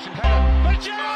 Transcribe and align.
header. 0.00 0.78
Aguero! 0.78 1.12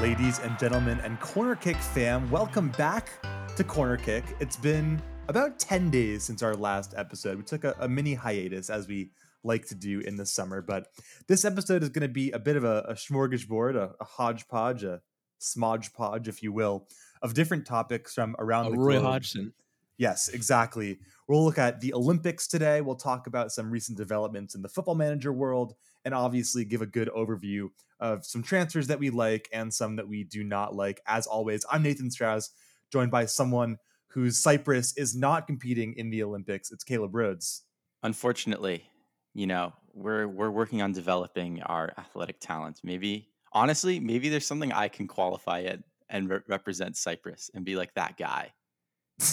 Ladies 0.00 0.38
and 0.40 0.58
gentlemen, 0.58 1.00
and 1.00 1.18
Corner 1.20 1.56
Kick 1.56 1.76
fam, 1.76 2.30
welcome 2.30 2.68
back 2.70 3.10
to 3.56 3.64
Corner 3.64 3.96
Kick. 3.96 4.24
It's 4.40 4.56
been 4.56 5.00
about 5.28 5.58
10 5.58 5.90
days 5.90 6.22
since 6.22 6.42
our 6.42 6.54
last 6.54 6.94
episode. 6.96 7.36
We 7.36 7.44
took 7.44 7.64
a, 7.64 7.74
a 7.80 7.88
mini 7.88 8.14
hiatus 8.14 8.68
as 8.70 8.86
we 8.86 9.10
like 9.44 9.66
to 9.66 9.74
do 9.74 10.00
in 10.00 10.16
the 10.16 10.26
summer, 10.26 10.62
but 10.62 10.88
this 11.26 11.44
episode 11.44 11.82
is 11.82 11.88
going 11.88 12.06
to 12.06 12.12
be 12.12 12.30
a 12.30 12.38
bit 12.38 12.56
of 12.56 12.64
a, 12.64 12.84
a 12.88 12.94
smorgasbord, 12.94 13.74
a, 13.76 13.94
a 14.00 14.04
hodgepodge, 14.04 14.84
a 14.84 15.00
smodgepodge, 15.40 16.28
if 16.28 16.42
you 16.42 16.52
will, 16.52 16.86
of 17.22 17.34
different 17.34 17.66
topics 17.66 18.14
from 18.14 18.36
around 18.38 18.66
Uh, 18.66 18.70
the 18.70 18.78
Roy 18.78 18.92
globe. 18.92 19.04
Hodgson. 19.04 19.52
Yes, 19.98 20.28
exactly. 20.28 20.98
We'll 21.28 21.44
look 21.44 21.58
at 21.58 21.80
the 21.80 21.94
Olympics 21.94 22.48
today. 22.48 22.80
We'll 22.80 22.96
talk 22.96 23.26
about 23.26 23.52
some 23.52 23.70
recent 23.70 23.98
developments 23.98 24.54
in 24.54 24.62
the 24.62 24.68
football 24.68 24.94
manager 24.94 25.32
world 25.32 25.74
and 26.04 26.14
obviously 26.14 26.64
give 26.64 26.82
a 26.82 26.86
good 26.86 27.08
overview 27.14 27.68
of 28.00 28.24
some 28.24 28.42
transfers 28.42 28.88
that 28.88 28.98
we 28.98 29.10
like 29.10 29.48
and 29.52 29.72
some 29.72 29.96
that 29.96 30.08
we 30.08 30.24
do 30.24 30.42
not 30.42 30.74
like. 30.74 31.00
As 31.06 31.26
always, 31.26 31.64
I'm 31.70 31.82
Nathan 31.82 32.10
Strauss, 32.10 32.50
joined 32.90 33.12
by 33.12 33.26
someone 33.26 33.78
whose 34.08 34.38
Cyprus 34.38 34.96
is 34.96 35.14
not 35.14 35.46
competing 35.46 35.94
in 35.94 36.10
the 36.10 36.22
Olympics. 36.22 36.72
It's 36.72 36.84
Caleb 36.84 37.14
Rhodes. 37.14 37.62
Unfortunately, 38.02 38.82
you 39.34 39.46
know, 39.46 39.72
we're 39.94 40.26
we're 40.26 40.50
working 40.50 40.82
on 40.82 40.92
developing 40.92 41.62
our 41.62 41.92
athletic 41.98 42.40
talent. 42.40 42.80
Maybe 42.82 43.28
honestly, 43.52 44.00
maybe 44.00 44.28
there's 44.28 44.46
something 44.46 44.72
I 44.72 44.88
can 44.88 45.06
qualify 45.06 45.60
it 45.60 45.82
and 46.08 46.28
re- 46.28 46.40
represent 46.48 46.96
Cyprus 46.96 47.50
and 47.54 47.64
be 47.64 47.76
like 47.76 47.94
that 47.94 48.16
guy. 48.16 48.52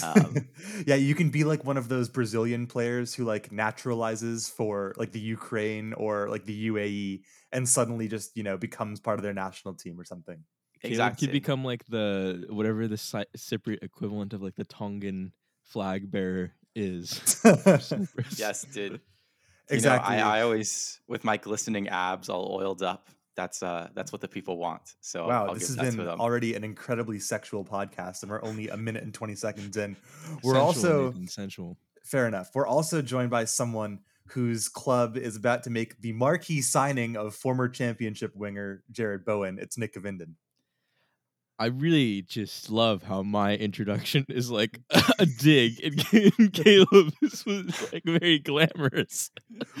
Um, 0.02 0.48
yeah, 0.86 0.94
you 0.94 1.14
can 1.14 1.30
be 1.30 1.44
like 1.44 1.64
one 1.64 1.76
of 1.76 1.88
those 1.88 2.08
Brazilian 2.08 2.66
players 2.66 3.14
who 3.14 3.24
like 3.24 3.50
naturalizes 3.50 4.50
for 4.50 4.94
like 4.96 5.12
the 5.12 5.20
Ukraine 5.20 5.92
or 5.94 6.28
like 6.28 6.44
the 6.44 6.68
UAE 6.68 7.22
and 7.52 7.68
suddenly 7.68 8.08
just, 8.08 8.36
you 8.36 8.42
know, 8.42 8.56
becomes 8.56 9.00
part 9.00 9.18
of 9.18 9.22
their 9.22 9.34
national 9.34 9.74
team 9.74 9.98
or 9.98 10.04
something. 10.04 10.44
Caleb 10.82 10.92
exactly. 10.92 11.26
could 11.26 11.32
become 11.32 11.64
like 11.64 11.84
the 11.86 12.46
whatever 12.48 12.88
the 12.88 12.96
Cy- 12.96 13.26
Cypriot 13.36 13.82
equivalent 13.82 14.32
of 14.32 14.42
like 14.42 14.56
the 14.56 14.64
Tongan 14.64 15.32
flag 15.62 16.10
bearer 16.10 16.52
is. 16.74 17.38
yes, 18.38 18.64
dude. 18.72 19.00
Exactly. 19.70 20.16
You 20.16 20.20
know, 20.20 20.28
I, 20.28 20.38
I 20.38 20.42
always 20.42 21.00
with 21.08 21.24
my 21.24 21.36
glistening 21.36 21.88
abs 21.88 22.28
all 22.28 22.56
oiled 22.60 22.82
up. 22.82 23.08
That's 23.36 23.62
uh 23.62 23.88
that's 23.94 24.12
what 24.12 24.20
the 24.20 24.28
people 24.28 24.58
want. 24.58 24.94
So 25.00 25.28
wow, 25.28 25.46
I'll 25.46 25.54
this 25.54 25.70
give 25.70 25.84
has 25.84 25.96
been 25.96 26.08
already 26.08 26.54
an 26.54 26.64
incredibly 26.64 27.18
sexual 27.18 27.64
podcast, 27.64 28.22
and 28.22 28.30
we're 28.30 28.42
only 28.42 28.68
a 28.68 28.76
minute 28.76 29.02
and 29.02 29.14
20 29.14 29.34
seconds 29.34 29.76
in. 29.76 29.96
We're 30.42 30.54
Sensual, 30.54 30.56
also 30.60 31.06
Nathan, 31.06 31.28
sensual. 31.28 31.78
fair 32.02 32.26
enough. 32.26 32.50
We're 32.54 32.66
also 32.66 33.00
joined 33.00 33.30
by 33.30 33.44
someone 33.44 34.00
whose 34.26 34.68
club 34.68 35.16
is 35.16 35.36
about 35.36 35.62
to 35.64 35.70
make 35.70 36.00
the 36.02 36.12
marquee 36.12 36.60
signing 36.60 37.16
of 37.16 37.34
former 37.34 37.68
championship 37.68 38.34
winger 38.36 38.82
Jarrod 38.92 39.24
Bowen. 39.24 39.58
It's 39.60 39.78
Nick 39.78 39.94
Gavinden. 39.94 40.34
I 41.60 41.66
really 41.66 42.22
just 42.22 42.70
love 42.70 43.02
how 43.02 43.22
my 43.22 43.54
introduction 43.54 44.24
is 44.30 44.50
like 44.50 44.80
a 45.18 45.26
dig, 45.26 45.78
and 45.84 46.52
Caleb 46.54 47.12
this 47.20 47.44
was 47.44 47.92
like 47.92 48.02
very 48.04 48.38
glamorous. 48.38 49.30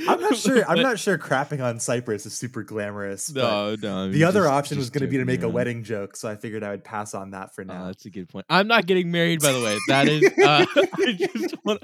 I'm 0.06 0.20
not 0.20 0.36
sure. 0.36 0.62
I'm 0.68 0.82
not 0.82 0.98
sure 0.98 1.16
crapping 1.16 1.64
on 1.64 1.80
Cyprus 1.80 2.26
is 2.26 2.36
super 2.36 2.62
glamorous. 2.64 3.32
No, 3.32 3.76
no. 3.80 3.96
I 3.96 4.02
mean, 4.02 4.12
the 4.12 4.24
other 4.24 4.40
just- 4.42 4.52
option 4.52 4.76
was 4.76 4.90
going 4.90 5.06
to 5.06 5.10
be 5.10 5.16
to 5.16 5.24
make 5.24 5.42
a 5.42 5.48
wedding 5.48 5.82
joke, 5.82 6.16
so 6.16 6.28
I 6.28 6.36
figured 6.36 6.62
I 6.62 6.68
would 6.70 6.84
pass 6.84 7.14
on 7.14 7.30
that 7.30 7.54
for 7.54 7.62
Oh, 7.62 7.64
now. 7.64 7.86
that's 7.86 8.04
a 8.04 8.10
good 8.10 8.28
point. 8.28 8.44
I'm 8.50 8.68
not 8.68 8.84
getting 8.84 9.10
married, 9.10 9.40
by 9.40 9.52
the 9.52 9.62
way. 9.62 9.78
That 9.88 10.06
is, 10.06 10.22
uh, 10.38 10.66
I 10.76 11.12
just 11.18 11.54
want 11.64 11.80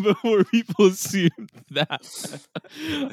before 0.00 0.44
people 0.44 0.86
assume 0.86 1.28
that. 1.72 2.46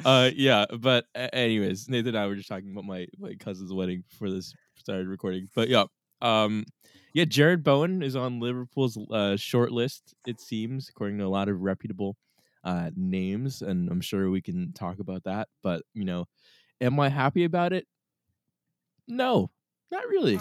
Uh, 0.04 0.30
yeah, 0.36 0.66
but 0.78 1.06
anyways, 1.16 1.88
Nathan 1.88 2.10
and 2.10 2.18
I 2.18 2.28
were 2.28 2.36
just 2.36 2.48
talking 2.48 2.70
about 2.70 2.84
my 2.84 3.08
my 3.18 3.34
cousin's 3.34 3.72
wedding 3.72 4.04
before 4.08 4.30
this 4.30 4.54
started 4.76 5.08
recording. 5.08 5.48
But 5.52 5.68
yeah, 5.68 5.86
um, 6.20 6.64
yeah, 7.14 7.24
Jarrod 7.24 7.62
Bowen 7.62 8.02
is 8.02 8.16
on 8.16 8.40
Liverpool's 8.40 8.98
uh, 9.10 9.36
short 9.36 9.72
list. 9.72 10.14
It 10.26 10.40
seems, 10.40 10.88
according 10.88 11.18
to 11.18 11.24
a 11.24 11.28
lot 11.28 11.48
of 11.48 11.60
reputable 11.60 12.16
uh, 12.64 12.90
names, 12.96 13.62
and 13.62 13.90
I'm 13.90 14.00
sure 14.00 14.30
we 14.30 14.42
can 14.42 14.72
talk 14.72 14.98
about 14.98 15.24
that. 15.24 15.48
But 15.62 15.82
you 15.94 16.04
know, 16.04 16.26
am 16.80 16.98
I 17.00 17.08
happy 17.08 17.44
about 17.44 17.72
it? 17.72 17.86
No, 19.06 19.50
not 19.90 20.06
really. 20.08 20.40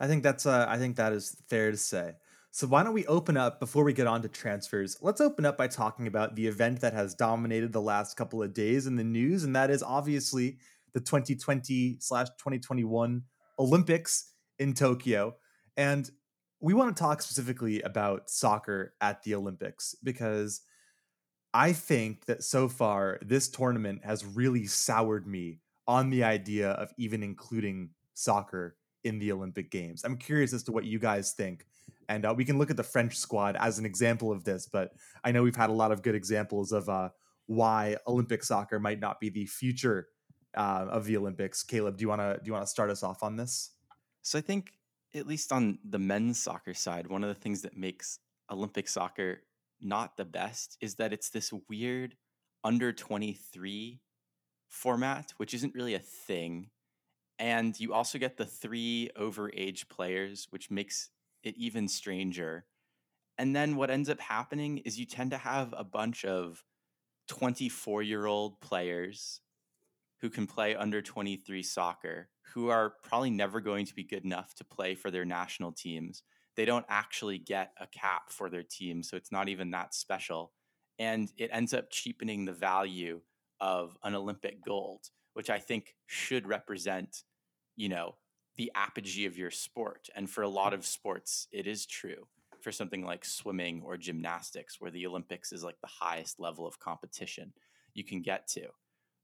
I 0.00 0.06
think 0.06 0.22
that's 0.22 0.46
uh, 0.46 0.66
I 0.68 0.78
think 0.78 0.96
that 0.96 1.12
is 1.12 1.36
fair 1.48 1.70
to 1.70 1.76
say. 1.76 2.14
So 2.52 2.66
why 2.66 2.82
don't 2.82 2.94
we 2.94 3.06
open 3.06 3.36
up 3.36 3.60
before 3.60 3.84
we 3.84 3.92
get 3.92 4.08
on 4.08 4.22
to 4.22 4.28
transfers? 4.28 4.96
Let's 5.00 5.20
open 5.20 5.46
up 5.46 5.56
by 5.56 5.68
talking 5.68 6.08
about 6.08 6.34
the 6.34 6.48
event 6.48 6.80
that 6.80 6.92
has 6.92 7.14
dominated 7.14 7.72
the 7.72 7.80
last 7.80 8.16
couple 8.16 8.42
of 8.42 8.52
days 8.54 8.86
in 8.86 8.96
the 8.96 9.04
news, 9.04 9.44
and 9.44 9.54
that 9.54 9.70
is 9.70 9.82
obviously 9.82 10.58
the 10.92 11.00
2020 11.00 11.98
slash 12.00 12.26
2021 12.38 13.22
Olympics 13.58 14.32
in 14.60 14.74
Tokyo. 14.74 15.34
And 15.76 16.08
we 16.60 16.74
want 16.74 16.94
to 16.94 17.02
talk 17.02 17.22
specifically 17.22 17.80
about 17.80 18.30
soccer 18.30 18.94
at 19.00 19.22
the 19.22 19.34
Olympics 19.34 19.96
because 20.04 20.60
I 21.52 21.72
think 21.72 22.26
that 22.26 22.44
so 22.44 22.68
far 22.68 23.18
this 23.22 23.48
tournament 23.48 24.04
has 24.04 24.24
really 24.24 24.66
soured 24.66 25.26
me 25.26 25.60
on 25.88 26.10
the 26.10 26.22
idea 26.22 26.70
of 26.72 26.92
even 26.98 27.22
including 27.22 27.90
soccer 28.14 28.76
in 29.02 29.18
the 29.18 29.32
Olympic 29.32 29.70
Games. 29.70 30.04
I'm 30.04 30.18
curious 30.18 30.52
as 30.52 30.62
to 30.64 30.72
what 30.72 30.84
you 30.84 30.98
guys 30.98 31.32
think. 31.32 31.66
And 32.08 32.26
uh, 32.26 32.34
we 32.36 32.44
can 32.44 32.58
look 32.58 32.70
at 32.70 32.76
the 32.76 32.82
French 32.82 33.16
squad 33.16 33.56
as 33.56 33.78
an 33.78 33.86
example 33.86 34.30
of 34.30 34.44
this, 34.44 34.66
but 34.66 34.92
I 35.24 35.32
know 35.32 35.42
we've 35.42 35.56
had 35.56 35.70
a 35.70 35.74
lot 35.74 35.92
of 35.92 36.02
good 36.02 36.14
examples 36.14 36.72
of 36.72 36.88
uh, 36.88 37.08
why 37.46 37.96
Olympic 38.06 38.44
soccer 38.44 38.78
might 38.78 39.00
not 39.00 39.20
be 39.20 39.30
the 39.30 39.46
future 39.46 40.08
uh, 40.56 40.86
of 40.90 41.06
the 41.06 41.16
Olympics. 41.16 41.62
Caleb, 41.62 41.96
do 41.96 42.02
you 42.02 42.08
want 42.08 42.20
to 42.20 42.38
do 42.42 42.48
you 42.48 42.52
want 42.52 42.64
to 42.64 42.70
start 42.70 42.90
us 42.90 43.02
off 43.02 43.22
on 43.22 43.36
this? 43.36 43.70
So 44.22 44.38
I 44.38 44.42
think 44.42 44.72
at 45.14 45.26
least 45.26 45.52
on 45.52 45.78
the 45.84 45.98
men's 45.98 46.40
soccer 46.40 46.74
side, 46.74 47.08
one 47.08 47.24
of 47.24 47.28
the 47.28 47.40
things 47.40 47.62
that 47.62 47.76
makes 47.76 48.18
Olympic 48.50 48.88
soccer 48.88 49.42
not 49.80 50.16
the 50.16 50.24
best 50.24 50.76
is 50.80 50.96
that 50.96 51.12
it's 51.12 51.30
this 51.30 51.52
weird 51.68 52.16
under 52.62 52.92
23 52.92 54.00
format, 54.68 55.32
which 55.36 55.54
isn't 55.54 55.74
really 55.74 55.94
a 55.94 55.98
thing. 55.98 56.70
And 57.38 57.78
you 57.80 57.94
also 57.94 58.18
get 58.18 58.36
the 58.36 58.44
three 58.44 59.10
overage 59.18 59.88
players, 59.88 60.46
which 60.50 60.70
makes 60.70 61.08
it 61.42 61.56
even 61.56 61.88
stranger. 61.88 62.66
And 63.38 63.56
then 63.56 63.76
what 63.76 63.90
ends 63.90 64.10
up 64.10 64.20
happening 64.20 64.78
is 64.78 64.98
you 64.98 65.06
tend 65.06 65.30
to 65.30 65.38
have 65.38 65.74
a 65.76 65.84
bunch 65.84 66.24
of 66.26 66.62
24 67.28 68.02
year 68.02 68.26
old 68.26 68.60
players 68.60 69.40
who 70.20 70.30
can 70.30 70.46
play 70.46 70.74
under 70.74 71.00
23 71.00 71.62
soccer 71.62 72.28
who 72.54 72.68
are 72.68 72.94
probably 73.02 73.30
never 73.30 73.60
going 73.60 73.86
to 73.86 73.94
be 73.94 74.02
good 74.02 74.24
enough 74.24 74.54
to 74.54 74.64
play 74.64 74.94
for 74.94 75.10
their 75.10 75.24
national 75.24 75.72
teams. 75.72 76.22
They 76.56 76.64
don't 76.64 76.86
actually 76.88 77.38
get 77.38 77.72
a 77.80 77.86
cap 77.86 78.30
for 78.30 78.50
their 78.50 78.64
team, 78.64 79.02
so 79.02 79.16
it's 79.16 79.32
not 79.32 79.48
even 79.48 79.70
that 79.70 79.94
special. 79.94 80.52
And 80.98 81.30
it 81.38 81.50
ends 81.52 81.72
up 81.72 81.90
cheapening 81.90 82.44
the 82.44 82.52
value 82.52 83.20
of 83.60 83.96
an 84.02 84.14
Olympic 84.14 84.64
gold, 84.64 85.06
which 85.34 85.48
I 85.48 85.58
think 85.58 85.94
should 86.06 86.46
represent, 86.46 87.22
you 87.76 87.88
know, 87.88 88.16
the 88.56 88.72
apogee 88.74 89.26
of 89.26 89.38
your 89.38 89.50
sport. 89.50 90.08
And 90.14 90.28
for 90.28 90.42
a 90.42 90.48
lot 90.48 90.74
of 90.74 90.84
sports, 90.84 91.46
it 91.52 91.66
is 91.66 91.86
true. 91.86 92.26
For 92.60 92.72
something 92.72 93.04
like 93.06 93.24
swimming 93.24 93.80
or 93.82 93.96
gymnastics, 93.96 94.80
where 94.80 94.90
the 94.90 95.06
Olympics 95.06 95.50
is 95.52 95.64
like 95.64 95.80
the 95.80 95.88
highest 95.88 96.38
level 96.38 96.66
of 96.66 96.78
competition 96.78 97.54
you 97.94 98.04
can 98.04 98.20
get 98.20 98.48
to. 98.48 98.66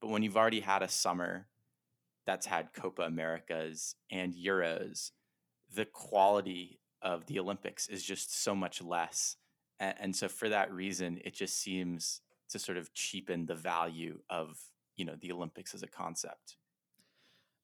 But 0.07 0.13
when 0.13 0.23
you've 0.23 0.37
already 0.37 0.61
had 0.61 0.85
a 0.85 0.89
summer 0.89 1.49
that's 2.27 2.47
had 2.47 2.73
Copa 2.73 3.03
Americas 3.03 3.97
and 4.09 4.33
Euros, 4.33 5.11
the 5.75 5.85
quality 5.85 6.79
of 7.03 7.27
the 7.27 7.41
Olympics 7.41 7.89
is 7.89 8.05
just 8.05 8.41
so 8.45 8.55
much 8.55 8.81
less. 8.81 9.37
And, 9.81 9.95
and 9.99 10.17
so 10.17 10.29
for 10.29 10.49
that 10.49 10.73
reason, 10.73 11.19
it 11.25 11.35
just 11.35 11.61
seems 11.61 12.21
to 12.51 12.61
sort 12.61 12.79
of 12.79 12.95
cheapen 12.95 13.47
the 13.47 13.57
value 13.57 14.21
of, 14.31 14.57
you 14.95 15.05
know, 15.05 15.17
the 15.21 15.33
Olympics 15.33 15.75
as 15.75 15.83
a 15.83 15.89
concept. 15.89 16.57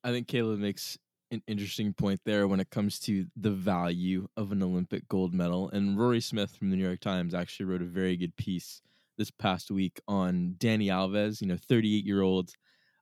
I 0.02 0.10
think 0.10 0.26
Caleb 0.26 0.58
makes 0.58 0.98
an 1.30 1.44
interesting 1.46 1.92
point 1.92 2.22
there 2.24 2.48
when 2.48 2.58
it 2.58 2.70
comes 2.70 2.98
to 3.00 3.26
the 3.36 3.52
value 3.52 4.26
of 4.36 4.50
an 4.50 4.64
Olympic 4.64 5.06
gold 5.06 5.32
medal. 5.32 5.70
And 5.70 5.96
Rory 5.96 6.20
Smith 6.20 6.56
from 6.56 6.70
the 6.70 6.76
New 6.76 6.84
York 6.84 6.98
Times 6.98 7.34
actually 7.34 7.66
wrote 7.66 7.82
a 7.82 7.84
very 7.84 8.16
good 8.16 8.34
piece 8.34 8.82
this 9.16 9.30
past 9.30 9.70
week 9.70 10.00
on 10.08 10.54
Dani 10.58 10.86
Alves, 10.86 11.40
you 11.40 11.46
know, 11.46 11.56
38 11.56 12.04
year 12.04 12.22
old 12.22 12.50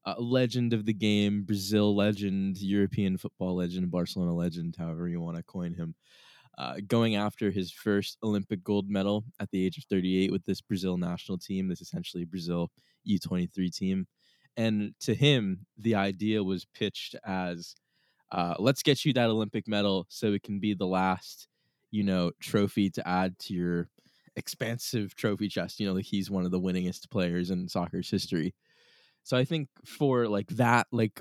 uh, 0.06 0.14
legend 0.18 0.72
of 0.72 0.86
the 0.86 0.94
game, 0.94 1.42
Brazil 1.42 1.94
legend, 1.94 2.58
European 2.58 3.16
football 3.18 3.56
legend, 3.56 3.90
Barcelona 3.90 4.34
legend, 4.34 4.76
however 4.78 5.08
you 5.08 5.20
want 5.20 5.36
to 5.36 5.42
coin 5.42 5.74
him. 5.74 5.94
Uh, 6.58 6.74
going 6.86 7.16
after 7.16 7.50
his 7.50 7.72
first 7.72 8.18
Olympic 8.22 8.62
gold 8.62 8.88
medal 8.88 9.24
at 9.40 9.50
the 9.50 9.64
age 9.64 9.78
of 9.78 9.84
38 9.84 10.30
with 10.30 10.44
this 10.44 10.60
Brazil 10.60 10.98
national 10.98 11.38
team, 11.38 11.68
this 11.68 11.80
essentially 11.80 12.24
Brazil 12.24 12.70
U23 13.04 13.70
team. 13.70 14.06
And 14.56 14.92
to 15.00 15.14
him, 15.14 15.66
the 15.78 15.94
idea 15.94 16.42
was 16.42 16.66
pitched 16.66 17.14
as 17.24 17.74
uh, 18.32 18.54
let's 18.58 18.82
get 18.82 19.04
you 19.04 19.12
that 19.14 19.30
Olympic 19.30 19.66
medal 19.66 20.06
so 20.08 20.32
it 20.32 20.42
can 20.42 20.60
be 20.60 20.74
the 20.74 20.86
last, 20.86 21.48
you 21.90 22.02
know, 22.02 22.30
trophy 22.40 22.90
to 22.90 23.08
add 23.08 23.38
to 23.40 23.54
your 23.54 23.88
expansive 24.36 25.14
trophy 25.14 25.48
chest. 25.48 25.80
You 25.80 25.88
know, 25.88 25.94
like 25.94 26.04
he's 26.04 26.30
one 26.30 26.44
of 26.44 26.50
the 26.50 26.60
winningest 26.60 27.10
players 27.10 27.50
in 27.50 27.68
soccer's 27.68 28.10
history. 28.10 28.54
So 29.22 29.36
I 29.36 29.44
think 29.44 29.68
for 29.84 30.26
like 30.28 30.48
that, 30.48 30.86
like 30.92 31.20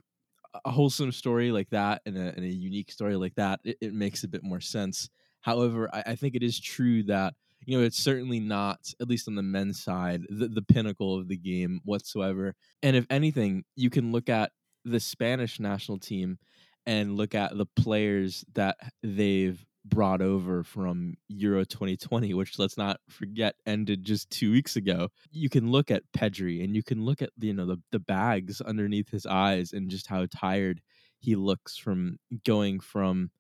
a 0.65 0.71
wholesome 0.71 1.11
story 1.11 1.51
like 1.51 1.69
that 1.69 2.01
and 2.05 2.17
a, 2.17 2.33
and 2.35 2.43
a 2.43 2.53
unique 2.53 2.91
story 2.91 3.15
like 3.15 3.35
that, 3.35 3.59
it, 3.63 3.77
it, 3.81 3.93
makes 3.93 4.23
a 4.23 4.27
bit 4.27 4.43
more 4.43 4.61
sense. 4.61 5.09
However, 5.41 5.89
I, 5.93 6.03
I, 6.07 6.15
think 6.15 6.35
it 6.35 6.43
is 6.43 6.59
true 6.59 7.03
that 7.03 7.33
you 7.65 7.77
know 7.77 7.83
it's 7.83 8.01
certainly 8.01 8.39
not, 8.39 8.79
at 8.99 9.07
least 9.07 9.27
on 9.27 9.35
the 9.35 9.43
men's 9.43 9.83
side, 9.83 10.23
the, 10.29 10.47
the 10.47 10.61
pinnacle 10.61 11.19
of 11.19 11.27
the 11.27 11.37
game 11.37 11.81
whatsoever. 11.83 12.55
And 12.81 12.95
if 12.95 13.05
anything, 13.09 13.63
you 13.75 13.89
can 13.89 14.11
look 14.11 14.29
at 14.29 14.51
the 14.85 14.99
Spanish 14.99 15.59
national 15.59 15.99
team 15.99 16.39
and 16.85 17.15
look 17.15 17.35
at 17.35 17.55
the 17.57 17.67
players 17.67 18.43
that 18.53 18.77
they've 19.03 19.63
brought 19.89 20.21
over 20.21 20.63
from 20.63 21.15
Euro 21.27 21.63
2020, 21.63 22.33
which 22.33 22.59
let's 22.59 22.77
not 22.77 22.99
forget 23.09 23.55
ended 23.65 24.03
just 24.03 24.29
two 24.29 24.51
weeks 24.51 24.75
ago. 24.75 25.09
You 25.31 25.49
can 25.49 25.71
look 25.71 25.91
at 25.91 26.03
Pedri 26.15 26.63
and 26.63 26.75
you 26.75 26.83
can 26.83 27.03
look 27.03 27.21
at 27.21 27.31
you 27.39 27.53
know 27.53 27.65
the, 27.65 27.77
the 27.91 27.99
bags 27.99 28.61
underneath 28.61 29.09
his 29.09 29.25
eyes 29.25 29.73
and 29.73 29.89
just 29.89 30.07
how 30.07 30.25
tired 30.33 30.81
he 31.19 31.35
looks 31.35 31.77
from 31.77 32.17
going 32.45 32.79
from 32.79 33.31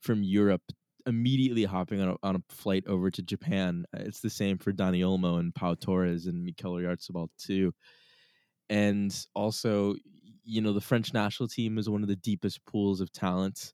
from 0.00 0.22
Europe 0.22 0.62
immediately 1.06 1.64
hopping 1.64 2.00
on 2.00 2.08
a, 2.08 2.16
on 2.22 2.36
a 2.36 2.42
flight 2.48 2.84
over 2.86 3.10
to 3.10 3.22
Japan. 3.22 3.84
It's 3.94 4.20
the 4.20 4.30
same 4.30 4.58
for 4.58 4.72
Dani 4.72 5.00
Olmo 5.00 5.38
and 5.38 5.54
Pau 5.54 5.74
Torres 5.74 6.26
and 6.26 6.44
Mikel 6.44 6.72
Oyarzabal 6.72 7.28
too. 7.38 7.72
And 8.68 9.16
also, 9.34 9.94
you 10.44 10.60
know, 10.60 10.72
the 10.72 10.80
French 10.80 11.14
national 11.14 11.48
team 11.48 11.78
is 11.78 11.88
one 11.88 12.02
of 12.02 12.08
the 12.08 12.16
deepest 12.16 12.64
pools 12.66 13.00
of 13.00 13.12
talent 13.12 13.72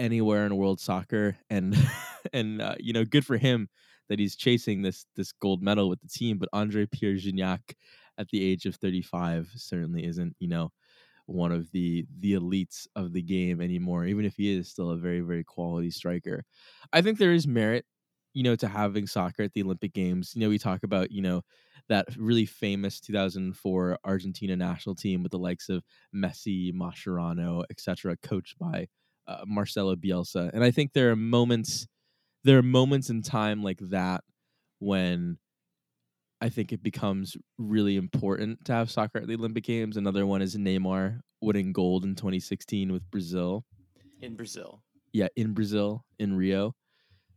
anywhere 0.00 0.46
in 0.46 0.56
world 0.56 0.80
soccer 0.80 1.36
and 1.50 1.76
and 2.32 2.62
uh, 2.62 2.74
you 2.80 2.92
know 2.92 3.04
good 3.04 3.26
for 3.26 3.36
him 3.36 3.68
that 4.08 4.18
he's 4.18 4.36
chasing 4.36 4.82
this 4.82 5.06
this 5.16 5.32
gold 5.32 5.62
medal 5.62 5.88
with 5.88 6.00
the 6.00 6.08
team 6.08 6.38
but 6.38 6.48
Andre 6.52 6.86
Pierre 6.86 7.14
Gignac 7.14 7.74
at 8.18 8.28
the 8.30 8.42
age 8.44 8.66
of 8.66 8.76
35 8.76 9.50
certainly 9.56 10.04
isn't 10.04 10.34
you 10.40 10.48
know 10.48 10.72
one 11.26 11.52
of 11.52 11.70
the 11.72 12.06
the 12.18 12.34
elites 12.34 12.86
of 12.96 13.12
the 13.12 13.22
game 13.22 13.60
anymore 13.60 14.04
even 14.06 14.24
if 14.24 14.36
he 14.36 14.56
is 14.56 14.68
still 14.68 14.90
a 14.90 14.96
very 14.96 15.20
very 15.20 15.44
quality 15.44 15.90
striker. 15.90 16.44
I 16.92 17.02
think 17.02 17.18
there 17.18 17.32
is 17.32 17.46
merit 17.46 17.84
you 18.34 18.42
know 18.42 18.56
to 18.56 18.68
having 18.68 19.06
soccer 19.06 19.42
at 19.44 19.52
the 19.54 19.62
olympic 19.62 19.92
games. 19.92 20.32
You 20.34 20.40
know 20.42 20.48
we 20.48 20.58
talk 20.58 20.82
about 20.82 21.10
you 21.12 21.22
know 21.22 21.42
that 21.88 22.06
really 22.16 22.46
famous 22.46 23.00
2004 23.00 23.98
argentina 24.04 24.56
national 24.56 24.94
team 24.94 25.22
with 25.22 25.32
the 25.32 25.38
likes 25.38 25.68
of 25.68 25.82
messi 26.14 26.72
mascherano 26.72 27.64
etc 27.70 28.16
coached 28.22 28.58
by 28.58 28.86
uh, 29.30 29.44
Marcelo 29.46 29.94
Bielsa, 29.94 30.50
and 30.52 30.64
I 30.64 30.70
think 30.70 30.92
there 30.92 31.10
are 31.10 31.16
moments, 31.16 31.86
there 32.44 32.58
are 32.58 32.62
moments 32.62 33.10
in 33.10 33.22
time 33.22 33.62
like 33.62 33.78
that 33.90 34.24
when 34.80 35.38
I 36.40 36.48
think 36.48 36.72
it 36.72 36.82
becomes 36.82 37.36
really 37.58 37.96
important 37.96 38.64
to 38.64 38.72
have 38.72 38.90
soccer 38.90 39.18
at 39.18 39.28
the 39.28 39.34
Olympic 39.34 39.64
Games. 39.64 39.96
Another 39.96 40.26
one 40.26 40.40
is 40.42 40.56
Neymar 40.56 41.20
winning 41.42 41.72
gold 41.72 42.04
in 42.04 42.14
2016 42.14 42.90
with 42.92 43.08
Brazil. 43.10 43.64
In 44.22 44.36
Brazil. 44.36 44.82
Yeah, 45.12 45.28
in 45.36 45.52
Brazil, 45.52 46.04
in 46.18 46.34
Rio. 46.36 46.74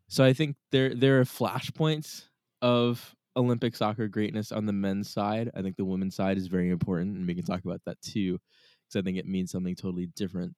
So 0.08 0.24
I 0.24 0.34
think 0.34 0.56
there 0.72 0.94
there 0.94 1.20
are 1.20 1.26
flashpoints 1.26 2.26
of 2.62 3.16
Olympic 3.36 3.76
soccer 3.76 4.08
greatness 4.08 4.52
on 4.52 4.66
the 4.66 4.74
men's 4.74 5.10
side. 5.10 5.50
I 5.56 5.62
think 5.62 5.76
the 5.76 5.86
women's 5.86 6.16
side 6.16 6.38
is 6.38 6.48
very 6.48 6.70
important, 6.70 7.18
and 7.18 7.28
we 7.28 7.36
can 7.36 7.46
talk 7.46 7.64
about 7.66 7.82
that 7.86 8.02
too, 8.02 8.40
because 8.88 9.00
I 9.00 9.02
think 9.02 9.18
it 9.18 9.26
means 9.26 9.52
something 9.52 9.76
totally 9.76 10.08
different 10.16 10.54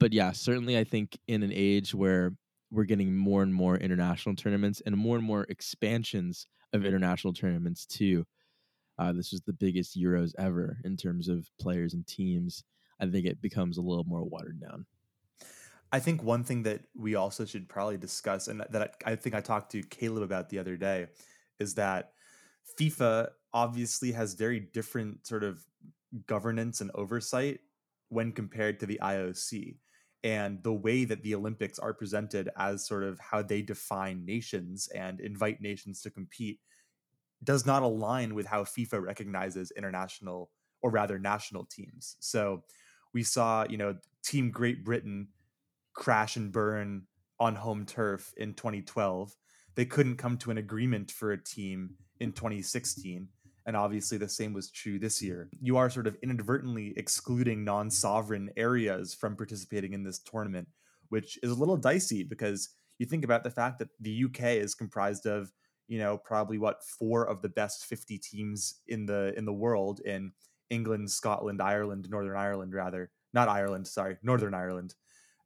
but 0.00 0.12
yeah, 0.12 0.32
certainly 0.32 0.78
I 0.78 0.84
think 0.84 1.18
in 1.28 1.42
an 1.42 1.52
age 1.52 1.94
where 1.94 2.32
we're 2.70 2.84
getting 2.84 3.14
more 3.14 3.42
and 3.42 3.54
more 3.54 3.76
international 3.76 4.34
tournaments 4.34 4.82
and 4.84 4.96
more 4.96 5.16
and 5.16 5.24
more 5.24 5.46
expansions 5.48 6.46
of 6.72 6.84
international 6.84 7.32
tournaments 7.32 7.86
too. 7.86 8.24
Uh, 8.98 9.12
this 9.12 9.32
was 9.32 9.42
the 9.42 9.52
biggest 9.52 9.98
Euros 9.98 10.32
ever 10.38 10.78
in 10.84 10.96
terms 10.96 11.28
of 11.28 11.48
players 11.60 11.94
and 11.94 12.06
teams. 12.06 12.64
I 13.00 13.06
think 13.06 13.26
it 13.26 13.40
becomes 13.40 13.78
a 13.78 13.82
little 13.82 14.04
more 14.04 14.24
watered 14.24 14.60
down. 14.60 14.86
I 15.92 16.00
think 16.00 16.22
one 16.22 16.42
thing 16.42 16.64
that 16.64 16.80
we 16.96 17.14
also 17.14 17.44
should 17.44 17.68
probably 17.68 17.96
discuss, 17.96 18.48
and 18.48 18.60
that 18.70 18.96
I 19.04 19.14
think 19.14 19.34
I 19.34 19.40
talked 19.40 19.70
to 19.72 19.82
Caleb 19.82 20.24
about 20.24 20.48
the 20.48 20.58
other 20.58 20.76
day, 20.76 21.06
is 21.60 21.74
that 21.74 22.12
FIFA 22.78 23.28
obviously 23.52 24.10
has 24.12 24.34
very 24.34 24.58
different 24.58 25.26
sort 25.26 25.44
of 25.44 25.64
governance 26.26 26.80
and 26.80 26.90
oversight 26.94 27.60
when 28.08 28.32
compared 28.32 28.80
to 28.80 28.86
the 28.86 28.98
IOC 29.02 29.76
and 30.24 30.62
the 30.62 30.72
way 30.72 31.04
that 31.04 31.22
the 31.22 31.34
Olympics 31.34 31.78
are 31.78 31.92
presented 31.92 32.48
as 32.56 32.86
sort 32.86 33.04
of 33.04 33.18
how 33.20 33.42
they 33.42 33.60
define 33.60 34.24
nations 34.24 34.88
and 34.94 35.20
invite 35.20 35.60
nations 35.60 36.00
to 36.00 36.10
compete 36.10 36.60
does 37.44 37.66
not 37.66 37.82
align 37.82 38.34
with 38.34 38.46
how 38.46 38.64
FIFA 38.64 39.02
recognizes 39.02 39.70
international 39.76 40.50
or 40.80 40.90
rather 40.90 41.18
national 41.18 41.66
teams. 41.66 42.16
So 42.20 42.64
we 43.12 43.22
saw, 43.22 43.66
you 43.68 43.76
know, 43.76 43.96
Team 44.24 44.50
Great 44.50 44.82
Britain 44.82 45.28
crash 45.92 46.36
and 46.36 46.50
burn 46.50 47.02
on 47.38 47.54
home 47.54 47.84
turf 47.84 48.32
in 48.38 48.54
2012. 48.54 49.36
They 49.74 49.84
couldn't 49.84 50.16
come 50.16 50.38
to 50.38 50.50
an 50.50 50.56
agreement 50.56 51.10
for 51.10 51.32
a 51.32 51.42
team 51.42 51.96
in 52.18 52.32
2016 52.32 53.28
and 53.66 53.76
obviously 53.76 54.18
the 54.18 54.28
same 54.28 54.52
was 54.52 54.70
true 54.70 54.98
this 54.98 55.22
year. 55.22 55.48
You 55.60 55.76
are 55.76 55.88
sort 55.88 56.06
of 56.06 56.16
inadvertently 56.22 56.92
excluding 56.96 57.64
non 57.64 57.90
sovereign 57.90 58.50
areas 58.56 59.14
from 59.14 59.36
participating 59.36 59.92
in 59.92 60.04
this 60.04 60.18
tournament, 60.18 60.68
which 61.08 61.38
is 61.42 61.50
a 61.50 61.54
little 61.54 61.76
dicey 61.76 62.22
because 62.22 62.70
you 62.98 63.06
think 63.06 63.24
about 63.24 63.42
the 63.42 63.50
fact 63.50 63.78
that 63.78 63.88
the 64.00 64.24
UK 64.24 64.42
is 64.62 64.74
comprised 64.74 65.26
of, 65.26 65.50
you 65.88 65.98
know, 65.98 66.18
probably 66.18 66.58
what 66.58 66.84
four 66.98 67.26
of 67.26 67.42
the 67.42 67.48
best 67.48 67.86
50 67.86 68.18
teams 68.18 68.80
in 68.88 69.06
the 69.06 69.32
in 69.36 69.44
the 69.44 69.52
world 69.52 70.00
in 70.04 70.32
England, 70.70 71.10
Scotland, 71.10 71.60
Ireland, 71.62 72.08
Northern 72.10 72.36
Ireland, 72.36 72.74
rather 72.74 73.10
not 73.32 73.48
Ireland, 73.48 73.86
sorry, 73.86 74.16
Northern 74.22 74.54
Ireland, 74.54 74.94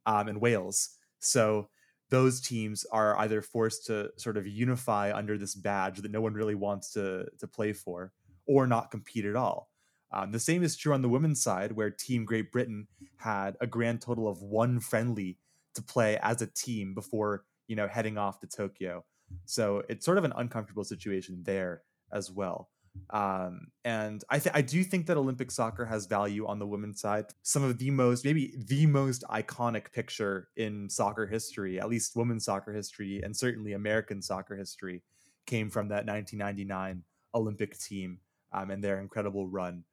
um, 0.05 0.27
and 0.27 0.41
Wales. 0.41 0.89
So 1.19 1.69
those 2.09 2.41
teams 2.41 2.85
are 2.91 3.17
either 3.19 3.41
forced 3.41 3.85
to 3.87 4.11
sort 4.17 4.37
of 4.37 4.47
unify 4.47 5.13
under 5.13 5.37
this 5.37 5.55
badge 5.55 5.99
that 6.01 6.11
no 6.11 6.21
one 6.21 6.33
really 6.33 6.55
wants 6.55 6.91
to 6.93 7.27
to 7.39 7.47
play 7.47 7.73
for, 7.73 8.11
or 8.45 8.67
not 8.67 8.91
compete 8.91 9.25
at 9.25 9.35
all. 9.35 9.69
Um, 10.11 10.31
the 10.31 10.39
same 10.39 10.63
is 10.63 10.75
true 10.75 10.93
on 10.93 11.03
the 11.03 11.09
women's 11.09 11.41
side, 11.41 11.73
where 11.73 11.91
Team 11.91 12.25
Great 12.25 12.51
Britain 12.51 12.87
had 13.17 13.55
a 13.61 13.67
grand 13.67 14.01
total 14.01 14.27
of 14.27 14.41
one 14.41 14.79
friendly 14.79 15.37
to 15.75 15.83
play 15.83 16.17
as 16.23 16.41
a 16.41 16.47
team 16.47 16.93
before 16.93 17.45
you 17.67 17.75
know 17.75 17.87
heading 17.87 18.17
off 18.17 18.39
to 18.39 18.47
Tokyo. 18.47 19.05
So 19.45 19.83
it's 19.87 20.05
sort 20.05 20.17
of 20.17 20.23
an 20.23 20.33
uncomfortable 20.35 20.83
situation 20.83 21.43
there 21.43 21.83
as 22.11 22.31
well. 22.31 22.69
Um, 23.11 23.67
and 23.83 24.23
I 24.29 24.39
th- 24.39 24.55
I 24.55 24.61
do 24.61 24.83
think 24.83 25.07
that 25.07 25.17
Olympic 25.17 25.51
soccer 25.51 25.85
has 25.85 26.05
value 26.05 26.45
on 26.45 26.59
the 26.59 26.67
women's 26.67 27.01
side. 27.01 27.25
Some 27.41 27.63
of 27.63 27.77
the 27.77 27.89
most, 27.89 28.23
maybe 28.23 28.53
the 28.57 28.85
most 28.85 29.23
iconic 29.29 29.91
picture 29.91 30.49
in 30.57 30.89
soccer 30.89 31.25
history, 31.25 31.79
at 31.79 31.89
least 31.89 32.15
women's 32.15 32.45
soccer 32.45 32.71
history, 32.71 33.21
and 33.23 33.35
certainly 33.35 33.73
American 33.73 34.21
soccer 34.21 34.55
history, 34.55 35.01
came 35.45 35.69
from 35.69 35.87
that 35.87 36.05
1999 36.05 37.03
Olympic 37.33 37.79
team 37.79 38.19
um, 38.53 38.69
and 38.69 38.83
their 38.83 38.99
incredible 38.99 39.47
run. 39.47 39.83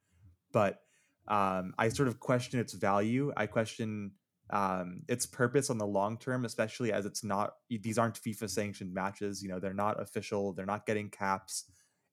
But 0.51 0.79
um, 1.27 1.73
I 1.77 1.89
sort 1.89 2.07
of 2.07 2.19
question 2.19 2.59
its 2.59 2.73
value. 2.73 3.33
I 3.35 3.47
question 3.47 4.11
um, 4.51 5.01
its 5.07 5.25
purpose 5.25 5.71
on 5.71 5.79
the 5.79 5.87
long 5.87 6.17
term, 6.17 6.45
especially 6.45 6.93
as 6.93 7.07
it's 7.07 7.23
not; 7.23 7.53
these 7.69 7.97
aren't 7.97 8.21
FIFA 8.21 8.49
sanctioned 8.49 8.93
matches. 8.93 9.41
You 9.41 9.49
know, 9.49 9.59
they're 9.59 9.73
not 9.73 9.99
official. 9.99 10.53
They're 10.53 10.67
not 10.67 10.85
getting 10.85 11.09
caps 11.09 11.65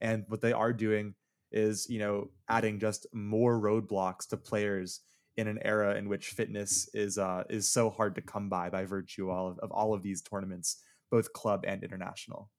and 0.05 0.25
what 0.29 0.41
they 0.41 0.53
are 0.53 0.73
doing 0.73 1.15
is 1.51 1.89
you 1.89 1.99
know 1.99 2.31
adding 2.49 2.79
just 2.79 3.07
more 3.13 3.59
roadblocks 3.61 4.29
to 4.29 4.37
players 4.37 5.01
in 5.37 5.49
an 5.49 5.59
era 5.63 5.97
in 5.97 6.09
which 6.09 6.29
fitness 6.29 6.89
is 6.95 7.19
uh, 7.19 7.43
is 7.49 7.69
so 7.69 7.91
hard 7.91 8.15
to 8.15 8.21
come 8.21 8.49
by 8.49 8.71
by 8.71 8.85
virtue 8.85 9.31
of 9.31 9.37
all 9.37 9.49
of, 9.49 9.59
of 9.61 9.73
all 9.73 9.95
of 9.95 10.03
these 10.03 10.23
tournaments, 10.23 10.83
both 11.11 11.33
club 11.33 11.65
and 11.67 11.83
international. 11.83 12.51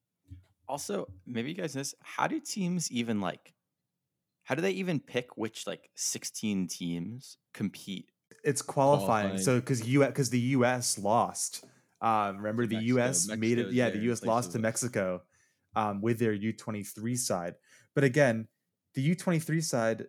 Also, 0.68 1.08
maybe 1.28 1.50
you 1.50 1.56
guys 1.56 1.76
know 1.76 1.82
this. 1.82 1.94
How 2.02 2.28
do 2.28 2.40
teams 2.40 2.92
even 2.92 3.22
like? 3.22 3.54
How 4.44 4.56
do 4.56 4.62
they 4.62 4.72
even 4.72 5.00
pick 5.00 5.38
which 5.38 5.68
like 5.68 5.90
sixteen 5.96 6.68
teams 6.68 7.38
compete? 7.54 8.10
It's 8.44 8.62
qualifying. 8.62 9.28
qualifying. 9.28 9.44
So 9.44 9.60
because 9.60 9.88
you 9.88 10.06
because 10.06 10.30
the 10.30 10.40
U.S. 10.58 10.98
lost. 10.98 11.64
Um, 12.02 12.38
remember 12.38 12.68
the 12.68 12.76
Mexico. 12.76 12.96
U.S. 12.96 13.28
Mexico 13.28 13.40
made 13.40 13.60
it. 13.60 13.72
Yeah, 13.72 13.90
the 13.90 14.00
U.S. 14.00 14.24
lost 14.24 14.52
to 14.52 14.60
Mexico 14.60 15.22
um, 15.76 16.02
with 16.02 16.20
their 16.20 16.36
U23 16.36 17.18
side. 17.18 17.56
But 17.94 18.04
again, 18.04 18.48
the 18.94 19.16
U23 19.16 19.64
side, 19.64 20.06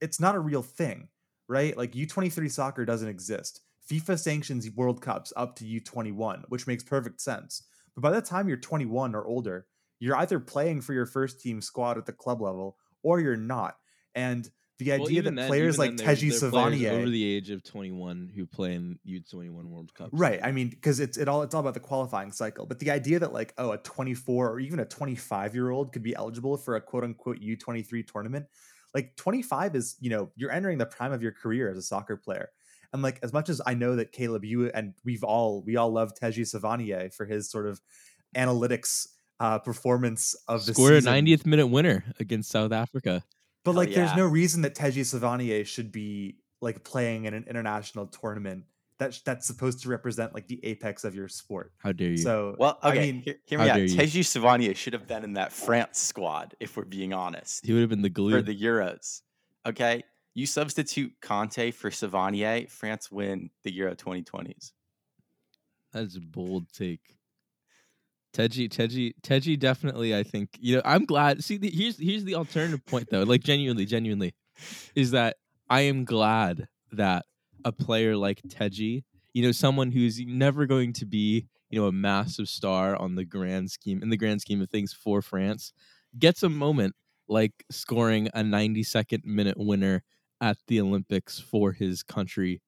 it's 0.00 0.20
not 0.20 0.34
a 0.34 0.40
real 0.40 0.62
thing, 0.62 1.08
right? 1.48 1.76
Like 1.76 1.92
U23 1.92 2.50
soccer 2.50 2.84
doesn't 2.84 3.08
exist. 3.08 3.60
FIFA 3.90 4.18
sanctions 4.18 4.70
World 4.70 5.02
Cups 5.02 5.32
up 5.36 5.56
to 5.56 5.64
U21, 5.64 6.44
which 6.48 6.66
makes 6.66 6.84
perfect 6.84 7.20
sense. 7.20 7.64
But 7.94 8.02
by 8.02 8.10
the 8.10 8.22
time 8.22 8.48
you're 8.48 8.56
21 8.56 9.14
or 9.14 9.26
older, 9.26 9.66
you're 9.98 10.16
either 10.16 10.40
playing 10.40 10.80
for 10.80 10.94
your 10.94 11.06
first 11.06 11.40
team 11.40 11.60
squad 11.60 11.98
at 11.98 12.06
the 12.06 12.12
club 12.12 12.40
level 12.40 12.76
or 13.02 13.20
you're 13.20 13.36
not. 13.36 13.76
And 14.14 14.48
the 14.82 14.92
idea 14.92 15.18
even 15.18 15.34
that 15.36 15.48
players 15.48 15.78
like 15.78 15.96
then, 15.96 16.06
Teji 16.06 16.32
Savanier, 16.32 16.92
over 16.92 17.08
the 17.08 17.24
age 17.24 17.50
of 17.50 17.62
21 17.62 18.32
who 18.34 18.46
play 18.46 18.74
in 18.74 18.98
U21 19.06 19.64
World 19.64 19.92
Cup. 19.94 20.10
right? 20.12 20.40
I 20.42 20.52
mean, 20.52 20.68
because 20.68 21.00
it's 21.00 21.16
it 21.16 21.28
all 21.28 21.42
it's 21.42 21.54
all 21.54 21.60
about 21.60 21.74
the 21.74 21.80
qualifying 21.80 22.32
cycle. 22.32 22.66
But 22.66 22.78
the 22.78 22.90
idea 22.90 23.18
that 23.20 23.32
like 23.32 23.54
oh, 23.58 23.72
a 23.72 23.78
24 23.78 24.50
or 24.50 24.60
even 24.60 24.80
a 24.80 24.84
25 24.84 25.54
year 25.54 25.70
old 25.70 25.92
could 25.92 26.02
be 26.02 26.14
eligible 26.14 26.56
for 26.56 26.76
a 26.76 26.80
quote 26.80 27.04
unquote 27.04 27.40
U23 27.40 28.06
tournament, 28.06 28.46
like 28.94 29.16
25 29.16 29.76
is 29.76 29.96
you 30.00 30.10
know 30.10 30.30
you're 30.36 30.52
entering 30.52 30.78
the 30.78 30.86
prime 30.86 31.12
of 31.12 31.22
your 31.22 31.32
career 31.32 31.70
as 31.70 31.76
a 31.76 31.82
soccer 31.82 32.16
player. 32.16 32.50
And 32.92 33.02
like 33.02 33.18
as 33.22 33.32
much 33.32 33.48
as 33.48 33.60
I 33.64 33.74
know 33.74 33.96
that 33.96 34.12
Caleb, 34.12 34.44
you 34.44 34.68
and 34.68 34.94
we've 35.04 35.24
all 35.24 35.62
we 35.62 35.76
all 35.76 35.92
love 35.92 36.12
Teji 36.14 36.42
Savanier 36.42 37.12
for 37.12 37.24
his 37.24 37.50
sort 37.50 37.66
of 37.66 37.80
analytics 38.36 39.08
uh 39.40 39.58
performance 39.58 40.34
of 40.48 40.66
the 40.66 40.74
Scored 40.74 40.92
a 40.92 41.00
90th 41.00 41.46
minute 41.46 41.66
winner 41.66 42.04
against 42.20 42.50
South 42.50 42.72
Africa. 42.72 43.24
But 43.64 43.72
Hell 43.72 43.76
like, 43.78 43.94
there's 43.94 44.14
no 44.16 44.26
reason 44.26 44.62
that 44.62 44.74
Teji 44.74 45.02
Savanier 45.02 45.64
should 45.66 45.92
be 45.92 46.36
like 46.60 46.84
playing 46.84 47.24
in 47.26 47.34
an 47.34 47.44
international 47.48 48.06
tournament 48.06 48.64
that 48.98 49.20
that's 49.24 49.46
supposed 49.46 49.80
to 49.82 49.88
represent 49.88 50.32
like 50.34 50.46
the 50.48 50.60
apex 50.64 51.04
of 51.04 51.14
your 51.14 51.28
sport. 51.28 51.72
How 51.78 51.92
dare 51.92 52.10
you? 52.10 52.16
So, 52.18 52.54
Well, 52.58 52.78
I 52.82 52.90
okay, 52.90 53.00
mean, 53.12 53.22
hear, 53.22 53.34
hear 53.44 53.58
me 53.58 53.68
out. 53.68 53.76
dare 53.76 53.84
you. 53.84 53.96
Teji 53.96 54.20
Savanier 54.20 54.76
should 54.76 54.92
have 54.92 55.06
been 55.08 55.24
in 55.24 55.32
that 55.34 55.52
France 55.52 55.98
squad, 56.00 56.54
if 56.60 56.76
we're 56.76 56.84
being 56.84 57.12
honest, 57.12 57.64
he 57.66 57.72
would 57.72 57.80
have 57.80 57.90
been 57.90 58.02
the 58.02 58.10
glue. 58.10 58.32
for 58.32 58.42
the 58.42 58.56
Euros. 58.56 59.22
Okay, 59.66 60.02
you 60.34 60.46
substitute 60.46 61.12
Conte 61.20 61.70
for 61.72 61.90
Savanier, 61.90 62.68
France 62.70 63.10
win 63.10 63.50
the 63.64 63.72
Euro 63.74 63.94
2020s. 63.94 64.72
That's 65.92 66.16
a 66.16 66.20
bold 66.20 66.72
take. 66.72 67.16
Teji, 68.32 68.68
Teji, 68.68 69.12
Teji, 69.22 69.58
definitely. 69.58 70.14
I 70.16 70.22
think 70.22 70.50
you 70.58 70.76
know. 70.76 70.82
I'm 70.84 71.04
glad. 71.04 71.44
See, 71.44 71.58
the, 71.58 71.70
here's 71.70 71.98
here's 71.98 72.24
the 72.24 72.34
alternative 72.34 72.84
point 72.86 73.08
though. 73.10 73.22
Like 73.22 73.42
genuinely, 73.42 73.84
genuinely, 73.84 74.34
is 74.94 75.10
that 75.10 75.36
I 75.68 75.82
am 75.82 76.04
glad 76.04 76.68
that 76.92 77.26
a 77.64 77.72
player 77.72 78.16
like 78.16 78.40
Teji, 78.48 79.04
you 79.34 79.42
know, 79.42 79.52
someone 79.52 79.90
who's 79.90 80.20
never 80.20 80.66
going 80.66 80.92
to 80.94 81.06
be, 81.06 81.46
you 81.70 81.80
know, 81.80 81.86
a 81.86 81.92
massive 81.92 82.48
star 82.48 82.96
on 82.96 83.14
the 83.14 83.24
grand 83.24 83.70
scheme 83.70 84.02
in 84.02 84.10
the 84.10 84.16
grand 84.16 84.40
scheme 84.40 84.62
of 84.62 84.70
things 84.70 84.92
for 84.92 85.22
France, 85.22 85.72
gets 86.18 86.42
a 86.42 86.48
moment 86.48 86.94
like 87.28 87.64
scoring 87.70 88.28
a 88.28 88.40
92nd 88.40 89.24
minute 89.24 89.56
winner 89.58 90.02
at 90.40 90.56
the 90.66 90.80
Olympics 90.80 91.38
for 91.38 91.72
his 91.72 92.02
country 92.02 92.60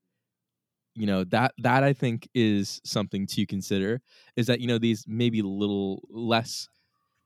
you 0.94 1.06
know 1.06 1.24
that 1.24 1.52
that 1.58 1.82
i 1.82 1.92
think 1.92 2.28
is 2.34 2.80
something 2.84 3.26
to 3.26 3.46
consider 3.46 4.00
is 4.36 4.46
that 4.46 4.60
you 4.60 4.66
know 4.66 4.78
these 4.78 5.04
maybe 5.08 5.42
little 5.42 6.02
less 6.10 6.68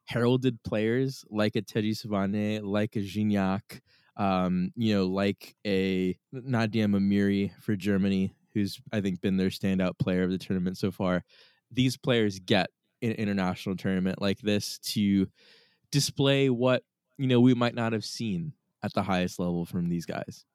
heralded 0.09 0.63
players 0.63 1.25
like 1.31 1.55
a 1.55 1.63
Teddy 1.63 1.93
Savane, 1.93 2.65
like 2.65 2.97
a 2.97 3.01
Gignac, 3.01 3.81
um, 4.17 4.73
you 4.75 4.95
know, 4.95 5.07
like 5.07 5.55
a 5.67 6.19
Nadiem 6.35 6.97
Amiri 6.97 7.53
for 7.61 7.77
Germany, 7.77 8.35
who's 8.55 8.81
I 8.93 9.01
think 9.01 9.21
been 9.21 9.37
their 9.37 9.51
standout 9.51 9.99
player 9.99 10.23
of 10.23 10.31
the 10.31 10.39
tournament 10.39 10.79
so 10.79 10.91
far. 10.91 11.25
These 11.71 11.99
players 11.99 12.39
get 12.39 12.71
an 13.03 13.13
international 13.13 13.77
tournament 13.77 14.21
like 14.21 14.39
this 14.39 14.79
to 14.79 15.29
display 15.93 16.49
what 16.51 16.83
you 17.19 17.27
know 17.27 17.41
we 17.41 17.55
might 17.55 17.75
not 17.75 17.93
have 17.93 18.05
seen 18.05 18.55
at 18.83 18.95
the 18.95 19.03
highest 19.03 19.39
level 19.39 19.67
from 19.67 19.89
these 19.89 20.07
guys. 20.07 20.47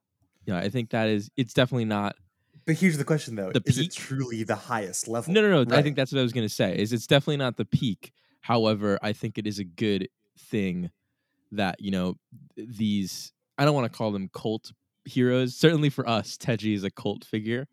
Yeah, 0.45 0.57
I 0.57 0.69
think 0.69 0.89
that 0.89 1.09
is 1.09 1.29
it's 1.37 1.53
definitely 1.53 1.85
not 1.85 2.15
but 2.65 2.75
here's 2.75 2.97
the 2.97 3.03
question 3.03 3.35
though: 3.35 3.51
The 3.51 3.61
Is 3.65 3.77
it 3.77 3.81
peak? 3.81 3.93
truly 3.93 4.43
the 4.43 4.55
highest 4.55 5.07
level? 5.07 5.33
No, 5.33 5.41
no, 5.41 5.63
no. 5.63 5.75
I 5.75 5.81
think 5.81 5.95
that's 5.95 6.11
what 6.11 6.19
I 6.19 6.23
was 6.23 6.33
going 6.33 6.47
to 6.47 6.53
say. 6.53 6.77
Is 6.77 6.93
it's 6.93 7.07
definitely 7.07 7.37
not 7.37 7.57
the 7.57 7.65
peak. 7.65 8.11
However, 8.41 8.99
I 9.01 9.13
think 9.13 9.37
it 9.37 9.47
is 9.47 9.59
a 9.59 9.63
good 9.63 10.09
thing 10.37 10.91
that 11.51 11.79
you 11.79 11.91
know 11.91 12.15
these. 12.55 13.31
I 13.57 13.65
don't 13.65 13.75
want 13.75 13.91
to 13.91 13.97
call 13.97 14.11
them 14.11 14.29
cult 14.33 14.71
heroes. 15.05 15.55
Certainly 15.55 15.89
for 15.89 16.07
us, 16.07 16.37
Teji 16.37 16.75
is 16.75 16.83
a 16.83 16.91
cult 16.91 17.23
figure, 17.25 17.67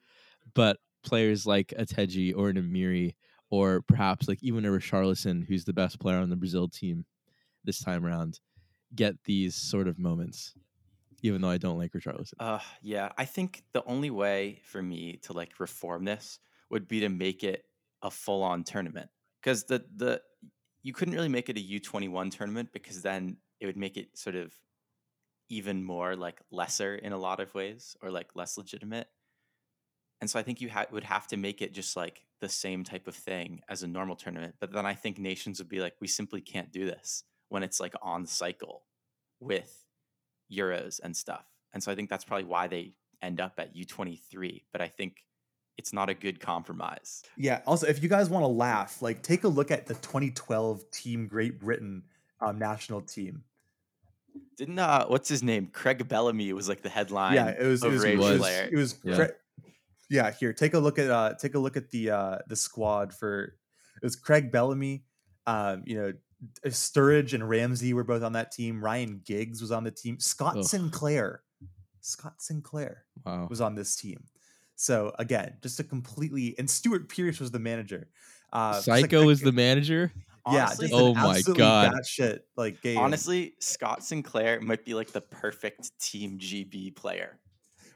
but 0.54 0.78
players 1.02 1.46
like 1.46 1.72
a 1.76 1.86
Teji 1.86 2.36
or 2.36 2.50
an 2.50 2.56
Amiri, 2.56 3.14
or 3.50 3.82
perhaps 3.82 4.28
like 4.28 4.42
even 4.42 4.64
a 4.64 4.68
Richarlison, 4.68 5.46
who's 5.46 5.64
the 5.64 5.72
best 5.72 5.98
player 5.98 6.18
on 6.18 6.30
the 6.30 6.36
Brazil 6.36 6.68
team 6.68 7.04
this 7.64 7.80
time 7.80 8.04
around, 8.04 8.40
get 8.94 9.14
these 9.24 9.54
sort 9.54 9.88
of 9.88 9.98
moments. 9.98 10.54
Even 11.22 11.40
though 11.40 11.50
I 11.50 11.58
don't 11.58 11.78
like 11.78 11.92
Richarlison. 11.92 12.34
Uh, 12.38 12.60
yeah, 12.82 13.10
I 13.18 13.24
think 13.24 13.62
the 13.72 13.84
only 13.84 14.10
way 14.10 14.60
for 14.64 14.82
me 14.82 15.18
to 15.22 15.32
like 15.32 15.60
reform 15.60 16.04
this 16.04 16.38
would 16.70 16.88
be 16.88 17.00
to 17.00 17.08
make 17.08 17.44
it 17.44 17.64
a 18.02 18.10
full-on 18.10 18.64
tournament 18.64 19.10
because 19.42 19.64
the 19.64 19.84
the 19.96 20.22
you 20.82 20.92
couldn't 20.92 21.14
really 21.14 21.28
make 21.28 21.48
it 21.48 21.58
a 21.58 21.60
U 21.60 21.80
twenty 21.80 22.08
one 22.08 22.30
tournament 22.30 22.70
because 22.72 23.02
then 23.02 23.36
it 23.60 23.66
would 23.66 23.76
make 23.76 23.96
it 23.96 24.16
sort 24.16 24.36
of 24.36 24.54
even 25.50 25.82
more 25.82 26.16
like 26.16 26.40
lesser 26.50 26.94
in 26.94 27.12
a 27.12 27.18
lot 27.18 27.40
of 27.40 27.52
ways 27.54 27.96
or 28.02 28.10
like 28.10 28.28
less 28.34 28.56
legitimate. 28.56 29.08
And 30.20 30.30
so 30.30 30.38
I 30.38 30.42
think 30.42 30.60
you 30.60 30.70
ha- 30.70 30.86
would 30.92 31.04
have 31.04 31.26
to 31.28 31.36
make 31.36 31.60
it 31.60 31.74
just 31.74 31.96
like 31.96 32.24
the 32.40 32.48
same 32.48 32.84
type 32.84 33.06
of 33.06 33.14
thing 33.14 33.60
as 33.68 33.82
a 33.82 33.88
normal 33.88 34.16
tournament. 34.16 34.54
But 34.60 34.72
then 34.72 34.86
I 34.86 34.94
think 34.94 35.18
nations 35.18 35.58
would 35.58 35.68
be 35.68 35.80
like, 35.80 35.94
we 36.00 36.06
simply 36.06 36.40
can't 36.40 36.70
do 36.70 36.86
this 36.86 37.24
when 37.48 37.62
it's 37.62 37.80
like 37.80 37.94
on 38.00 38.26
cycle 38.26 38.84
with 39.40 39.84
Euros 40.52 41.00
and 41.02 41.16
stuff. 41.16 41.44
And 41.72 41.82
so 41.82 41.92
I 41.92 41.94
think 41.94 42.10
that's 42.10 42.24
probably 42.24 42.44
why 42.46 42.66
they 42.66 42.94
end 43.22 43.40
up 43.40 43.54
at 43.58 43.74
U23. 43.74 44.62
But 44.72 44.80
I 44.80 44.88
think 44.88 45.24
it's 45.78 45.92
not 45.92 46.10
a 46.10 46.14
good 46.14 46.40
compromise. 46.40 47.22
Yeah. 47.36 47.60
Also, 47.66 47.86
if 47.86 48.02
you 48.02 48.08
guys 48.08 48.28
want 48.28 48.42
to 48.42 48.48
laugh, 48.48 49.00
like 49.00 49.22
take 49.22 49.44
a 49.44 49.48
look 49.48 49.70
at 49.70 49.86
the 49.86 49.94
2012 49.94 50.90
Team 50.90 51.26
Great 51.26 51.60
Britain 51.60 52.02
um, 52.40 52.58
national 52.58 53.00
team. 53.02 53.44
Didn't 54.56 54.78
uh 54.78 55.06
what's 55.06 55.28
his 55.28 55.42
name? 55.42 55.68
Craig 55.72 56.06
Bellamy 56.06 56.52
was 56.52 56.68
like 56.68 56.82
the 56.82 56.88
headline. 56.88 57.34
yeah, 57.34 57.48
it 57.48 57.64
was. 57.66 57.82
It 57.82 57.90
was. 57.90 58.04
It 58.04 58.18
was, 58.18 58.46
it 58.48 58.76
was 58.76 58.96
Yeah. 59.02 59.14
Cra- 59.16 59.32
yeah. 60.08 60.30
Here, 60.32 60.52
take 60.52 60.74
a 60.74 60.78
look 60.78 60.98
at. 60.98 61.10
uh 61.10 61.34
Take 61.34 61.54
a 61.54 61.58
look 61.58 61.76
at 61.76 61.90
the 61.90 62.10
uh 62.10 62.38
the 62.46 62.56
squad 62.56 63.12
for. 63.12 63.56
It 64.02 64.04
was 64.04 64.16
Craig 64.16 64.50
Bellamy. 64.52 65.04
Um, 65.46 65.82
you 65.84 65.96
know, 65.96 66.12
Sturridge 66.66 67.32
and 67.34 67.48
Ramsey 67.48 67.92
were 67.94 68.04
both 68.04 68.22
on 68.22 68.32
that 68.32 68.50
team. 68.52 68.82
Ryan 68.82 69.20
Giggs 69.24 69.60
was 69.60 69.70
on 69.70 69.84
the 69.84 69.90
team. 69.90 70.18
Scott 70.18 70.56
Ugh. 70.58 70.64
Sinclair. 70.64 71.42
Scott 72.00 72.40
Sinclair 72.40 73.04
Wow. 73.26 73.46
was 73.50 73.60
on 73.60 73.74
this 73.74 73.94
team. 73.96 74.24
So 74.76 75.12
again, 75.18 75.56
just 75.62 75.78
a 75.80 75.84
completely 75.84 76.54
and 76.58 76.68
Stuart 76.70 77.08
Pearce 77.10 77.40
was 77.40 77.50
the 77.50 77.58
manager. 77.58 78.08
Uh, 78.52 78.74
just 78.74 78.88
like 78.88 79.02
Psycho 79.02 79.28
is 79.28 79.40
the 79.40 79.52
manager. 79.52 80.10
yeah, 80.50 80.64
Honestly, 80.64 80.88
just 80.88 80.98
Oh 80.98 81.14
my 81.14 81.42
God. 81.54 81.92
batshit 81.92 82.40
like 82.56 82.80
game. 82.80 82.96
honestly, 82.98 83.54
Scott 83.60 84.02
Sinclair 84.02 84.60
might 84.62 84.84
be 84.86 84.94
like 84.94 85.12
the 85.12 85.20
perfect 85.20 85.90
Team 86.00 86.38
GB 86.38 86.96
player. 86.96 87.38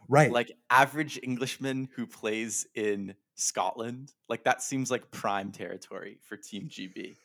right? 0.08 0.30
Like 0.30 0.52
average 0.68 1.18
Englishman 1.22 1.88
who 1.96 2.06
plays 2.06 2.66
in 2.74 3.14
Scotland. 3.36 4.12
Like 4.28 4.44
that 4.44 4.62
seems 4.62 4.90
like 4.90 5.10
prime 5.10 5.50
territory 5.50 6.18
for 6.22 6.36
Team 6.36 6.68
GB. 6.68 7.16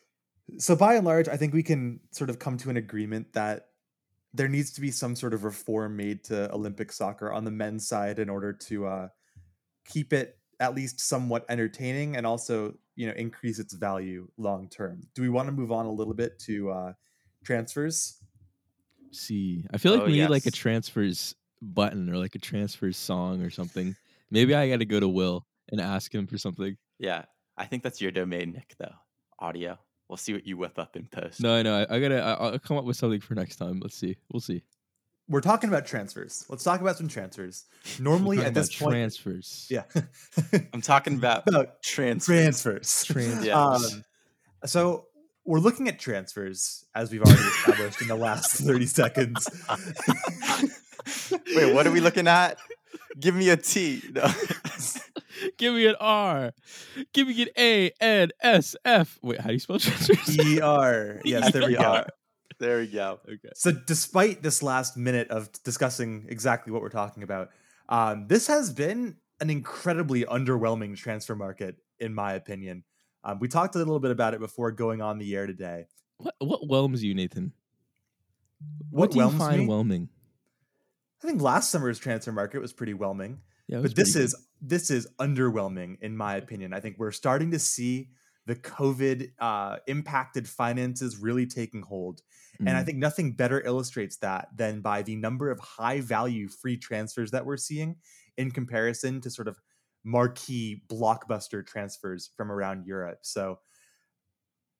So 0.58 0.76
by 0.76 0.96
and 0.96 1.06
large, 1.06 1.28
I 1.28 1.38
think 1.38 1.54
we 1.54 1.64
can 1.64 2.00
sort 2.12 2.30
of 2.30 2.40
come 2.40 2.58
to 2.58 2.70
an 2.70 2.78
agreement 2.78 3.34
that 3.34 3.68
there 4.34 4.48
needs 4.48 4.72
to 4.74 4.82
be 4.82 4.92
some 4.92 5.16
sort 5.16 5.34
of 5.34 5.44
reform 5.44 5.98
made 5.98 6.24
to 6.26 6.52
Olympic 6.54 6.92
soccer 6.92 7.32
on 7.32 7.44
the 7.44 7.52
men's 7.52 7.88
side 7.88 8.20
in 8.20 8.30
order 8.30 8.54
to 8.54 8.86
uh, 8.86 9.08
keep 9.86 10.14
it 10.14 10.38
at 10.60 10.76
least 10.76 11.00
somewhat 11.00 11.46
entertaining 11.50 12.18
and 12.18 12.28
also 12.28 12.74
you 12.96 13.08
know 13.08 13.14
increase 13.14 13.60
its 13.60 13.74
value 13.74 14.28
long 14.38 14.68
term. 14.70 15.02
Do 15.16 15.22
we 15.22 15.30
want 15.30 15.48
to 15.48 15.52
move 15.52 15.72
on 15.72 15.86
a 15.86 15.92
little 15.92 16.14
bit 16.14 16.38
to 16.40 16.70
uh, 16.72 16.94
transfers? 17.44 18.18
See, 19.12 19.66
I 19.74 19.78
feel 19.78 19.94
like 19.94 20.02
Oh, 20.02 20.06
we 20.06 20.14
need 20.14 20.30
like 20.30 20.46
a 20.46 20.52
transfers 20.52 21.36
button 21.62 22.10
or 22.10 22.18
like 22.18 22.36
a 22.36 22.40
transfers 22.40 22.98
song 22.98 23.42
or 23.42 23.50
something. 23.50 23.96
Maybe 24.30 24.54
I 24.54 24.70
got 24.70 24.78
to 24.78 24.86
go 24.86 25.00
to 25.00 25.08
Will 25.08 25.46
and 25.72 25.82
ask 25.82 26.14
him 26.14 26.28
for 26.28 26.38
something. 26.38 26.78
Yeah. 27.00 27.24
I 27.58 27.66
think 27.66 27.84
that's 27.84 28.00
your 28.00 28.12
domain, 28.12 28.54
Nick, 28.54 28.76
though. 28.80 28.94
Audio. 29.40 29.78
We'll 30.10 30.18
see 30.18 30.34
what 30.34 30.46
you 30.48 30.58
whip 30.58 30.78
up 30.80 30.96
in 30.96 31.06
post. 31.06 31.40
No, 31.42 31.54
I 31.54 31.62
know. 31.62 31.86
I, 31.88 31.96
I 31.96 32.00
gotta. 32.00 32.20
I, 32.22 32.32
I'll 32.34 32.60
come 32.60 32.78
up 32.78 32.84
with 32.84 32.98
something 32.98 33.22
for 33.22 33.36
next 33.36 33.58
time. 33.58 33.80
Let's 33.80 33.96
see. 33.96 34.18
We'll 34.32 34.42
see. 34.42 34.64
We're 35.30 35.42
talking 35.42 35.70
about 35.70 35.86
transfers. 35.86 36.44
Let's 36.50 36.64
talk 36.64 36.82
about 36.82 36.98
some 36.98 37.08
transfers. 37.08 37.66
Normally 38.00 38.40
at 38.40 38.56
this 38.56 38.76
point, 38.76 38.94
transfers. 38.94 39.68
yeah, 39.70 39.84
I'm 40.74 40.82
talking 40.82 41.14
about 41.18 41.48
about 41.48 41.84
transfer. 41.84 42.34
transfers. 42.34 43.06
Trans- 43.06 43.46
Yeah. 43.46 43.62
Um, 43.64 43.84
so 44.66 45.06
we're 45.46 45.60
looking 45.60 45.88
at 45.88 46.00
transfers 46.00 46.84
as 46.96 47.12
we've 47.12 47.22
already 47.22 47.42
established 47.42 48.02
in 48.02 48.08
the 48.08 48.16
last 48.16 48.52
30 48.58 48.86
seconds. 48.88 49.48
Wait, 51.56 51.74
what 51.74 51.86
are 51.88 51.92
we 51.92 52.00
looking 52.02 52.28
at? 52.28 52.58
Give 53.20 53.36
me 53.36 53.50
a 53.50 53.58
T. 53.58 54.02
No. 54.12 54.28
Give 55.58 55.74
me 55.74 55.88
an 55.88 55.96
R. 56.00 56.52
Give 57.14 57.28
me 57.28 57.42
an 57.44 57.50
A 57.58 57.92
N 58.02 58.30
S 58.42 58.76
F. 58.86 59.20
Wait, 59.22 59.40
how 59.40 59.48
do 59.48 59.54
you 59.54 59.60
spell 59.60 59.80
transfers? 59.80 60.38
ER. 60.60 61.22
Yes, 61.26 61.52
there 61.52 61.68
we 61.68 61.76
go. 61.76 61.94
ER. 61.94 62.08
There 62.60 62.80
we 62.80 62.88
go. 62.88 63.20
okay. 63.26 63.50
So, 63.56 63.72
despite 63.72 64.44
this 64.44 64.62
last 64.62 64.98
minute 64.98 65.30
of 65.30 65.50
discussing 65.64 66.26
exactly 66.30 66.74
what 66.74 66.82
we're 66.82 66.90
talking 66.90 67.24
about, 67.24 67.50
um, 67.88 68.28
this 68.28 68.48
has 68.48 68.72
been 68.72 69.16
an 69.40 69.50
incredibly 69.50 70.26
underwhelming 70.26 70.98
transfer 70.98 71.36
market, 71.36 71.78
in 72.00 72.14
my 72.14 72.34
opinion. 72.34 72.84
Um, 73.24 73.40
we 73.40 73.48
talked 73.48 73.76
a 73.76 73.78
little 73.78 74.00
bit 74.00 74.12
about 74.12 74.34
it 74.34 74.40
before 74.40 74.72
going 74.72 75.02
on 75.02 75.18
the 75.20 75.36
air 75.36 75.48
today. 75.48 75.86
What 76.18 76.36
what 76.40 76.68
whelms 76.68 77.04
you, 77.04 77.14
Nathan? 77.16 77.54
What 78.90 79.12
do 79.12 79.20
you 79.20 79.30
find 79.30 79.62
me? 79.62 79.68
whelming? 79.68 80.10
I 81.24 81.28
think 81.28 81.42
last 81.42 81.72
summer's 81.72 82.00
transfer 82.00 82.32
market 82.32 82.62
was 82.62 82.74
pretty 82.74 82.94
whelming, 82.94 83.40
Yeah, 83.70 83.82
but 83.82 83.96
this 83.96 84.16
is 84.16 84.36
this 84.62 84.92
is 84.92 85.08
underwhelming 85.20 85.98
in 86.02 86.18
my 86.18 86.36
opinion. 86.36 86.74
I 86.74 86.80
think 86.80 86.98
we're 86.98 87.12
starting 87.12 87.52
to 87.52 87.60
see 87.60 88.10
the 88.46 88.56
COVID 88.56 89.32
uh, 89.40 89.78
impacted 89.88 90.48
finances 90.50 91.18
really 91.18 91.46
taking 91.46 91.82
hold. 91.84 92.22
good. 92.60 92.66
And 92.66 92.76
I 92.78 92.84
Mm. 92.84 92.86
think 92.86 92.98
nothing 92.98 93.34
better 93.36 93.62
illustrates 93.62 94.18
that 94.18 94.50
than 94.56 94.82
by 94.82 95.02
the 95.04 95.16
number 95.16 95.52
of 95.52 95.60
high 95.60 96.02
value 96.02 96.48
free 96.50 96.78
transfers 96.78 97.32
that 97.32 97.46
we're 97.46 97.58
seeing 97.58 97.98
in 98.38 98.52
comparison 98.52 99.22
to 99.22 99.30
sort 99.30 99.48
of 99.48 99.62
marquee 100.04 100.84
blockbuster 100.90 101.66
transfers 101.66 102.32
from 102.36 102.52
around 102.52 102.86
Europe. 102.86 103.20
So 103.24 103.60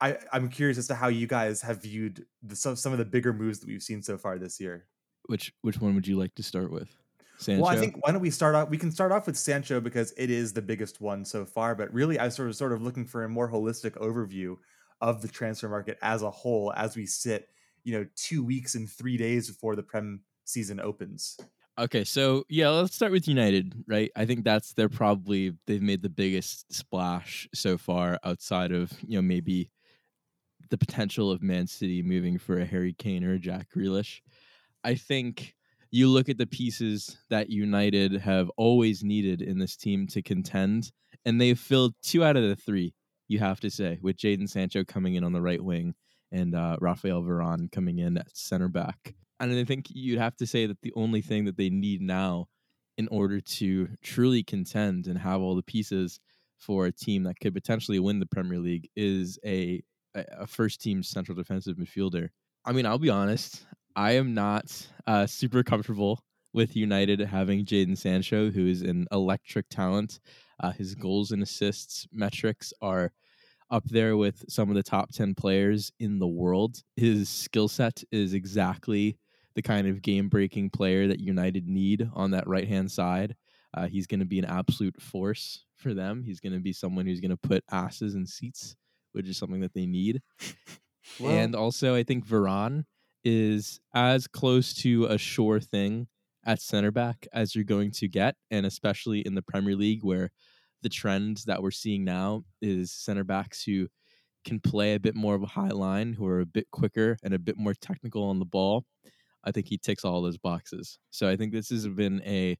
I, 0.02 0.18
I'm 0.32 0.50
curious 0.50 0.78
as 0.78 0.88
to 0.88 0.96
how 0.96 1.10
you 1.10 1.28
guys 1.28 1.62
have 1.62 1.82
viewed 1.82 2.26
the, 2.42 2.56
some, 2.56 2.76
some 2.76 2.92
of 2.94 2.98
the 3.00 3.06
bigger 3.06 3.34
moves 3.34 3.60
that 3.60 3.68
we've 3.68 3.84
seen 3.84 4.02
so 4.02 4.18
far 4.18 4.38
this 4.40 4.60
year. 4.60 4.88
which 5.28 5.54
which 5.62 5.80
one 5.80 5.96
would 5.96 6.08
you 6.08 6.18
like 6.18 6.36
to 6.36 6.44
start 6.44 6.72
with? 6.72 6.98
Sancho. 7.40 7.64
Well, 7.64 7.72
I 7.72 7.78
think 7.78 7.96
why 8.06 8.12
don't 8.12 8.22
we 8.22 8.30
start 8.30 8.56
off? 8.56 8.70
We 8.70 8.78
can 8.78 8.92
start 8.92 9.12
off 9.12 9.26
with 9.26 9.38
Sancho 9.38 9.80
because 9.80 10.14
it 10.18 10.30
is 10.30 10.54
the 10.54 10.62
biggest 10.62 11.00
one 11.00 11.24
so 11.24 11.46
far. 11.46 11.74
But 11.74 11.94
really, 11.94 12.20
I 12.20 12.26
was 12.26 12.36
sort 12.36 12.50
of 12.50 12.56
sort 12.56 12.74
of 12.74 12.82
looking 12.82 13.06
for 13.06 13.24
a 13.24 13.30
more 13.30 13.50
holistic 13.50 13.92
overview 13.92 14.58
of 15.02 15.22
the 15.22 15.30
transfer 15.30 15.70
market 15.70 15.98
as 16.02 16.22
a 16.22 16.30
whole 16.30 16.74
as 16.76 16.98
we 16.98 17.06
sit, 17.06 17.50
you 17.84 17.94
know, 17.94 18.06
two 18.16 18.44
weeks 18.44 18.76
and 18.76 18.90
three 18.90 19.16
days 19.16 19.48
before 19.48 19.76
the 19.76 19.84
Prem 19.84 20.22
season 20.44 20.82
opens. 20.82 21.38
Okay, 21.78 22.04
so 22.04 22.44
yeah, 22.50 22.68
let's 22.68 22.94
start 22.94 23.14
with 23.14 23.26
United, 23.26 23.74
right? 23.88 24.12
I 24.18 24.26
think 24.26 24.44
that's 24.44 24.74
they're 24.74 24.90
probably 24.90 25.54
they've 25.66 25.82
made 25.82 26.02
the 26.02 26.10
biggest 26.10 26.74
splash 26.74 27.48
so 27.54 27.78
far 27.78 28.20
outside 28.26 28.74
of, 28.74 28.92
you 29.08 29.18
know, 29.18 29.22
maybe 29.22 29.72
the 30.70 30.78
potential 30.78 31.32
of 31.32 31.42
Man 31.42 31.68
City 31.68 32.04
moving 32.04 32.38
for 32.38 32.60
a 32.60 32.66
Harry 32.66 32.92
Kane 32.92 33.24
or 33.24 33.36
a 33.36 33.40
Jack 33.40 33.68
Grealish. 33.74 34.20
I 34.84 34.96
think 34.96 35.56
you 35.92 36.08
look 36.08 36.30
at 36.30 36.38
the 36.38 36.48
pieces 36.48 37.18
that 37.30 37.50
United 37.50 38.14
have 38.14 38.50
always 38.58 39.04
needed 39.04 39.42
in 39.42 39.58
this 39.58 39.76
team 39.76 40.08
to 40.08 40.22
contend, 40.22 40.92
and 41.26 41.40
they've 41.40 41.60
filled 41.60 41.94
two 42.04 42.24
out 42.24 42.38
of 42.38 42.44
the 42.44 42.56
three, 42.56 42.94
you 43.28 43.40
have 43.40 43.60
to 43.62 43.70
say, 43.70 44.00
with 44.02 44.18
Jadon 44.18 44.50
Sancho 44.50 44.84
coming 44.84 45.16
in 45.16 45.24
on 45.24 45.34
the 45.34 45.42
right 45.42 45.64
wing 45.64 45.96
and 46.32 46.54
uh, 46.56 46.78
Rafael 46.80 47.24
Varane 47.24 47.72
coming 47.72 48.00
in 48.00 48.18
at 48.18 48.36
center 48.36 48.68
back. 48.68 49.16
And 49.40 49.52
I 49.52 49.64
think 49.64 49.88
you'd 49.90 50.20
have 50.20 50.36
to 50.38 50.48
say 50.48 50.66
that 50.66 50.82
the 50.82 50.94
only 50.96 51.22
thing 51.22 51.46
that 51.46 51.58
they 51.58 51.70
need 51.70 52.02
now 52.02 52.48
in 52.98 53.08
order 53.08 53.40
to 53.40 53.88
truly 54.04 54.44
contend 54.44 55.08
and 55.08 55.18
have 55.18 55.42
all 55.42 55.56
the 55.56 55.64
pieces 55.64 56.20
for 56.58 56.86
a 56.86 56.92
team 56.92 57.24
that 57.24 57.40
could 57.40 57.54
potentially 57.54 58.00
win 58.00 58.20
the 58.20 58.26
Premier 58.26 58.60
League 58.60 58.90
is 58.96 59.40
a 59.46 59.82
a 60.16 60.48
first 60.48 60.82
team 60.82 61.04
central 61.04 61.36
defensive 61.36 61.78
midfielder. 61.78 62.30
I 62.66 62.72
mean, 62.72 62.86
I'll 62.86 62.98
be 62.98 63.10
honest, 63.12 63.66
I 63.96 64.14
am 64.14 64.34
not 64.34 64.88
uh, 65.08 65.26
super 65.26 65.64
comfortable 65.64 66.24
with 66.54 66.76
United 66.76 67.20
having 67.20 67.66
Jadon 67.66 67.98
Sancho, 67.98 68.50
who 68.50 68.68
is 68.68 68.82
an 68.82 69.08
electric 69.12 69.68
talent. 69.70 70.20
Uh, 70.60 70.72
his 70.72 70.96
goals 70.96 71.32
and 71.32 71.44
assists 71.44 72.08
metrics 72.12 72.74
are 72.82 73.12
up 73.72 73.86
there 73.86 74.18
with 74.18 74.44
some 74.50 74.70
of 74.70 74.76
the 74.76 74.84
top 74.84 75.12
10 75.12 75.36
players 75.36 75.92
in 76.00 76.20
the 76.20 76.28
world. 76.28 76.82
His 76.96 77.30
skill 77.30 77.68
set 77.68 78.04
is 78.12 78.34
exactly 78.34 79.18
the 79.56 79.62
kind 79.62 79.88
of 79.88 80.02
game 80.02 80.30
breaking 80.30 80.72
player 80.72 81.08
that 81.08 81.20
United 81.20 81.68
need 81.68 82.10
on 82.14 82.32
that 82.32 82.48
right 82.48 82.68
hand 82.68 82.92
side. 82.92 83.36
Uh, 83.74 83.88
he's 83.88 84.08
going 84.08 84.20
to 84.20 84.26
be 84.26 84.40
an 84.40 84.46
absolute 84.46 85.00
force 85.00 85.66
for 85.76 85.94
them. 85.94 86.24
He's 86.24 86.40
going 86.40 86.54
to 86.54 86.60
be 86.60 86.74
someone 86.74 87.06
who's 87.06 87.20
going 87.20 87.32
to 87.32 87.38
put 87.38 87.64
asses 87.72 88.16
in 88.16 88.26
seats, 88.26 88.76
which 89.12 89.28
is 89.28 89.38
something 89.38 89.62
that 89.62 89.74
they 89.74 89.86
need. 89.86 90.22
and 91.24 91.56
also, 91.56 91.94
I 91.94 92.04
think 92.04 92.26
Varane 92.26 92.86
is 93.24 93.80
as 93.94 94.28
close 94.28 94.74
to 94.74 95.06
a 95.06 95.18
sure 95.18 95.60
thing 95.60 96.08
at 96.46 96.62
center 96.62 96.92
back 96.92 97.28
as 97.34 97.54
you're 97.56 97.64
going 97.64 97.92
to 97.92 98.08
get, 98.08 98.36
and 98.50 98.66
especially 98.66 99.22
in 99.22 99.36
the 99.36 99.42
Premier 99.42 99.76
League 99.76 100.04
where 100.04 100.32
the 100.82 100.90
trend 100.90 101.44
that 101.46 101.62
we're 101.62 101.72
seeing 101.72 102.04
now 102.04 102.44
is 102.62 102.92
center 102.92 103.24
backs 103.24 103.64
who 103.64 103.88
can 104.46 104.60
play 104.60 104.96
a 104.96 105.00
bit 105.00 105.16
more 105.16 105.36
of 105.36 105.44
a 105.44 105.48
high 105.48 105.70
line, 105.70 106.14
who 106.14 106.26
are 106.26 106.40
a 106.40 106.46
bit 106.46 106.68
quicker 106.72 107.18
and 107.24 107.34
a 107.34 107.40
bit 107.40 107.58
more 107.58 107.74
technical 107.74 108.24
on 108.24 108.40
the 108.40 108.46
ball. 108.46 108.86
I 109.44 109.52
think 109.52 109.68
he 109.68 109.78
ticks 109.78 110.06
all 110.06 110.22
those 110.22 110.38
boxes. 110.38 110.98
So 111.12 111.28
I 111.28 111.36
think 111.36 111.52
this 111.52 111.70
has 111.70 111.88
been 111.88 112.22
a 112.26 112.58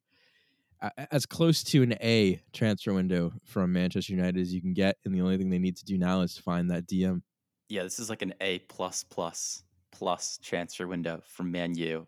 as 1.12 1.26
close 1.26 1.62
to 1.62 1.84
an 1.84 1.94
A 2.02 2.42
transfer 2.54 2.94
window 2.94 3.34
from 3.44 3.74
Manchester 3.74 4.14
United 4.14 4.40
as 4.40 4.54
you 4.54 4.62
can 4.62 4.74
get, 4.74 4.98
and 5.04 5.14
the 5.14 5.22
only 5.22 5.38
thing 5.38 5.50
they 5.50 5.60
need 5.60 5.76
to 5.78 5.86
do 5.86 5.98
now 5.98 6.22
is 6.22 6.38
find 6.38 6.72
that 6.72 6.88
DM. 6.88 7.22
Yeah, 7.68 7.84
this 7.84 8.00
is 8.00 8.10
like 8.10 8.22
an 8.22 8.34
A 8.40 8.60
plus 8.60 9.04
plus 9.04 9.64
plus 10.00 10.40
transfer 10.42 10.88
window 10.88 11.22
from 11.26 11.52
Man 11.52 11.76
U, 11.76 12.08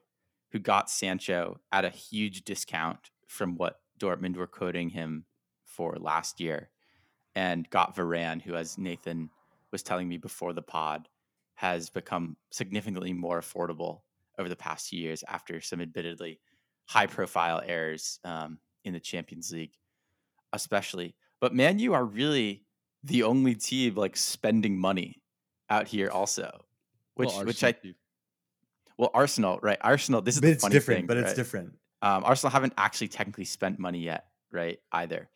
who 0.51 0.60
got 0.60 0.89
Sancho 0.89 1.60
at 1.73 1.84
a 1.84 1.89
huge 1.89 2.45
discount 2.45 3.12
from 3.27 3.58
what 3.58 3.82
Dortmund 3.99 4.38
were 4.38 4.47
quoting 4.47 4.89
him 4.89 5.25
for 5.65 5.97
last 5.99 6.39
year, 6.39 6.69
and 7.36 7.69
got 7.69 7.93
Varane, 7.93 8.41
who, 8.41 8.56
as 8.56 8.77
Nathan 8.77 9.30
was 9.73 9.84
telling 9.84 10.08
me 10.08 10.17
before 10.17 10.54
the 10.54 10.62
pod, 10.62 11.10
has 11.56 11.89
become 11.89 12.38
significantly 12.49 13.12
more 13.12 13.41
affordable 13.41 14.01
over 14.39 14.47
the 14.47 14.56
past 14.56 14.88
few 14.88 14.99
years 14.99 15.21
after 15.27 15.60
some 15.60 15.82
admittedly 15.82 16.39
high 16.86 17.08
profile 17.08 17.62
errors 17.65 18.19
um, 18.23 18.58
in 18.86 18.93
the 18.93 19.01
Champions 19.01 19.51
League, 19.51 19.73
especially. 20.54 21.13
But 21.41 21.54
Man 21.54 21.77
U 21.80 21.93
are 21.93 22.06
really 22.06 22.63
the 23.04 23.23
only 23.23 23.56
team 23.56 23.95
like 23.95 24.15
spending 24.15 24.80
money 24.80 25.21
out 25.69 25.89
here 25.89 26.10
also, 26.10 26.65
which 27.15 27.30
Well, 27.30 27.45
which 27.45 27.63
I 27.63 27.76
well 28.97 29.12
Arsenal 29.13 29.60
right 29.62 29.78
Arsenal 29.82 30.21
this 30.21 30.38
is 30.38 30.43
it's 30.43 30.63
funny 30.63 30.74
different. 30.74 31.00
thing, 31.00 31.08
but 31.08 31.17
it's 31.17 31.28
right? 31.28 31.36
different. 31.36 31.74
Um, 32.02 32.24
Arsenal 32.24 32.52
haven't 32.52 32.74
actually 32.78 33.10
technically 33.10 33.45
spent 33.45 33.78
money 33.78 34.00
yet, 34.00 34.26
right? 34.52 34.80
Either. 34.91 35.30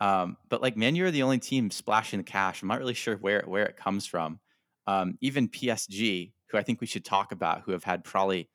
Um, 0.00 0.36
but 0.48 0.62
like 0.62 0.76
Man 0.76 0.96
U 0.96 1.06
are 1.06 1.10
the 1.10 1.22
only 1.22 1.38
team 1.38 1.70
splashing 1.70 2.18
the 2.18 2.24
cash. 2.24 2.62
I'm 2.62 2.68
not 2.68 2.78
really 2.78 2.94
sure 2.94 3.16
where 3.16 3.42
where 3.46 3.66
it 3.66 3.76
comes 3.76 4.06
from. 4.06 4.40
Um, 4.86 5.16
even 5.20 5.48
PSG, 5.48 6.32
who 6.48 6.58
I 6.58 6.62
think 6.62 6.80
we 6.80 6.86
should 6.86 7.04
talk 7.04 7.32
about, 7.32 7.62
who 7.62 7.72
have 7.72 7.84
had 7.84 8.04
probably 8.04 8.50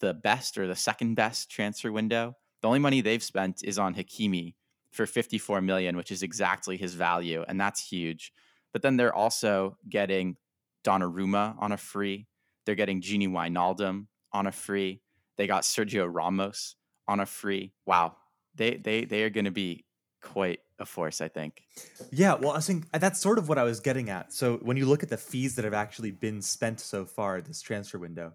the 0.00 0.14
best 0.14 0.58
or 0.58 0.66
the 0.66 0.76
second 0.76 1.14
best 1.14 1.50
transfer 1.50 1.92
window. 1.92 2.36
The 2.62 2.68
only 2.68 2.80
money 2.80 3.00
they've 3.00 3.22
spent 3.22 3.62
is 3.62 3.78
on 3.78 3.94
Hakimi 3.94 4.54
for 4.90 5.06
54 5.06 5.60
million, 5.60 5.96
which 5.96 6.10
is 6.10 6.22
exactly 6.22 6.76
his 6.76 6.94
value, 6.94 7.44
and 7.46 7.60
that's 7.60 7.86
huge. 7.86 8.32
But 8.72 8.82
then 8.82 8.96
they're 8.96 9.14
also 9.14 9.76
getting 9.88 10.36
Donnarumma 10.84 11.56
on 11.58 11.72
a 11.72 11.76
free. 11.76 12.26
They're 12.64 12.74
getting 12.74 13.00
Gini 13.00 13.28
Wijnaldum 13.28 14.06
on 14.32 14.46
a 14.46 14.52
free. 14.52 15.00
They 15.36 15.46
got 15.46 15.62
Sergio 15.62 16.08
Ramos 16.10 16.76
on 17.08 17.20
a 17.20 17.26
free. 17.26 17.72
Wow, 17.86 18.16
they 18.54 18.76
they 18.76 19.04
they 19.04 19.22
are 19.22 19.30
going 19.30 19.44
to 19.44 19.50
be 19.50 19.84
quite 20.22 20.60
a 20.78 20.86
force, 20.86 21.20
I 21.20 21.28
think. 21.28 21.62
Yeah, 22.10 22.34
well, 22.34 22.52
I 22.52 22.60
think 22.60 22.86
uh, 22.92 22.98
that's 22.98 23.20
sort 23.20 23.38
of 23.38 23.48
what 23.48 23.58
I 23.58 23.64
was 23.64 23.80
getting 23.80 24.10
at. 24.10 24.32
So 24.32 24.56
when 24.62 24.76
you 24.76 24.86
look 24.86 25.02
at 25.02 25.10
the 25.10 25.16
fees 25.16 25.54
that 25.56 25.64
have 25.64 25.74
actually 25.74 26.10
been 26.10 26.42
spent 26.42 26.80
so 26.80 27.04
far 27.04 27.40
this 27.40 27.60
transfer 27.60 27.98
window, 27.98 28.32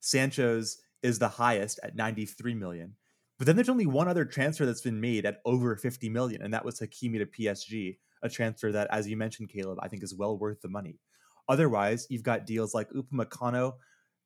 Sancho's 0.00 0.78
is 1.02 1.18
the 1.18 1.28
highest 1.28 1.80
at 1.82 1.96
93 1.96 2.54
million. 2.54 2.94
But 3.38 3.46
then 3.46 3.56
there's 3.56 3.68
only 3.68 3.86
one 3.86 4.08
other 4.08 4.24
transfer 4.24 4.64
that's 4.64 4.80
been 4.80 5.00
made 5.00 5.26
at 5.26 5.40
over 5.44 5.74
50 5.74 6.08
million, 6.10 6.42
and 6.42 6.54
that 6.54 6.64
was 6.64 6.78
Hakimi 6.78 7.18
to 7.18 7.26
PSG, 7.26 7.98
a 8.22 8.28
transfer 8.28 8.70
that, 8.70 8.88
as 8.90 9.08
you 9.08 9.16
mentioned, 9.16 9.48
Caleb, 9.48 9.78
I 9.82 9.88
think 9.88 10.02
is 10.02 10.14
well 10.14 10.38
worth 10.38 10.60
the 10.60 10.68
money. 10.68 11.00
Otherwise, 11.48 12.06
you've 12.10 12.22
got 12.22 12.46
deals 12.46 12.74
like 12.74 12.88
Upamecano, 12.90 13.74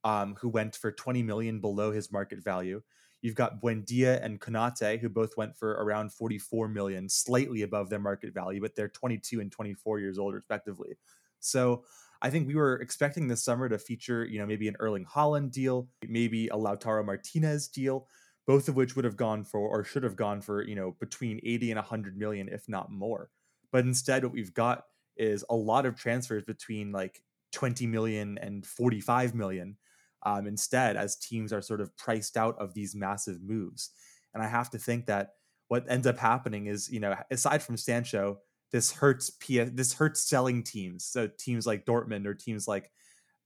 um, 0.05 0.37
who 0.39 0.49
went 0.49 0.77
for 0.77 0.93
20 0.93 1.23
million 1.23 1.61
below 1.61 1.91
his 1.91 2.13
market 2.13 2.43
value. 2.43 2.83
You've 3.23 3.35
got 3.35 3.61
Buendia 3.61 4.23
and 4.25 4.41
Konate, 4.41 5.01
who 5.01 5.09
both 5.09 5.37
went 5.37 5.57
for 5.57 5.73
around 5.73 6.13
44 6.13 6.69
million, 6.69 7.09
slightly 7.09 7.63
above 7.63 7.91
their 7.91 7.99
market 7.99 8.33
value, 8.33 8.61
but 8.61 8.77
they're 8.77 8.89
22 8.89 9.41
and 9.41 9.51
24 9.51 9.99
years 9.99 10.19
old, 10.19 10.35
respectively. 10.35 10.97
So 11.41 11.85
I 12.23 12.31
think 12.31 12.47
we 12.47 12.55
were 12.55 12.77
expecting 12.77 13.27
this 13.29 13.43
summer 13.43 13.69
to 13.69 13.79
feature, 13.79 14.25
you 14.25 14.39
know, 14.39 14.47
maybe 14.47 14.69
an 14.69 14.77
Erling 14.79 15.07
Haaland 15.07 15.51
deal, 15.51 15.89
maybe 16.07 16.49
a 16.49 16.57
Lautaro 16.57 17.05
Martinez 17.05 17.69
deal, 17.69 18.07
both 18.47 18.69
of 18.69 18.77
which 18.77 18.95
would 18.95 19.05
have 19.05 19.17
gone 19.17 19.45
for 19.45 19.61
or 19.61 19.83
should 19.83 20.03
have 20.03 20.17
gone 20.17 20.41
for, 20.41 20.63
you 20.63 20.77
know, 20.77 20.97
between 21.01 21.41
80 21.43 21.73
and 21.73 21.79
100 21.79 22.17
million, 22.17 22.49
if 22.49 22.69
not 22.69 22.93
more. 22.93 23.31
But 23.73 23.85
instead, 23.85 24.23
what 24.23 24.33
we've 24.33 24.55
got 24.55 24.85
is 25.17 25.45
a 25.51 25.57
lot 25.57 25.87
of 25.87 25.97
transfers 25.97 26.45
between 26.45 26.93
like 26.93 27.23
20 27.53 27.87
million 27.87 28.39
and 28.39 28.67
45 28.67 29.35
million 29.35 29.77
um, 30.25 30.47
instead 30.47 30.97
as 30.97 31.17
teams 31.17 31.53
are 31.53 31.63
sort 31.63 31.81
of 31.81 31.97
priced 31.97 32.37
out 32.37 32.57
of 32.59 32.75
these 32.75 32.95
massive 32.95 33.43
moves. 33.43 33.91
And 34.35 34.43
I 34.43 34.49
have 34.49 34.71
to 34.71 34.79
think 34.79 35.07
that 35.07 35.31
what 35.69 35.85
ends 35.89 36.07
up 36.07 36.19
happening 36.19 36.67
is, 36.67 36.91
you 36.91 37.01
know, 37.01 37.15
aside 37.31 37.63
from 37.63 37.77
Sancho, 37.77 38.39
this 38.73 38.93
hurts 38.93 39.31
this 39.49 39.95
hurts 39.95 40.29
selling 40.29 40.63
teams. 40.63 41.05
So 41.05 41.29
teams 41.39 41.67
like 41.67 41.87
Dortmund 41.87 42.27
or 42.27 42.35
teams 42.35 42.67
like 42.69 42.91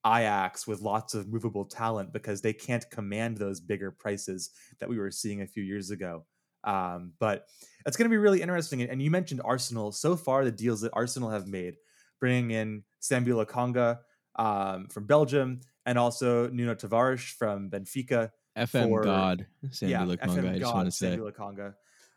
Ajax 0.07 0.67
with 0.67 0.81
lots 0.81 1.15
of 1.15 1.29
movable 1.29 1.67
talent 1.67 2.13
because 2.13 2.41
they 2.41 2.53
can't 2.53 2.89
command 2.91 3.37
those 3.37 3.61
bigger 3.61 3.91
prices 3.91 4.51
that 4.81 4.89
we 4.89 4.99
were 4.99 5.11
seeing 5.11 5.43
a 5.43 5.47
few 5.47 5.63
years 5.63 5.91
ago. 5.91 6.25
Um, 6.65 7.13
but 7.19 7.47
it's 7.87 7.97
going 7.97 8.09
to 8.09 8.13
be 8.13 8.19
really 8.19 8.43
interesting. 8.43 8.83
And 8.83 9.01
you 9.01 9.11
mentioned 9.11 9.41
Arsenal. 9.45 9.93
So 9.93 10.17
far, 10.17 10.45
the 10.45 10.51
deals 10.51 10.83
that 10.83 10.91
Arsenal 10.93 11.31
have 11.31 11.47
made, 11.47 11.77
bringing 12.19 12.51
in 12.51 12.85
Sambi 13.01 13.29
Lokonga 13.29 13.99
um, 14.37 14.89
from 14.89 15.07
Belgium 15.07 15.61
and 15.87 15.99
also 15.99 16.49
Nuno 16.49 16.75
Tavares 16.75 17.21
from 17.33 17.71
Benfica, 17.71 18.31
FM 18.57 18.89
for- 18.89 19.03
God, 19.03 19.47
yeah, 19.81 20.03
Lokonga. 20.05 20.19
FM 20.19 20.49
I 20.49 20.59
just 20.59 20.63
God, 20.63 20.75
want 20.75 20.87
to 20.87 20.93
say. 20.93 21.17
Lokonga. 21.17 21.75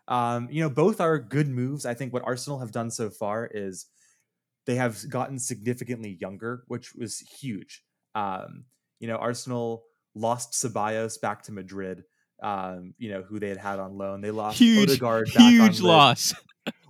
Um, 0.08 0.49
you 0.51 0.62
know, 0.62 0.69
both 0.69 0.99
are 0.99 1.17
good 1.17 1.47
moves. 1.47 1.86
I 1.86 1.93
think 1.93 2.12
what 2.12 2.23
Arsenal 2.25 2.60
have 2.60 2.71
done 2.71 2.91
so 2.91 3.10
far 3.10 3.45
is 3.45 3.86
they 4.65 4.75
have 4.75 5.10
gotten 5.10 5.39
significantly 5.39 6.17
younger, 6.19 6.63
which 6.67 6.93
was 6.93 7.19
huge. 7.19 7.84
Um, 8.15 8.65
you 8.99 9.08
know, 9.08 9.15
Arsenal 9.15 9.86
lost 10.15 10.53
Ceballos 10.53 11.19
back 11.19 11.43
to 11.43 11.51
Madrid. 11.51 12.03
Um, 12.43 12.93
you 12.97 13.10
know, 13.10 13.21
who 13.21 13.39
they 13.39 13.47
had 13.47 13.58
had 13.58 13.79
on 13.79 13.97
loan. 13.97 14.19
They 14.19 14.29
lost 14.29 14.60
Huge, 14.60 14.89
Odegaard 14.89 15.29
huge 15.29 15.79
loss. 15.79 16.34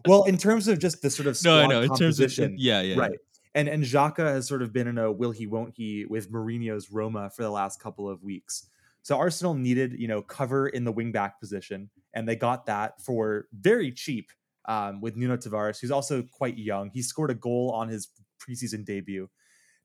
Well, 0.06 0.24
in 0.24 0.38
terms 0.38 0.68
of 0.68 0.80
just 0.80 1.02
the 1.02 1.10
sort 1.10 1.28
of 1.28 1.42
no, 1.46 1.64
squad. 1.64 1.72
In 1.72 1.88
terms 1.88 2.20
of 2.20 2.26
composition, 2.26 2.56
yeah, 2.60 2.82
yeah, 2.82 3.00
right. 3.00 3.18
And 3.56 3.70
and 3.70 3.84
Xhaka 3.84 4.26
has 4.26 4.48
sort 4.48 4.62
of 4.62 4.74
been 4.74 4.88
in 4.88 4.98
a 4.98 5.10
will 5.10 5.32
he 5.32 5.48
won't 5.48 5.74
he 5.78 6.06
with 6.06 6.30
Mourinho's 6.30 6.92
Roma 6.92 7.30
for 7.34 7.44
the 7.44 7.50
last 7.50 7.80
couple 7.80 8.10
of 8.10 8.22
weeks. 8.22 8.68
So 9.04 9.18
Arsenal 9.18 9.54
needed 9.54 9.94
you 9.98 10.10
know 10.10 10.22
cover 10.22 10.68
in 10.68 10.84
the 10.84 10.92
wingback 10.92 11.40
position, 11.40 11.90
and 12.14 12.28
they 12.28 12.36
got 12.36 12.66
that 12.66 13.02
for 13.02 13.48
very 13.54 13.94
cheap 13.94 14.30
um, 14.66 15.02
with 15.02 15.16
Nuno 15.16 15.38
Tavares, 15.38 15.80
who's 15.80 15.92
also 15.92 16.24
quite 16.24 16.58
young. 16.58 16.90
He 16.94 17.02
scored 17.02 17.32
a 17.32 17.36
goal 17.36 17.72
on 17.74 17.90
his 17.90 18.10
preseason 18.40 18.86
debut. 18.86 19.30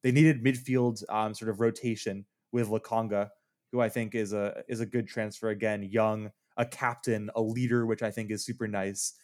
They 0.02 0.12
needed 0.12 0.44
midfield 0.44 1.02
um, 1.09 1.35
sort 1.35 1.50
of 1.50 1.61
rotation 1.61 2.26
with 2.52 2.68
Lokonga, 2.68 3.28
who 3.72 3.81
I 3.81 3.88
think 3.88 4.14
is 4.14 4.33
a 4.33 4.62
is 4.68 4.81
a 4.81 4.87
good 4.87 5.07
transfer 5.09 5.50
again, 5.50 5.83
young, 5.83 6.31
a 6.57 6.64
captain, 6.64 7.31
a 7.37 7.40
leader, 7.40 7.87
which 7.87 8.02
I 8.02 8.11
think 8.11 8.31
is 8.31 8.44
super 8.44 8.66
nice. 8.68 9.14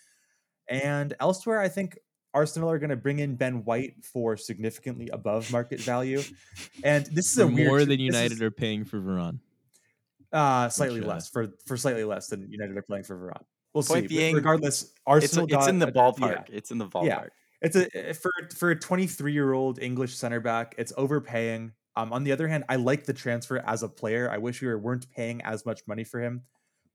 And 0.69 1.15
elsewhere, 1.21 1.61
I 1.61 1.69
think 1.69 1.99
Arsenal 2.33 2.71
are 2.71 2.79
going 2.79 2.91
to 2.91 2.97
bring 2.97 3.19
in 3.21 3.37
Ben 3.37 3.65
White 3.65 4.05
for 4.05 4.37
significantly 4.37 5.09
above 5.11 5.51
market 5.53 5.81
value. 5.81 6.23
And 6.85 7.07
this 7.07 7.27
is 7.27 7.35
For 7.37 7.43
a 7.43 7.47
weird 7.47 7.69
more 7.69 7.79
tr- 7.81 7.85
than 7.87 8.01
United 8.01 8.33
is, 8.33 8.43
are 8.43 8.51
paying 8.51 8.85
for 8.85 8.99
Varane. 9.01 9.39
uh, 10.33 10.69
slightly 10.69 11.01
uh, 11.01 11.07
less 11.07 11.29
for 11.29 11.49
for 11.67 11.77
slightly 11.77 12.05
less 12.05 12.27
than 12.29 12.51
United 12.51 12.77
are 12.77 12.83
playing 12.83 13.05
for 13.05 13.17
Varane. 13.17 13.45
We'll 13.73 13.83
see. 13.83 13.95
Point 13.95 14.05
But 14.05 14.09
being, 14.11 14.35
regardless, 14.37 14.83
It's, 14.83 14.93
Arsenal 15.07 15.45
it's 15.47 15.67
in 15.69 15.79
got 15.79 15.93
the 15.93 16.01
a- 16.01 16.03
yeah. 16.05 16.37
ballpark. 16.37 16.45
It's 16.51 16.71
in 16.71 16.79
the 16.79 16.87
ballpark. 16.87 17.29
It's 17.63 17.77
a 17.77 18.13
for 18.15 18.31
for 18.55 18.71
a 18.71 18.79
23 18.79 19.33
year 19.33 19.53
old 19.53 19.79
English 19.81 20.15
center 20.17 20.41
back. 20.41 20.75
It's 20.79 20.93
overpaying. 20.97 21.73
Um, 21.97 22.13
on 22.13 22.25
the 22.25 22.33
other 22.33 22.49
hand, 22.49 22.65
I 22.69 22.77
like 22.77 23.05
the 23.05 23.13
transfer 23.13 23.59
as 23.59 23.83
a 23.83 23.89
player. 23.89 24.31
I 24.31 24.39
wish 24.39 24.61
we 24.61 24.69
were, 24.69 24.79
weren't 24.79 25.11
paying 25.11 25.43
as 25.43 25.65
much 25.65 25.83
money 25.87 26.05
for 26.05 26.21
him, 26.21 26.43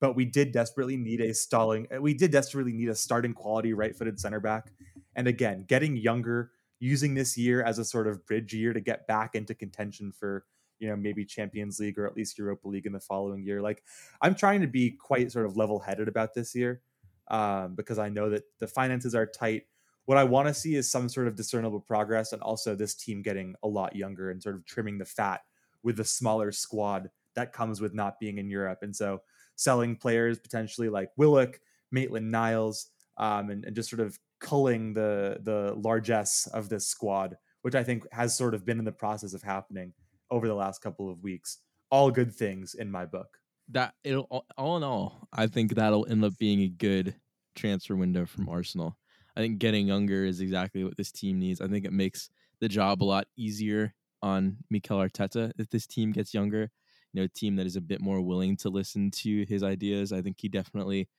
but 0.02 0.16
we 0.16 0.26
did 0.26 0.52
desperately 0.52 0.98
need 0.98 1.22
a 1.22 1.34
stalling. 1.34 1.88
uh, 1.96 2.02
We 2.02 2.14
did 2.14 2.32
desperately 2.32 2.74
need 2.74 2.90
a 2.90 2.96
starting 2.96 3.34
quality 3.34 3.74
right 3.74 3.96
footed 3.96 4.20
center 4.20 4.40
back. 4.40 4.72
And 5.16 5.28
again, 5.28 5.66
getting 5.68 5.96
younger, 5.96 6.52
using 6.80 7.14
this 7.14 7.38
year 7.38 7.64
as 7.64 7.80
a 7.80 7.86
sort 7.86 8.08
of 8.08 8.26
bridge 8.26 8.54
year 8.54 8.74
to 8.74 8.82
get 8.82 9.08
back 9.08 9.36
into 9.36 9.54
contention 9.54 10.12
for 10.12 10.46
you 10.80 10.88
know 10.88 10.96
maybe 10.96 11.26
Champions 11.26 11.80
League 11.80 12.00
or 12.00 12.08
at 12.08 12.16
least 12.16 12.38
Europa 12.38 12.68
League 12.68 12.86
in 12.86 12.94
the 12.94 13.00
following 13.00 13.44
year. 13.44 13.62
Like 13.62 13.84
I'm 14.22 14.36
trying 14.36 14.62
to 14.62 14.68
be 14.68 14.92
quite 14.92 15.32
sort 15.32 15.46
of 15.46 15.58
level 15.58 15.80
headed 15.80 16.08
about 16.08 16.34
this 16.34 16.56
year 16.56 16.82
um, 17.30 17.76
because 17.76 18.00
I 18.00 18.10
know 18.10 18.30
that 18.30 18.44
the 18.60 18.68
finances 18.68 19.14
are 19.14 19.26
tight 19.26 19.64
what 20.10 20.18
I 20.18 20.24
want 20.24 20.48
to 20.48 20.56
see 20.56 20.74
is 20.74 20.90
some 20.90 21.08
sort 21.08 21.28
of 21.28 21.36
discernible 21.36 21.80
progress 21.80 22.34
and 22.34 22.42
also 22.42 22.74
this 22.74 22.96
team 22.96 23.22
getting 23.22 23.54
a 23.62 23.68
lot 23.68 23.96
younger 23.96 24.32
and 24.32 24.42
sort 24.42 24.56
of 24.56 24.66
trimming 24.66 24.98
the 24.98 25.06
fat 25.06 25.42
with 25.84 25.98
the 25.98 26.04
smaller 26.04 26.52
squad 26.52 27.12
that 27.36 27.54
comes 27.54 27.80
with 27.80 27.94
not 27.94 28.20
being 28.20 28.40
in 28.40 28.50
Europe. 28.50 28.80
And 28.82 28.96
so 28.96 29.22
selling 29.56 29.96
players 29.96 30.40
potentially 30.40 30.90
like 30.90 31.12
Willock, 31.16 31.60
Maitland 31.92 32.32
Niles, 32.32 32.90
um, 33.18 33.52
and, 33.52 33.64
and 33.66 33.76
just 33.76 33.88
sort 33.88 34.00
of 34.00 34.18
culling 34.40 34.96
the 34.96 35.42
the 35.44 35.76
largesse 35.78 36.48
of 36.56 36.70
this 36.70 36.88
squad, 36.88 37.38
which 37.62 37.76
I 37.76 37.84
think 37.84 38.12
has 38.12 38.36
sort 38.36 38.56
of 38.56 38.66
been 38.66 38.80
in 38.80 38.86
the 38.86 38.92
process 38.92 39.36
of 39.36 39.44
happening 39.44 39.94
over 40.32 40.48
the 40.48 40.56
last 40.56 40.82
couple 40.82 41.12
of 41.12 41.22
weeks. 41.22 41.60
All 41.92 42.10
good 42.10 42.34
things 42.34 42.74
in 42.74 42.90
my 42.90 43.06
book. 43.06 43.38
That 43.68 43.94
it'll 44.04 44.26
all- 44.32 44.48
all 44.58 44.78
in 44.78 44.82
all, 44.82 45.28
I 45.32 45.46
think 45.46 45.76
that'll 45.76 46.08
end 46.10 46.26
up 46.26 46.36
being 46.40 46.62
a 46.62 46.68
good 46.68 47.14
transfer 47.56 47.96
window 47.96 48.26
from 48.26 48.50
Arsenal. 48.50 48.98
I 49.40 49.44
think 49.44 49.60
getting 49.60 49.88
younger 49.88 50.26
is 50.26 50.42
exactly 50.42 50.84
what 50.84 50.98
this 50.98 51.14
team 51.14 51.40
needs. 51.40 51.62
I 51.62 51.70
think 51.70 51.86
it 51.86 51.94
makes 51.94 52.30
the 52.60 52.68
job 52.70 53.04
a 53.04 53.06
lot 53.06 53.28
easier 53.38 53.96
on 54.22 54.60
Mikel 54.70 55.00
Arteta 55.00 55.54
if 55.58 55.70
this 55.70 55.88
team 55.88 56.12
gets 56.12 56.34
younger. 56.34 56.72
You 57.14 57.22
know, 57.22 57.24
a 57.24 57.30
team 57.30 57.56
that 57.58 57.68
is 57.68 57.78
a 57.78 57.82
bit 57.82 58.02
more 58.02 58.22
willing 58.22 58.58
to 58.58 58.70
listen 58.70 59.12
to 59.12 59.46
his 59.46 59.64
ideas. 59.64 60.14
I 60.14 60.22
think 60.22 60.42
he 60.42 60.50
definitely 60.50 61.10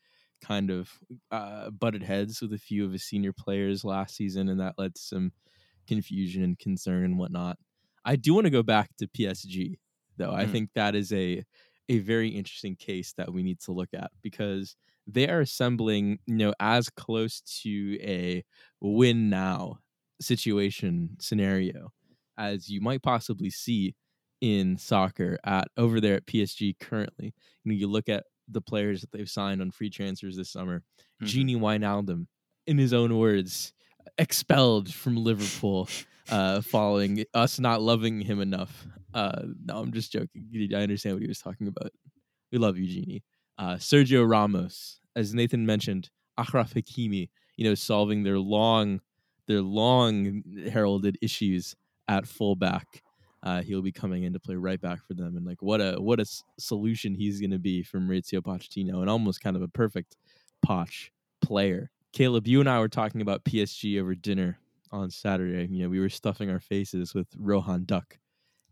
kind 0.43 0.71
of 0.71 0.93
uh, 1.31 1.71
butted 1.71 2.03
heads 2.03 2.43
with 2.43 2.53
a 2.53 2.59
few 2.59 2.85
of 2.85 2.93
his 2.93 3.05
senior 3.05 3.33
players 3.33 3.85
last 3.85 4.17
season, 4.17 4.49
and 4.51 4.61
that 4.61 4.79
led 4.79 4.97
to 4.97 5.03
some 5.03 5.33
confusion 5.87 6.43
and 6.43 6.59
concern 6.59 7.05
and 7.05 7.19
whatnot. 7.19 7.59
I 8.05 8.17
do 8.17 8.35
want 8.35 8.47
to 8.47 8.51
go 8.51 8.63
back 8.63 8.97
to 8.99 9.09
PSG, 9.09 9.79
though. 10.17 10.33
I 10.33 10.47
Mhm. 10.47 10.47
think 10.47 10.73
that 10.75 10.95
is 10.95 11.13
a 11.13 11.45
a 11.89 11.99
very 11.99 12.29
interesting 12.29 12.77
case 12.77 13.13
that 13.15 13.33
we 13.33 13.43
need 13.43 13.61
to 13.61 13.73
look 13.73 13.93
at 13.95 14.13
because 14.23 14.77
they 15.13 15.29
are 15.29 15.41
assembling, 15.41 16.19
you 16.27 16.35
know, 16.37 16.55
as 16.61 16.89
close 16.91 17.41
to 17.63 17.99
a 18.03 18.45
win 18.81 19.31
now 19.31 19.79
situation 20.21 21.17
scenario 21.21 21.93
as 22.39 22.69
you 22.69 22.81
might 22.81 23.03
possibly 23.03 23.51
see 23.51 23.95
in 24.41 24.77
soccer 24.79 25.39
at 25.45 25.69
over 25.77 26.01
there 26.01 26.15
at 26.15 26.27
PSG 26.27 26.75
currently. 26.81 27.35
You 27.65 27.73
know, 27.73 27.75
you 27.75 27.87
look 27.87 28.09
at 28.09 28.25
the 28.49 28.61
players 28.61 29.01
that 29.03 29.13
they've 29.13 29.29
signed 29.29 29.61
on 29.61 29.71
free 29.71 29.91
transfers 29.91 30.37
this 30.37 30.51
summer. 30.51 30.83
Mhm. 31.23 31.27
Gini 31.27 31.57
Wijnaldum, 31.57 32.27
in 32.67 32.79
his 32.79 32.93
own 32.93 33.17
words, 33.19 33.73
expelled 34.19 34.93
from 34.93 35.17
Liverpool 35.17 35.89
uh, 36.31 36.61
following 36.63 37.25
us 37.35 37.59
not 37.59 37.83
loving 37.83 38.21
him 38.21 38.41
enough. 38.41 38.87
Uh, 39.13 39.43
no, 39.65 39.79
I'm 39.79 39.93
just 39.93 40.13
joking. 40.13 40.49
I 40.75 40.83
understand 40.83 41.17
what 41.17 41.23
he 41.23 41.29
was 41.29 41.41
talking 41.41 41.67
about. 41.69 41.91
We 42.53 42.59
love 42.59 42.79
you, 42.79 42.87
Gini. 42.87 43.23
Uh, 43.59 43.75
Sergio 43.77 44.29
Ramos, 44.29 45.00
as 45.21 45.35
Nathan 45.35 45.67
mentioned, 45.67 46.11
Achraf 46.39 46.73
Hakimi, 46.73 47.29
you 47.57 47.65
know, 47.65 47.75
solving 47.75 48.23
their 48.23 48.39
long, 48.39 49.01
their 49.47 49.61
long 49.61 50.43
heralded 50.73 51.19
issues 51.21 51.77
at 52.09 52.27
fullback. 52.27 53.03
Uh, 53.43 53.63
he'll 53.63 53.83
be 53.83 53.93
coming 53.93 54.25
in 54.25 54.33
to 54.33 54.41
play 54.41 54.55
right 54.55 54.81
back 54.81 55.07
for 55.07 55.15
them, 55.15 55.37
and 55.37 55.47
like 55.47 55.63
what 55.63 55.81
a 55.81 55.97
what 55.99 56.19
a 56.19 56.23
s- 56.23 56.43
solution 56.59 57.15
he's 57.15 57.41
going 57.41 57.51
to 57.51 57.59
be 57.59 57.83
for 57.83 57.99
Mauricio 57.99 58.41
Pochettino, 58.41 59.01
and 59.01 59.09
almost 59.09 59.41
kind 59.41 59.57
of 59.57 59.63
a 59.63 59.69
perfect 59.69 60.17
Poch 60.67 61.11
player. 61.41 61.91
Caleb, 62.13 62.47
you 62.47 62.61
and 62.61 62.69
I 62.69 62.81
were 62.81 62.89
talking 62.89 63.23
about 63.23 63.45
PSG 63.45 64.01
over 64.01 64.15
dinner 64.15 64.59
on 64.91 65.11
Saturday. 65.11 65.69
You 65.71 65.85
know, 65.85 65.89
we 65.89 66.01
were 66.01 66.11
stuffing 66.11 66.51
our 66.51 66.61
faces 66.61 67.15
with 67.15 67.29
Rohan 67.39 67.85
Duck, 67.87 68.19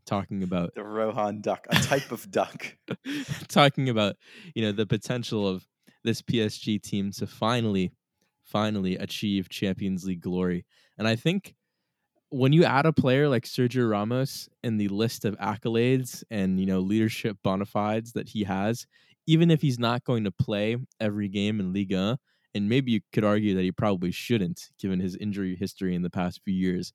talking 0.05 0.43
about 0.43 0.75
The 0.75 0.83
Rohan 0.83 1.41
duck, 1.41 1.67
a 1.71 1.77
type 1.77 2.13
of 2.13 2.31
duck. 2.31 2.77
talking 3.49 3.89
about 3.89 4.17
you 4.55 4.63
know 4.63 4.73
the 4.73 4.87
potential 4.87 5.49
of 5.49 5.67
this 6.05 6.23
PSG 6.23 6.79
team 6.81 7.11
to 7.13 7.27
finally 7.27 7.93
finally 8.45 8.97
achieve 8.97 9.49
Champions 9.51 10.05
League 10.05 10.23
glory. 10.23 10.65
And 10.97 11.07
I 11.07 11.17
think 11.17 11.55
when 12.31 12.53
you 12.53 12.65
add 12.65 12.87
a 12.87 12.93
player 12.93 13.29
like 13.29 13.45
Sergio 13.45 13.91
Ramos 13.91 14.49
in 14.63 14.77
the 14.77 14.89
list 14.89 15.25
of 15.25 15.37
accolades 15.39 16.23
and 16.31 16.59
you 16.61 16.67
know 16.67 16.81
leadership 16.81 17.37
bona 17.43 17.67
fides 17.67 18.13
that 18.13 18.29
he 18.29 18.45
has, 18.45 18.87
even 19.27 19.51
if 19.51 19.63
he's 19.63 19.79
not 19.79 20.05
going 20.05 20.25
to 20.25 20.31
play 20.33 20.77
every 21.01 21.29
game 21.29 21.61
in 21.61 21.73
Liga, 21.73 22.19
and 22.55 22.69
maybe 22.69 22.93
you 22.93 23.01
could 23.13 23.25
argue 23.25 23.55
that 23.55 23.63
he 23.63 23.73
probably 23.73 24.11
shouldn't 24.11 24.71
given 24.79 25.01
his 25.01 25.17
injury 25.17 25.57
history 25.57 25.95
in 25.95 26.03
the 26.03 26.11
past 26.11 26.41
few 26.45 26.55
years, 26.55 26.93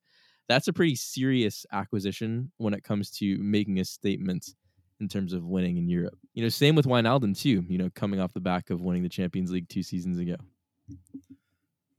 that's 0.50 0.68
a 0.68 0.74
pretty 0.74 0.96
serious 0.96 1.66
acquisition 1.72 2.52
when 2.58 2.74
it 2.74 2.84
comes 2.84 3.10
to 3.12 3.38
making 3.40 3.80
a 3.80 3.86
statement 3.86 4.56
in 5.00 5.08
terms 5.08 5.34
of 5.34 5.46
winning 5.46 5.78
in 5.78 5.90
Europe. 5.90 6.18
You 6.34 6.44
know, 6.44 6.50
same 6.50 6.76
with 6.76 6.86
Wijnaldum 6.86 7.38
too. 7.38 7.64
You 7.68 7.78
know, 7.78 7.90
coming 7.94 8.20
off 8.20 8.34
the 8.34 8.40
back 8.40 8.70
of 8.70 8.82
winning 8.82 9.04
the 9.04 9.10
Champions 9.10 9.52
League 9.52 9.70
two 9.70 9.84
seasons 9.84 10.18
ago. 10.20 10.36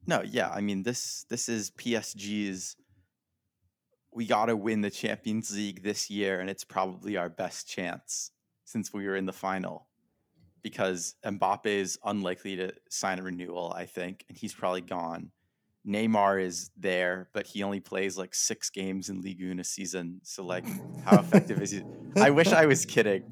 No, 0.07 0.23
yeah, 0.23 0.51
I 0.51 0.61
mean 0.61 0.83
this 0.83 1.25
this 1.29 1.49
is 1.49 1.71
PSG's 1.73 2.77
we 4.13 4.27
got 4.27 4.47
to 4.47 4.57
win 4.57 4.81
the 4.81 4.91
Champions 4.91 5.55
League 5.55 5.83
this 5.83 6.09
year 6.09 6.39
and 6.41 6.49
it's 6.49 6.63
probably 6.63 7.17
our 7.17 7.29
best 7.29 7.69
chance 7.69 8.31
since 8.65 8.93
we 8.93 9.07
were 9.07 9.17
in 9.17 9.27
the 9.27 9.33
final 9.33 9.89
because 10.63 11.17
Mbappe 11.25 11.67
is 11.67 11.99
unlikely 12.05 12.57
to 12.57 12.73
sign 12.89 13.19
a 13.19 13.23
renewal, 13.23 13.73
I 13.77 13.85
think, 13.87 14.25
and 14.29 14.37
he's 14.37 14.55
probably 14.55 14.81
gone. 14.81 15.31
Neymar 15.87 16.43
is 16.43 16.71
there, 16.77 17.29
but 17.33 17.47
he 17.47 17.63
only 17.63 17.81
plays 17.81 18.17
like 18.17 18.35
6 18.35 18.71
games 18.71 19.09
in 19.11 19.21
Ligue 19.21 19.47
1 19.47 19.59
a 19.59 19.65
season. 19.65 20.21
So 20.23 20.45
like 20.45 20.65
how 21.05 21.19
effective 21.19 21.61
is 21.61 21.73
he? 21.73 21.83
I 22.17 22.31
wish 22.31 22.49
I 22.49 22.67
was 22.67 22.85
kidding, 22.85 23.25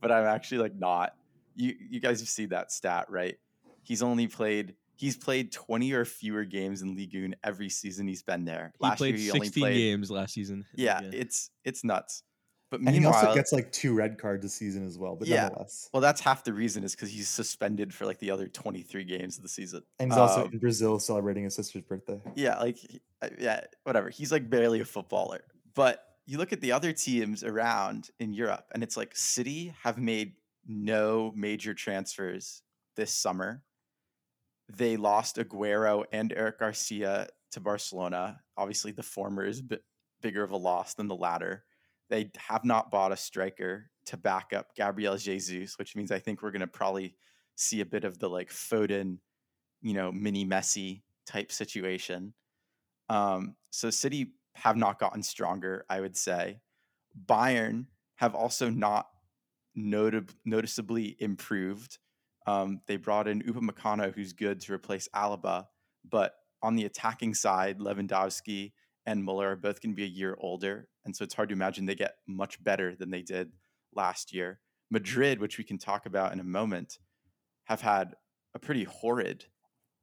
but 0.00 0.10
I'm 0.10 0.24
actually 0.26 0.58
like 0.58 0.74
not. 0.74 1.14
You 1.54 1.74
you 1.78 2.00
guys 2.00 2.20
have 2.20 2.28
seen 2.28 2.48
that 2.50 2.72
stat, 2.72 3.06
right? 3.08 3.36
He's 3.82 4.02
only 4.02 4.26
played 4.26 4.74
he's 4.96 5.16
played 5.16 5.50
20 5.50 5.92
or 5.92 6.04
fewer 6.04 6.44
games 6.44 6.82
in 6.82 6.94
Ligue 6.94 7.14
1 7.14 7.36
every 7.42 7.70
season 7.70 8.06
he's 8.06 8.22
been 8.22 8.44
there. 8.44 8.72
He 8.80 8.96
played 8.98 9.14
year 9.18 9.32
16 9.32 9.62
games 9.72 10.10
last 10.10 10.34
season. 10.34 10.66
Yeah, 10.74 11.00
it's 11.02 11.50
it's 11.64 11.84
nuts. 11.84 12.22
But 12.70 12.80
And 12.80 12.90
he 12.90 13.04
also 13.04 13.34
gets 13.34 13.52
like 13.52 13.72
two 13.72 13.94
red 13.94 14.16
cards 14.16 14.44
a 14.44 14.48
season 14.48 14.86
as 14.86 14.96
well, 14.96 15.16
but 15.16 15.26
Yeah. 15.26 15.42
nonetheless. 15.48 15.90
well, 15.92 16.00
that's 16.00 16.20
half 16.20 16.44
the 16.44 16.52
reason 16.52 16.84
is 16.84 16.94
because 16.94 17.10
he's 17.10 17.28
suspended 17.28 17.92
for 17.92 18.06
like 18.06 18.20
the 18.20 18.30
other 18.30 18.46
23 18.46 19.02
games 19.04 19.36
of 19.36 19.42
the 19.42 19.48
season. 19.48 19.82
And 19.98 20.12
he's 20.12 20.18
also 20.18 20.44
Um, 20.44 20.52
in 20.52 20.58
Brazil 20.60 21.00
celebrating 21.00 21.44
his 21.44 21.54
sister's 21.56 21.82
birthday. 21.82 22.22
Yeah, 22.36 22.58
like 22.60 22.78
uh, 23.22 23.28
yeah, 23.38 23.64
whatever. 23.82 24.08
He's 24.08 24.30
like 24.30 24.48
barely 24.48 24.78
a 24.80 24.84
footballer. 24.84 25.42
But 25.74 26.06
you 26.26 26.38
look 26.38 26.52
at 26.52 26.60
the 26.60 26.70
other 26.70 26.92
teams 26.92 27.42
around 27.42 28.10
in 28.20 28.32
Europe, 28.32 28.66
and 28.72 28.84
it's 28.84 28.96
like 28.96 29.16
City 29.16 29.74
have 29.82 29.98
made 29.98 30.36
no 30.64 31.32
major 31.34 31.74
transfers 31.74 32.62
this 32.94 33.12
summer. 33.12 33.64
They 34.68 34.96
lost 34.96 35.36
Aguero 35.36 36.04
and 36.12 36.32
Eric 36.32 36.60
Garcia 36.60 37.28
to 37.50 37.60
Barcelona. 37.60 38.40
Obviously, 38.56 38.92
the 38.92 39.02
former 39.02 39.44
is 39.44 39.58
a 39.58 39.80
bigger 40.20 40.44
of 40.44 40.52
a 40.52 40.56
loss 40.56 40.94
than 40.94 41.08
the 41.08 41.16
latter. 41.16 41.64
They 42.10 42.30
have 42.36 42.64
not 42.64 42.90
bought 42.90 43.12
a 43.12 43.16
striker 43.16 43.88
to 44.06 44.16
back 44.16 44.52
up 44.52 44.74
Gabriel 44.74 45.16
Jesus, 45.16 45.78
which 45.78 45.96
means 45.96 46.10
I 46.10 46.18
think 46.18 46.42
we're 46.42 46.50
going 46.50 46.60
to 46.60 46.66
probably 46.66 47.14
see 47.54 47.80
a 47.80 47.86
bit 47.86 48.04
of 48.04 48.18
the 48.18 48.28
like 48.28 48.50
Foden, 48.50 49.18
you 49.80 49.94
know, 49.94 50.10
mini 50.10 50.44
Messi 50.44 51.02
type 51.26 51.52
situation. 51.52 52.34
Um, 53.08 53.54
so 53.70 53.90
City 53.90 54.32
have 54.56 54.76
not 54.76 54.98
gotten 54.98 55.22
stronger, 55.22 55.84
I 55.88 56.00
would 56.00 56.16
say. 56.16 56.60
Bayern 57.26 57.86
have 58.16 58.34
also 58.34 58.68
not 58.68 59.08
notab- 59.78 60.34
noticeably 60.44 61.16
improved. 61.20 61.98
Um, 62.46 62.80
they 62.86 62.96
brought 62.96 63.28
in 63.28 63.42
Upamecano, 63.42 64.12
who's 64.12 64.32
good 64.32 64.60
to 64.62 64.72
replace 64.72 65.08
Alaba, 65.14 65.66
but 66.08 66.34
on 66.62 66.74
the 66.74 66.84
attacking 66.84 67.34
side, 67.34 67.78
Lewandowski 67.78 68.72
and 69.06 69.24
Muller 69.24 69.52
are 69.52 69.56
both 69.56 69.80
going 69.80 69.92
to 69.92 69.96
be 69.96 70.04
a 70.04 70.08
year 70.08 70.36
older, 70.40 70.88
and 71.04 71.14
so 71.14 71.24
it's 71.24 71.34
hard 71.34 71.48
to 71.48 71.54
imagine 71.54 71.86
they 71.86 71.94
get 71.94 72.16
much 72.26 72.62
better 72.62 72.94
than 72.94 73.10
they 73.10 73.22
did 73.22 73.50
last 73.94 74.32
year. 74.32 74.60
Madrid, 74.90 75.40
which 75.40 75.58
we 75.58 75.64
can 75.64 75.78
talk 75.78 76.06
about 76.06 76.32
in 76.32 76.40
a 76.40 76.44
moment, 76.44 76.98
have 77.64 77.80
had 77.80 78.14
a 78.54 78.58
pretty 78.58 78.84
horrid 78.84 79.44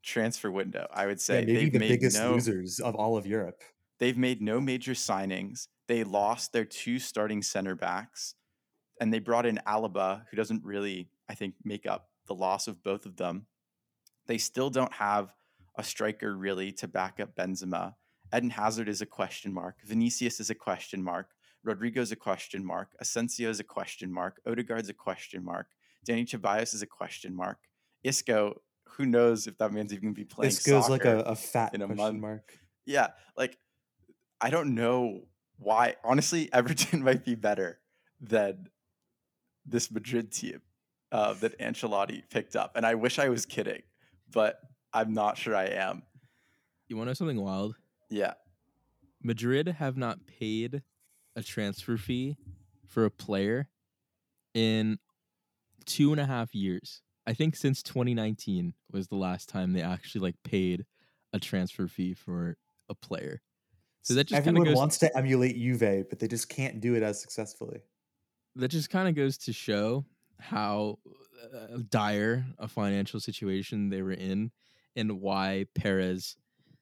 transfer 0.03 0.49
window. 0.49 0.87
I 0.93 1.05
would 1.05 1.19
say 1.19 1.41
yeah, 1.41 1.45
maybe 1.45 1.59
they've 1.59 1.73
the 1.73 1.79
made 1.79 1.89
biggest 1.89 2.17
no, 2.17 2.33
losers 2.33 2.79
of 2.79 2.95
all 2.95 3.17
of 3.17 3.27
Europe. 3.27 3.61
They've 3.99 4.17
made 4.17 4.41
no 4.41 4.61
major 4.61 4.93
signings. 4.93 5.67
They 5.87 6.03
lost 6.03 6.53
their 6.53 6.65
two 6.65 6.99
starting 6.99 7.41
center 7.41 7.75
backs, 7.75 8.35
and 9.01 9.13
they 9.13 9.19
brought 9.19 9.45
in 9.45 9.59
Alaba, 9.67 10.23
who 10.29 10.37
doesn't 10.37 10.63
really, 10.63 11.09
I 11.29 11.35
think, 11.35 11.55
make 11.63 11.85
up 11.85 12.09
the 12.27 12.35
loss 12.35 12.67
of 12.67 12.83
both 12.83 13.05
of 13.05 13.17
them. 13.17 13.47
They 14.27 14.37
still 14.37 14.69
don't 14.69 14.93
have 14.93 15.33
a 15.77 15.83
striker 15.83 16.35
really 16.35 16.71
to 16.73 16.87
back 16.87 17.19
up 17.19 17.35
Benzema. 17.35 17.93
Eden 18.35 18.49
Hazard 18.49 18.89
is 18.89 19.01
a 19.01 19.05
question 19.05 19.53
mark. 19.53 19.75
Vinicius 19.85 20.39
is 20.39 20.49
a 20.49 20.55
question 20.55 21.03
mark. 21.03 21.29
Rodrygo's 21.65 22.11
a 22.11 22.15
question 22.15 22.65
mark. 22.65 22.89
Asensio 22.99 23.49
is 23.49 23.59
a 23.59 23.63
question 23.63 24.11
mark. 24.11 24.39
Odegaard's 24.45 24.89
a 24.89 24.93
question 24.93 25.43
mark. 25.43 25.67
Dani 26.07 26.25
Ceballos 26.27 26.73
is 26.73 26.81
a 26.81 26.87
question 26.87 27.35
mark. 27.35 27.57
Isco, 28.03 28.61
who 28.85 29.05
knows 29.05 29.47
if 29.47 29.57
that 29.57 29.71
man's 29.71 29.91
even 29.91 30.03
going 30.03 30.15
to 30.15 30.21
be 30.21 30.25
playing 30.25 30.49
This 30.49 30.63
goes 30.65 30.89
like 30.89 31.03
soccer 31.03 31.17
a, 31.17 31.31
a 31.31 31.35
fat 31.35 31.73
in 31.73 31.81
a 31.81 31.85
question 31.85 32.03
month. 32.03 32.19
mark. 32.19 32.59
Yeah, 32.85 33.07
like 33.35 33.57
I 34.39 34.49
don't 34.49 34.75
know 34.75 35.23
why. 35.57 35.95
Honestly, 36.03 36.49
Everton 36.53 37.03
might 37.03 37.25
be 37.25 37.35
better 37.35 37.79
than 38.21 38.69
this 39.65 39.91
Madrid 39.91 40.31
team 40.31 40.61
uh, 41.11 41.33
that 41.33 41.59
Ancelotti 41.59 42.23
picked 42.29 42.55
up, 42.55 42.73
and 42.75 42.85
I 42.85 42.95
wish 42.95 43.19
I 43.19 43.29
was 43.29 43.45
kidding, 43.45 43.81
but 44.31 44.59
I'm 44.93 45.13
not 45.13 45.37
sure 45.37 45.55
I 45.55 45.65
am. 45.65 46.03
You 46.87 46.95
want 46.95 47.07
to 47.07 47.09
know 47.09 47.13
something 47.15 47.41
wild? 47.41 47.75
Yeah, 48.09 48.33
Madrid 49.21 49.67
have 49.67 49.97
not 49.97 50.25
paid 50.25 50.81
a 51.35 51.43
transfer 51.43 51.97
fee 51.97 52.37
for 52.85 53.05
a 53.05 53.11
player 53.11 53.69
in 54.53 54.97
two 55.85 56.11
and 56.11 56.19
a 56.21 56.25
half 56.25 56.53
years. 56.55 57.01
I 57.25 57.33
think 57.33 57.55
since 57.55 57.83
2019 57.83 58.73
was 58.91 59.07
the 59.07 59.15
last 59.15 59.49
time 59.49 59.73
they 59.73 59.81
actually 59.81 60.21
like 60.21 60.35
paid 60.43 60.85
a 61.33 61.39
transfer 61.39 61.87
fee 61.87 62.13
for 62.13 62.57
a 62.89 62.95
player. 62.95 63.41
So 64.01 64.13
that 64.13 64.27
just 64.27 64.37
Everyone 64.37 64.63
goes 64.63 64.75
wants 64.75 64.97
to 64.99 65.17
emulate 65.17 65.57
Juve, 65.57 66.05
but 66.09 66.19
they 66.19 66.27
just 66.29 66.47
can't 66.47 66.79
do 66.79 66.95
it 66.95 67.03
as 67.03 67.19
successfully. 67.21 67.81
that 68.55 68.69
just 68.69 68.89
kind 68.89 69.09
of 69.09 69.15
goes 69.15 69.37
to 69.39 69.53
show 69.53 70.05
how 70.39 70.99
uh, 71.53 71.79
dire 71.89 72.45
a 72.59 72.67
financial 72.67 73.19
situation 73.19 73.89
they 73.89 74.01
were 74.01 74.13
in 74.13 74.51
and 74.95 75.19
why 75.19 75.65
Perez 75.75 76.37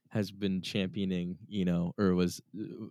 has 0.09 0.31
been 0.31 0.61
championing, 0.61 1.37
you 1.47 1.65
know, 1.65 1.93
or 1.97 2.13
was 2.15 2.41
uh, 2.59 2.87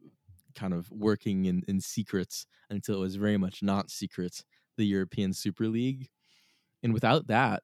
kind 0.55 0.72
of 0.72 0.90
working 0.90 1.46
in, 1.46 1.62
in 1.68 1.81
secrets 1.81 2.46
until 2.70 2.96
it 2.96 3.00
was 3.00 3.16
very 3.16 3.37
much 3.37 3.62
not 3.62 3.90
secrets, 3.90 4.44
the 4.77 4.85
European 4.85 5.33
Super 5.33 5.68
League. 5.68 6.09
And 6.83 6.92
without 6.92 7.27
that, 7.29 7.62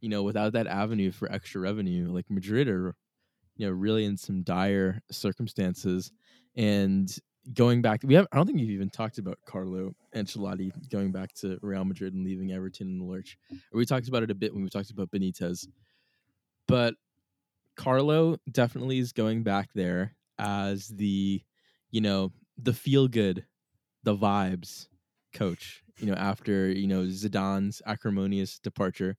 you 0.00 0.08
know, 0.08 0.22
without 0.22 0.52
that 0.54 0.66
avenue 0.66 1.12
for 1.12 1.30
extra 1.30 1.60
revenue, 1.60 2.08
like 2.10 2.30
Madrid 2.30 2.68
are, 2.68 2.94
you 3.56 3.66
know, 3.66 3.72
really 3.72 4.04
in 4.04 4.16
some 4.16 4.42
dire 4.42 5.00
circumstances. 5.10 6.10
And 6.56 7.14
going 7.54 7.82
back, 7.82 8.00
we 8.02 8.14
have 8.14 8.26
I 8.32 8.36
don't 8.36 8.46
think 8.46 8.58
you've 8.58 8.70
even 8.70 8.90
talked 8.90 9.18
about 9.18 9.38
Carlo 9.46 9.92
Ancelotti 10.14 10.72
going 10.90 11.12
back 11.12 11.32
to 11.34 11.58
Real 11.62 11.84
Madrid 11.84 12.14
and 12.14 12.24
leaving 12.24 12.52
Everton 12.52 12.88
in 12.88 12.98
the 12.98 13.04
lurch. 13.04 13.36
We 13.72 13.84
talked 13.84 14.08
about 14.08 14.22
it 14.22 14.30
a 14.30 14.34
bit 14.34 14.54
when 14.54 14.62
we 14.62 14.70
talked 14.70 14.90
about 14.90 15.10
Benitez. 15.10 15.66
But 16.66 16.94
Carlo 17.82 18.36
definitely 18.50 18.98
is 18.98 19.12
going 19.12 19.42
back 19.42 19.72
there 19.74 20.16
as 20.38 20.88
the, 20.88 21.42
you 21.90 22.00
know, 22.00 22.32
the 22.56 22.72
feel 22.72 23.08
good, 23.08 23.46
the 24.04 24.16
vibes 24.16 24.88
coach, 25.34 25.84
you 25.98 26.06
know, 26.06 26.14
after, 26.14 26.70
you 26.70 26.86
know, 26.86 27.04
Zidane's 27.04 27.82
acrimonious 27.86 28.58
departure. 28.58 29.16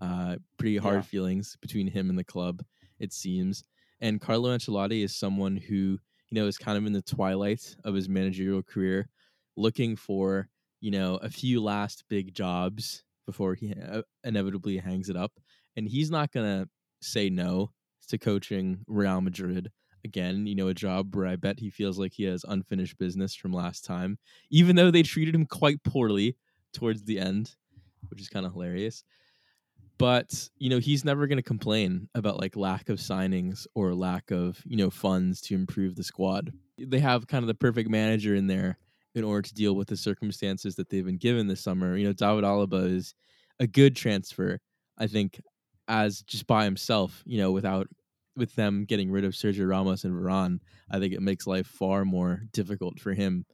Uh 0.00 0.36
pretty 0.58 0.76
hard 0.78 1.04
Yeah. 1.04 1.06
feelings 1.06 1.56
between 1.62 1.86
him 1.88 2.10
and 2.10 2.18
the 2.18 2.24
club, 2.24 2.64
it 3.00 3.12
seems. 3.12 3.64
And 4.00 4.20
Carlo 4.20 4.50
Ancelotti 4.56 5.02
is 5.04 5.16
someone 5.16 5.56
who, 5.56 5.98
you 6.30 6.34
know, 6.34 6.46
is 6.46 6.58
kind 6.58 6.78
of 6.78 6.86
in 6.86 6.92
the 6.92 7.02
twilight 7.02 7.76
of 7.84 7.94
his 7.94 8.08
managerial 8.08 8.62
career, 8.62 9.08
looking 9.56 9.96
for, 9.96 10.50
you 10.80 10.90
know, 10.90 11.16
a 11.16 11.30
few 11.30 11.62
last 11.62 12.04
big 12.08 12.34
jobs 12.34 13.04
before 13.26 13.54
he 13.54 13.74
uh, 13.74 14.02
inevitably 14.24 14.78
hangs 14.78 15.08
it 15.08 15.16
up. 15.16 15.40
And 15.76 15.88
he's 15.88 16.10
not 16.10 16.32
going 16.32 16.64
to 16.64 16.70
say 17.00 17.30
no 17.30 17.72
to 18.06 18.18
coaching 18.18 18.84
Real 18.86 19.20
Madrid 19.20 19.70
again, 20.04 20.46
you 20.46 20.54
know, 20.54 20.68
a 20.68 20.74
job 20.74 21.14
where 21.14 21.26
I 21.26 21.36
bet 21.36 21.60
he 21.60 21.70
feels 21.70 21.98
like 21.98 22.12
he 22.12 22.24
has 22.24 22.44
unfinished 22.46 22.98
business 22.98 23.34
from 23.34 23.52
last 23.52 23.84
time, 23.84 24.18
even 24.50 24.76
though 24.76 24.90
they 24.90 25.02
treated 25.02 25.34
him 25.34 25.46
quite 25.46 25.82
poorly 25.84 26.36
towards 26.72 27.04
the 27.04 27.18
end, 27.18 27.54
which 28.08 28.20
is 28.20 28.28
kind 28.28 28.46
of 28.46 28.52
hilarious. 28.52 29.04
But, 29.98 30.48
you 30.58 30.70
know, 30.70 30.78
he's 30.78 31.04
never 31.04 31.26
going 31.26 31.36
to 31.36 31.42
complain 31.42 32.08
about 32.14 32.40
like 32.40 32.56
lack 32.56 32.88
of 32.88 32.98
signings 32.98 33.66
or 33.74 33.94
lack 33.94 34.32
of, 34.32 34.60
you 34.64 34.76
know, 34.76 34.90
funds 34.90 35.40
to 35.42 35.54
improve 35.54 35.94
the 35.94 36.02
squad. 36.02 36.52
They 36.78 36.98
have 36.98 37.28
kind 37.28 37.44
of 37.44 37.46
the 37.46 37.54
perfect 37.54 37.88
manager 37.88 38.34
in 38.34 38.48
there 38.48 38.78
in 39.14 39.22
order 39.22 39.42
to 39.42 39.54
deal 39.54 39.76
with 39.76 39.88
the 39.88 39.96
circumstances 39.96 40.74
that 40.76 40.88
they've 40.88 41.04
been 41.04 41.18
given 41.18 41.46
this 41.46 41.60
summer. 41.60 41.96
You 41.96 42.06
know, 42.06 42.12
David 42.12 42.44
Alaba 42.44 42.90
is 42.90 43.14
a 43.60 43.66
good 43.66 43.94
transfer, 43.94 44.58
I 44.98 45.06
think, 45.06 45.40
as 45.88 46.22
just 46.22 46.46
by 46.46 46.64
himself, 46.64 47.22
you 47.26 47.38
know, 47.38 47.52
without 47.52 47.88
with 48.36 48.54
them 48.54 48.84
getting 48.84 49.10
rid 49.10 49.24
of 49.24 49.32
Sergio 49.32 49.68
Ramos 49.68 50.04
and 50.04 50.14
Varane, 50.14 50.58
I 50.90 50.98
think 50.98 51.12
it 51.12 51.20
makes 51.20 51.46
life 51.46 51.66
far 51.66 52.04
more 52.04 52.42
difficult 52.52 52.98
for 52.98 53.12
him. 53.12 53.44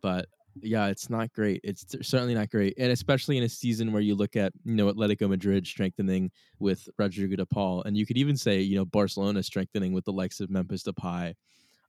But 0.00 0.26
yeah, 0.60 0.86
it's 0.86 1.08
not 1.08 1.32
great. 1.32 1.60
It's 1.64 1.84
certainly 2.02 2.34
not 2.34 2.50
great, 2.50 2.74
and 2.78 2.92
especially 2.92 3.38
in 3.38 3.44
a 3.44 3.48
season 3.48 3.92
where 3.92 4.02
you 4.02 4.14
look 4.14 4.36
at 4.36 4.52
you 4.64 4.74
know 4.74 4.92
Atletico 4.92 5.28
Madrid 5.28 5.66
strengthening 5.66 6.30
with 6.58 6.88
Rodrigo 6.98 7.36
de 7.36 7.46
Paul, 7.46 7.82
and 7.84 7.96
you 7.96 8.04
could 8.04 8.18
even 8.18 8.36
say 8.36 8.60
you 8.60 8.76
know 8.76 8.84
Barcelona 8.84 9.42
strengthening 9.42 9.92
with 9.92 10.04
the 10.04 10.12
likes 10.12 10.40
of 10.40 10.50
Memphis 10.50 10.82
Depay, 10.82 11.34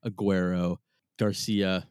Aguero, 0.05 0.77
Garcia, 1.17 1.87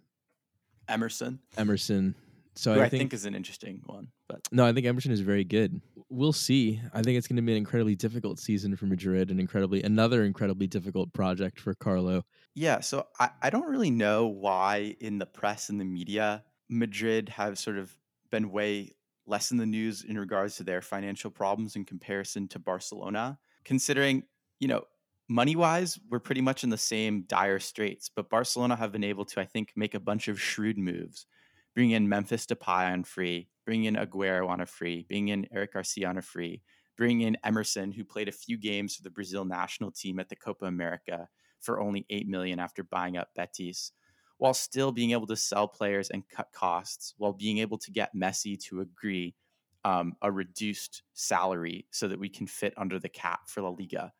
Emerson, 0.88 1.40
Emerson. 1.56 2.14
So 2.54 2.74
I 2.74 2.84
I 2.84 2.88
think, 2.88 3.00
think 3.00 3.14
is 3.14 3.24
an 3.24 3.34
interesting 3.34 3.82
one, 3.86 4.08
but 4.28 4.40
no, 4.50 4.66
I 4.66 4.72
think 4.72 4.86
Emerson 4.86 5.12
is 5.12 5.20
very 5.20 5.44
good. 5.44 5.80
We'll 6.10 6.34
see. 6.34 6.80
I 6.92 7.02
think 7.02 7.16
it's 7.16 7.26
going 7.26 7.36
to 7.36 7.42
be 7.42 7.52
an 7.52 7.58
incredibly 7.58 7.94
difficult 7.96 8.38
season 8.38 8.76
for 8.76 8.84
Madrid, 8.86 9.30
and 9.30 9.40
incredibly 9.40 9.82
another 9.82 10.24
incredibly 10.24 10.66
difficult 10.66 11.12
project 11.14 11.58
for 11.60 11.74
Carlo. 11.74 12.24
Yeah, 12.54 12.80
so 12.80 13.06
I, 13.18 13.30
I 13.40 13.50
don't 13.50 13.70
really 13.70 13.90
know 13.90 14.26
why 14.26 14.96
in 15.00 15.18
the 15.18 15.26
press 15.26 15.70
and 15.70 15.80
the 15.80 15.84
media 15.84 16.44
Madrid 16.68 17.30
have 17.30 17.58
sort 17.58 17.78
of 17.78 17.96
been 18.30 18.50
way 18.50 18.92
less 19.26 19.50
in 19.50 19.56
the 19.56 19.66
news 19.66 20.04
in 20.04 20.18
regards 20.18 20.56
to 20.56 20.64
their 20.64 20.82
financial 20.82 21.30
problems 21.30 21.76
in 21.76 21.84
comparison 21.84 22.48
to 22.48 22.58
Barcelona, 22.58 23.38
considering, 23.64 24.24
you 24.58 24.68
know, 24.68 24.84
money 25.28 25.56
wise, 25.56 25.98
we're 26.10 26.18
pretty 26.18 26.40
much 26.40 26.64
in 26.64 26.70
the 26.70 26.76
same 26.76 27.22
dire 27.22 27.60
straits, 27.60 28.10
but 28.14 28.28
Barcelona 28.28 28.76
have 28.76 28.92
been 28.92 29.04
able 29.04 29.24
to, 29.26 29.40
I 29.40 29.46
think, 29.46 29.72
make 29.76 29.94
a 29.94 30.00
bunch 30.00 30.28
of 30.28 30.40
shrewd 30.40 30.76
moves. 30.76 31.26
Bring 31.74 31.90
in 31.90 32.08
Memphis 32.08 32.46
Depay 32.46 32.92
on 32.92 33.04
free, 33.04 33.48
bring 33.64 33.84
in 33.84 33.96
Aguero 33.96 34.48
on 34.48 34.60
a 34.60 34.66
free, 34.66 35.06
bring 35.08 35.28
in 35.28 35.46
Eric 35.52 35.72
Garcia 35.72 36.08
on 36.08 36.18
a 36.18 36.22
free, 36.22 36.62
bring 36.96 37.22
in 37.22 37.36
Emerson, 37.44 37.92
who 37.92 38.04
played 38.04 38.28
a 38.28 38.32
few 38.32 38.58
games 38.58 38.94
for 38.94 39.02
the 39.02 39.10
Brazil 39.10 39.44
national 39.44 39.90
team 39.90 40.18
at 40.18 40.28
the 40.28 40.36
Copa 40.36 40.66
America 40.66 41.28
for 41.60 41.80
only 41.80 42.04
8 42.10 42.28
million 42.28 42.58
after 42.58 42.82
buying 42.82 43.16
up 43.16 43.28
Betis 43.34 43.92
while 44.38 44.54
still 44.54 44.90
being 44.90 45.12
able 45.12 45.26
to 45.28 45.36
sell 45.36 45.68
players 45.68 46.10
and 46.10 46.28
cut 46.28 46.48
costs 46.52 47.14
while 47.16 47.32
being 47.32 47.58
able 47.58 47.78
to 47.78 47.92
get 47.92 48.10
Messi 48.12 48.58
to 48.64 48.80
agree 48.80 49.36
um, 49.84 50.14
a 50.20 50.32
reduced 50.32 51.04
salary 51.14 51.86
so 51.92 52.08
that 52.08 52.18
we 52.18 52.28
can 52.28 52.48
fit 52.48 52.74
under 52.76 52.98
the 52.98 53.08
cap 53.08 53.48
for 53.48 53.62
La 53.62 53.68
Liga. 53.70 54.12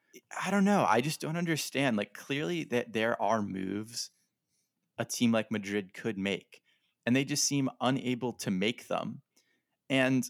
I 0.45 0.51
don't 0.51 0.65
know. 0.65 0.87
I 0.89 1.01
just 1.01 1.21
don't 1.21 1.37
understand. 1.37 1.97
Like 1.97 2.15
clearly 2.15 2.65
that 2.65 2.93
there 2.93 3.21
are 3.21 3.43
moves 3.43 4.11
a 4.99 5.05
team 5.05 5.33
like 5.33 5.51
Madrid 5.51 5.93
could 5.93 6.19
make 6.19 6.62
and 7.07 7.15
they 7.15 7.25
just 7.25 7.45
seem 7.45 7.69
unable 7.81 8.33
to 8.35 8.51
make 8.51 8.89
them. 8.89 9.21
And 9.91 10.25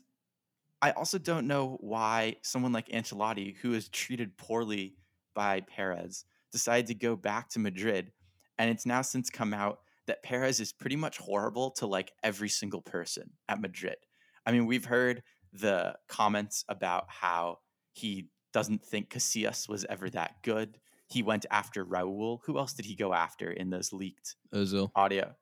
I 0.80 0.90
also 0.92 1.18
don't 1.18 1.46
know 1.46 1.76
why 1.80 2.36
someone 2.42 2.72
like 2.72 2.88
Ancelotti, 2.88 3.56
who 3.56 3.74
is 3.74 3.88
treated 3.88 4.36
poorly 4.36 4.96
by 5.34 5.60
Perez, 5.60 6.24
decided 6.50 6.86
to 6.88 6.94
go 6.94 7.16
back 7.16 7.48
to 7.50 7.58
Madrid. 7.58 8.12
And 8.58 8.70
it's 8.70 8.86
now 8.86 9.02
since 9.02 9.30
come 9.30 9.54
out 9.54 9.78
that 10.06 10.22
Perez 10.22 10.60
is 10.60 10.72
pretty 10.72 10.96
much 10.96 11.18
horrible 11.18 11.70
to 11.72 11.86
like 11.86 12.12
every 12.22 12.48
single 12.48 12.82
person 12.82 13.30
at 13.48 13.60
Madrid. 13.60 13.96
I 14.44 14.52
mean, 14.52 14.66
we've 14.66 14.84
heard 14.84 15.22
the 15.52 15.94
comments 16.08 16.64
about 16.68 17.04
how 17.08 17.58
he 17.92 18.28
doesn't 18.52 18.84
think 18.84 19.10
Casillas 19.10 19.68
was 19.68 19.84
ever 19.88 20.10
that 20.10 20.42
good. 20.42 20.78
He 21.08 21.22
went 21.22 21.46
after 21.50 21.84
Raul. 21.84 22.38
Who 22.44 22.58
else 22.58 22.72
did 22.72 22.86
he 22.86 22.96
go 22.96 23.12
after 23.12 23.50
in 23.50 23.70
those 23.70 23.92
leaked 23.92 24.36
Ozil. 24.54 24.90
audio? 24.96 25.34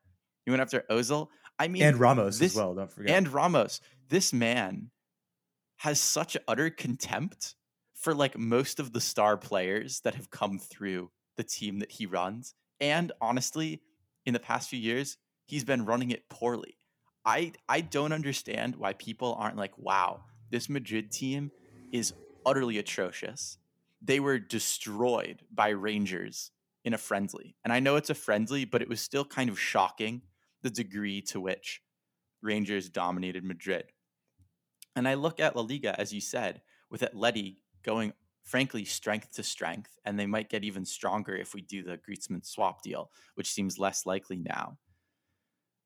He 0.44 0.50
went 0.50 0.62
after 0.62 0.85
Ozil. 0.90 1.29
I 1.59 1.68
mean, 1.68 1.83
and 1.83 1.98
Ramos 1.98 2.38
this- 2.38 2.53
as 2.53 2.57
well. 2.57 2.74
Don't 2.74 2.90
forget. 2.90 3.16
and 3.16 3.29
Ramos. 3.29 3.81
This 4.09 4.33
man 4.33 4.90
has 5.79 6.00
such 6.00 6.37
utter 6.48 6.70
contempt 6.70 7.55
for 7.94 8.14
like 8.14 8.37
most 8.37 8.81
of 8.81 8.92
the 8.92 9.00
star 9.00 9.37
players 9.37 10.00
that 10.00 10.14
have 10.14 10.31
come 10.31 10.59
through 10.59 11.11
the 11.37 11.44
team 11.44 11.79
that 11.81 11.92
he 11.92 12.07
runs. 12.07 12.55
And 12.81 13.12
honestly, 13.20 13.83
in 14.24 14.33
the 14.33 14.40
past 14.40 14.68
few 14.70 14.79
years, 14.79 15.18
he's 15.46 15.64
been 15.64 15.85
running 15.85 16.11
it 16.11 16.29
poorly. 16.29 16.76
I 17.24 17.53
I 17.68 17.83
don't 17.83 18.12
understand 18.12 18.76
why 18.76 18.94
people 18.94 19.37
aren't 19.38 19.57
like, 19.57 19.76
wow, 19.76 20.24
this 20.50 20.68
Madrid 20.68 21.11
team 21.11 21.50
is 21.92 22.14
utterly 22.46 22.79
atrocious. 22.79 23.59
They 24.03 24.18
were 24.20 24.38
destroyed 24.38 25.42
by 25.53 25.68
Rangers 25.68 26.50
in 26.85 26.94
a 26.94 26.98
friendly. 26.98 27.57
And 27.64 27.72
I 27.72 27.81
know 27.81 27.96
it's 27.96 28.09
a 28.09 28.14
friendly, 28.14 28.64
but 28.64 28.81
it 28.81 28.88
was 28.88 29.00
still 29.00 29.26
kind 29.26 29.50
of 29.50 29.61
shocking 29.61 30.22
the 30.62 30.70
degree 30.70 31.20
to 31.23 31.40
which 31.40 31.83
Rangers 32.42 32.88
dominated 32.88 33.44
Madrid. 33.44 33.85
And 34.96 35.07
I 35.07 35.14
look 35.14 35.40
at 35.40 35.57
La 35.57 35.62
Liga, 35.62 35.99
as 35.99 36.12
you 36.12 36.20
said, 36.20 36.62
with 36.90 37.03
Atleti 37.03 37.57
going, 37.83 38.12
frankly, 38.44 38.85
strength 38.85 39.31
to 39.33 39.42
strength, 39.42 39.99
and 40.05 40.18
they 40.18 40.27
might 40.27 40.51
get 40.51 40.64
even 40.64 40.85
stronger 40.85 41.37
if 41.37 41.55
we 41.55 41.61
do 41.61 41.83
the 41.83 41.99
Griezmann 41.99 42.44
swap 42.44 42.83
deal, 42.83 43.11
which 43.35 43.51
seems 43.51 43.79
less 43.79 44.07
likely 44.07 44.38
now. 44.38 44.79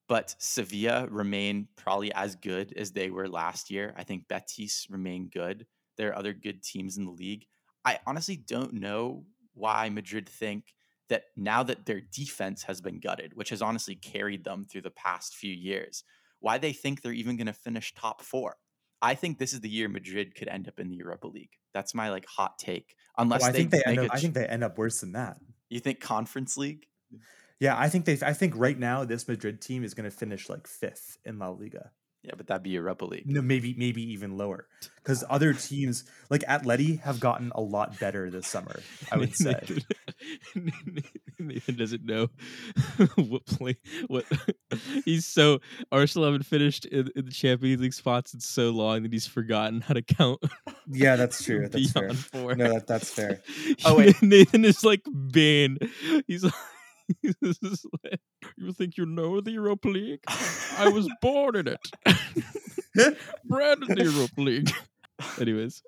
But 0.09 0.35
Sevilla 0.39 1.07
remain 1.11 1.69
probably 1.77 2.13
as 2.13 2.37
good 2.37 2.73
as 2.77 2.93
they 2.93 3.11
were 3.11 3.29
last 3.29 3.71
year. 3.71 3.95
I 3.97 4.05
think 4.05 4.29
Betis 4.29 4.87
remain 4.91 5.29
good. 5.29 5.67
There 5.97 6.11
are 6.11 6.19
other 6.19 6.33
good 6.33 6.63
teams 6.63 6.99
in 6.99 7.05
the 7.05 7.11
league. 7.11 7.47
I 7.85 7.99
honestly 8.07 8.37
don't 8.37 8.75
know 8.75 9.25
why 9.55 9.89
Madrid 9.89 10.29
think 10.29 10.75
that 11.09 11.25
now 11.37 11.62
that 11.62 11.87
their 11.87 12.01
defense 12.01 12.62
has 12.64 12.81
been 12.81 12.99
gutted, 13.01 13.33
which 13.35 13.51
has 13.51 13.61
honestly 13.62 13.95
carried 13.95 14.45
them 14.45 14.64
through 14.64 14.83
the 14.83 14.90
past 14.90 15.35
few 15.35 15.53
years, 15.53 16.05
why 16.40 16.59
they 16.59 16.73
think 16.73 17.03
they're 17.03 17.12
even 17.12 17.37
going 17.37 17.47
to 17.47 17.53
finish 17.53 17.95
top 17.95 18.23
four. 18.23 18.57
I 19.03 19.14
think 19.14 19.38
this 19.38 19.53
is 19.53 19.61
the 19.61 19.69
year 19.69 19.88
Madrid 19.88 20.35
could 20.35 20.49
end 20.49 20.67
up 20.67 20.81
in 20.81 20.88
the 20.88 20.97
Europa 20.97 21.27
League. 21.27 21.51
That's 21.75 21.95
my 21.95 22.11
like 22.11 22.27
hot 22.27 22.59
take. 22.59 22.95
Oh, 23.19 23.23
Unless 23.23 23.43
Oh, 23.43 23.47
I 23.47 23.53
they, 23.53 23.59
think 23.59 23.71
they 23.71 23.83
end 23.85 23.99
up. 23.99 24.09
I 24.12 24.19
think 24.19 24.35
they 24.35 24.47
end 24.47 24.64
up 24.64 24.79
worse 24.79 25.01
than 25.01 25.12
that. 25.12 25.37
you 25.69 25.81
think 25.81 26.01
Conference 26.01 26.57
League. 26.57 26.87
Yeah, 27.61 27.79
I 27.79 27.88
think 27.88 28.05
they. 28.05 28.19
I 28.23 28.33
think 28.33 28.55
right 28.57 28.79
now 28.79 29.05
this 29.05 29.29
Madrid 29.29 29.61
team 29.61 29.85
is 29.85 29.95
going 29.95 30.11
to 30.11 30.17
finish 30.17 30.49
like 30.49 30.67
fifth 30.67 31.19
in 31.25 31.38
La 31.38 31.49
Liga. 31.51 31.90
Yeah, 32.25 32.33
but 32.39 32.47
that'd 32.47 32.63
be 32.63 32.71
Europa 32.71 33.05
League. 33.05 33.27
No, 33.27 33.43
maybe 33.43 33.75
maybe 33.77 34.03
even 34.13 34.39
lower 34.39 34.67
because 34.97 35.23
other 35.29 35.53
teams 35.53 36.05
like 36.31 36.41
Atleti 36.43 37.01
have 37.01 37.21
gotten 37.21 37.53
a 37.55 37.61
lot 37.61 38.01
better 38.01 38.31
this 38.31 38.47
summer. 38.47 38.81
I 39.13 39.19
would 39.19 39.37
say. 39.37 39.61
Nathan, 40.55 41.03
Nathan 41.39 41.77
doesn't 41.77 42.03
know 42.03 42.29
what 43.17 43.45
play 43.45 43.77
what 44.07 44.25
he's 45.05 45.27
so 45.27 45.61
Arsenal 45.93 46.25
haven't 46.25 46.47
finished 46.47 46.87
in, 46.87 47.11
in 47.15 47.27
the 47.27 47.31
Champions 47.31 47.83
League 47.83 47.93
spots 47.93 48.33
in 48.33 48.41
so 48.41 48.71
long 48.71 49.03
that 49.03 49.13
he's 49.13 49.27
forgotten 49.27 49.83
how 49.83 49.93
to 49.93 50.01
count. 50.01 50.43
Yeah, 50.91 51.17
that's 51.17 51.45
true. 51.45 51.69
That's 51.69 51.93
fair. 51.93 52.11
four. 52.15 52.55
No, 52.55 52.73
that, 52.73 52.87
that's 52.87 53.11
fair. 53.11 53.43
Oh, 53.85 53.99
wait. 53.99 54.23
Nathan 54.23 54.65
is 54.65 54.83
like 54.83 55.03
Bane. 55.31 55.77
He's 55.81 55.91
like, 55.93 56.25
he's 56.31 56.43
just 56.43 56.45
like, 56.45 56.55
you 57.23 58.73
think 58.73 58.97
you 58.97 59.07
know 59.07 59.40
the 59.40 59.53
Europa 59.53 59.88
League? 59.88 60.21
I 60.79 60.88
was 60.88 61.09
born 61.23 61.57
in 61.57 61.69
it. 61.69 61.90
Bred 63.45 63.79
in 63.88 63.95
the 63.95 64.05
Europa 64.05 64.40
League. 64.40 64.71
Anyways, 65.38 65.83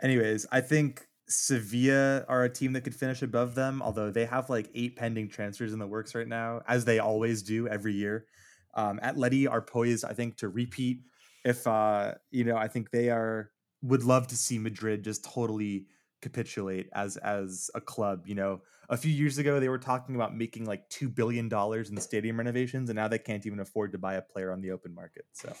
Anyways, 0.00 0.46
I 0.52 0.60
think 0.60 1.06
Sevilla 1.28 2.24
are 2.28 2.44
a 2.44 2.50
team 2.50 2.72
that 2.74 2.82
could 2.82 2.94
finish 2.94 3.22
above 3.22 3.54
them, 3.54 3.82
although 3.82 4.10
they 4.10 4.26
have 4.26 4.50
like 4.50 4.70
eight 4.74 4.96
pending 4.96 5.28
transfers 5.28 5.72
in 5.72 5.78
the 5.78 5.86
works 5.86 6.14
right 6.14 6.28
now, 6.28 6.60
as 6.68 6.84
they 6.84 6.98
always 6.98 7.42
do 7.42 7.66
every 7.68 7.94
year. 7.94 8.26
Um, 8.74 9.00
Atleti 9.02 9.50
are 9.50 9.62
poised, 9.62 10.04
I 10.04 10.12
think, 10.12 10.36
to 10.38 10.48
repeat. 10.48 11.00
If 11.44 11.66
uh, 11.66 12.14
you 12.30 12.44
know, 12.44 12.56
I 12.56 12.68
think 12.68 12.90
they 12.90 13.10
are 13.10 13.50
would 13.82 14.04
love 14.04 14.26
to 14.28 14.36
see 14.36 14.58
Madrid 14.58 15.04
just 15.04 15.24
totally 15.24 15.86
capitulate 16.20 16.88
as 16.92 17.16
as 17.18 17.70
a 17.74 17.80
club. 17.80 18.26
You 18.26 18.34
know, 18.34 18.60
a 18.88 18.96
few 18.96 19.12
years 19.12 19.38
ago 19.38 19.60
they 19.60 19.68
were 19.68 19.78
talking 19.78 20.14
about 20.14 20.36
making 20.36 20.64
like 20.64 20.88
two 20.88 21.08
billion 21.08 21.48
dollars 21.48 21.90
in 21.90 21.96
stadium 22.00 22.38
renovations, 22.38 22.88
and 22.90 22.96
now 22.96 23.08
they 23.08 23.18
can't 23.18 23.46
even 23.46 23.60
afford 23.60 23.92
to 23.92 23.98
buy 23.98 24.14
a 24.14 24.22
player 24.22 24.52
on 24.52 24.60
the 24.60 24.70
open 24.70 24.94
market. 24.94 25.24
So 25.32 25.52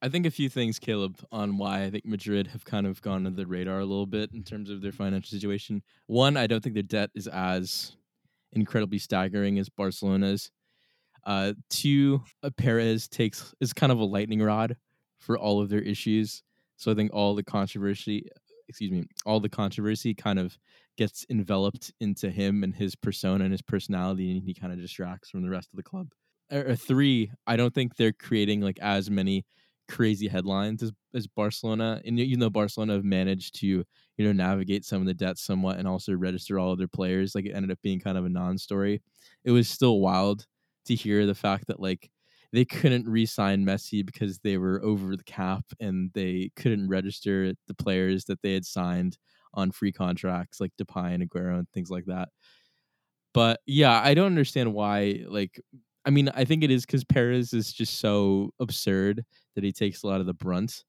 I 0.00 0.08
think 0.08 0.26
a 0.26 0.30
few 0.30 0.48
things, 0.48 0.78
Caleb, 0.78 1.18
on 1.32 1.58
why 1.58 1.82
I 1.82 1.90
think 1.90 2.06
Madrid 2.06 2.46
have 2.48 2.64
kind 2.64 2.86
of 2.86 3.02
gone 3.02 3.26
under 3.26 3.30
the 3.30 3.46
radar 3.46 3.80
a 3.80 3.84
little 3.84 4.06
bit 4.06 4.30
in 4.32 4.44
terms 4.44 4.70
of 4.70 4.80
their 4.80 4.92
financial 4.92 5.30
situation. 5.30 5.82
One, 6.06 6.36
I 6.36 6.46
don't 6.46 6.62
think 6.62 6.74
their 6.74 6.84
debt 6.84 7.10
is 7.14 7.26
as 7.26 7.96
incredibly 8.52 8.98
staggering 8.98 9.58
as 9.58 9.68
Barcelona's. 9.68 10.50
Uh, 11.26 11.54
two, 11.68 12.22
uh, 12.42 12.50
Perez 12.56 13.08
takes 13.08 13.54
is 13.60 13.72
kind 13.72 13.90
of 13.90 13.98
a 13.98 14.04
lightning 14.04 14.40
rod 14.40 14.76
for 15.18 15.36
all 15.36 15.60
of 15.60 15.68
their 15.68 15.82
issues. 15.82 16.42
So 16.76 16.92
I 16.92 16.94
think 16.94 17.12
all 17.12 17.34
the 17.34 17.42
controversy, 17.42 18.28
excuse 18.68 18.90
me, 18.90 19.06
all 19.24 19.40
the 19.40 19.48
controversy 19.48 20.14
kind 20.14 20.38
of 20.38 20.58
gets 20.96 21.24
enveloped 21.30 21.92
into 22.00 22.30
him 22.30 22.62
and 22.62 22.74
his 22.74 22.94
persona 22.94 23.44
and 23.44 23.52
his 23.52 23.62
personality, 23.62 24.30
and 24.30 24.42
he 24.42 24.54
kind 24.54 24.72
of 24.72 24.80
distracts 24.80 25.30
from 25.30 25.42
the 25.42 25.50
rest 25.50 25.72
of 25.72 25.76
the 25.76 25.82
club. 25.82 26.08
Or, 26.50 26.76
three, 26.76 27.30
I 27.46 27.56
don't 27.56 27.74
think 27.74 27.96
they're 27.96 28.12
creating 28.12 28.60
like 28.62 28.78
as 28.80 29.10
many 29.10 29.44
crazy 29.88 30.28
headlines 30.28 30.82
as, 30.82 30.92
as 31.14 31.26
Barcelona. 31.26 32.00
And 32.04 32.18
even 32.18 32.40
though 32.40 32.50
Barcelona 32.50 32.94
have 32.94 33.04
managed 33.04 33.54
to, 33.60 33.66
you 33.66 33.84
know, 34.18 34.32
navigate 34.32 34.84
some 34.84 35.00
of 35.00 35.06
the 35.06 35.14
debt 35.14 35.38
somewhat 35.38 35.78
and 35.78 35.88
also 35.88 36.12
register 36.14 36.58
all 36.58 36.72
of 36.72 36.78
their 36.78 36.88
players, 36.88 37.34
like 37.34 37.46
it 37.46 37.52
ended 37.52 37.70
up 37.70 37.78
being 37.82 38.00
kind 38.00 38.18
of 38.18 38.24
a 38.24 38.28
non-story. 38.28 39.02
It 39.44 39.50
was 39.50 39.68
still 39.68 40.00
wild 40.00 40.46
to 40.86 40.94
hear 40.94 41.26
the 41.26 41.34
fact 41.34 41.66
that 41.68 41.80
like 41.80 42.10
they 42.52 42.64
couldn't 42.64 43.08
re-sign 43.08 43.64
Messi 43.64 44.04
because 44.04 44.38
they 44.38 44.56
were 44.56 44.82
over 44.82 45.16
the 45.16 45.24
cap 45.24 45.64
and 45.80 46.10
they 46.14 46.50
couldn't 46.56 46.88
register 46.88 47.52
the 47.66 47.74
players 47.74 48.24
that 48.26 48.40
they 48.42 48.54
had 48.54 48.64
signed 48.64 49.18
on 49.54 49.70
free 49.70 49.92
contracts 49.92 50.60
like 50.60 50.72
Depay 50.80 51.14
and 51.14 51.28
Aguero 51.28 51.58
and 51.58 51.68
things 51.72 51.90
like 51.90 52.06
that. 52.06 52.28
But 53.34 53.60
yeah, 53.66 54.00
I 54.02 54.14
don't 54.14 54.26
understand 54.26 54.72
why 54.74 55.24
like 55.28 55.60
I 56.04 56.10
mean, 56.10 56.30
I 56.34 56.44
think 56.44 56.62
it 56.64 56.70
is 56.70 56.86
because 56.86 57.04
Perez 57.04 57.52
is 57.52 57.72
just 57.72 57.98
so 58.00 58.50
absurd 58.60 59.24
that 59.54 59.64
he 59.64 59.72
takes 59.72 60.02
a 60.02 60.06
lot 60.06 60.20
of 60.20 60.26
the 60.26 60.32
brunt. 60.34 60.84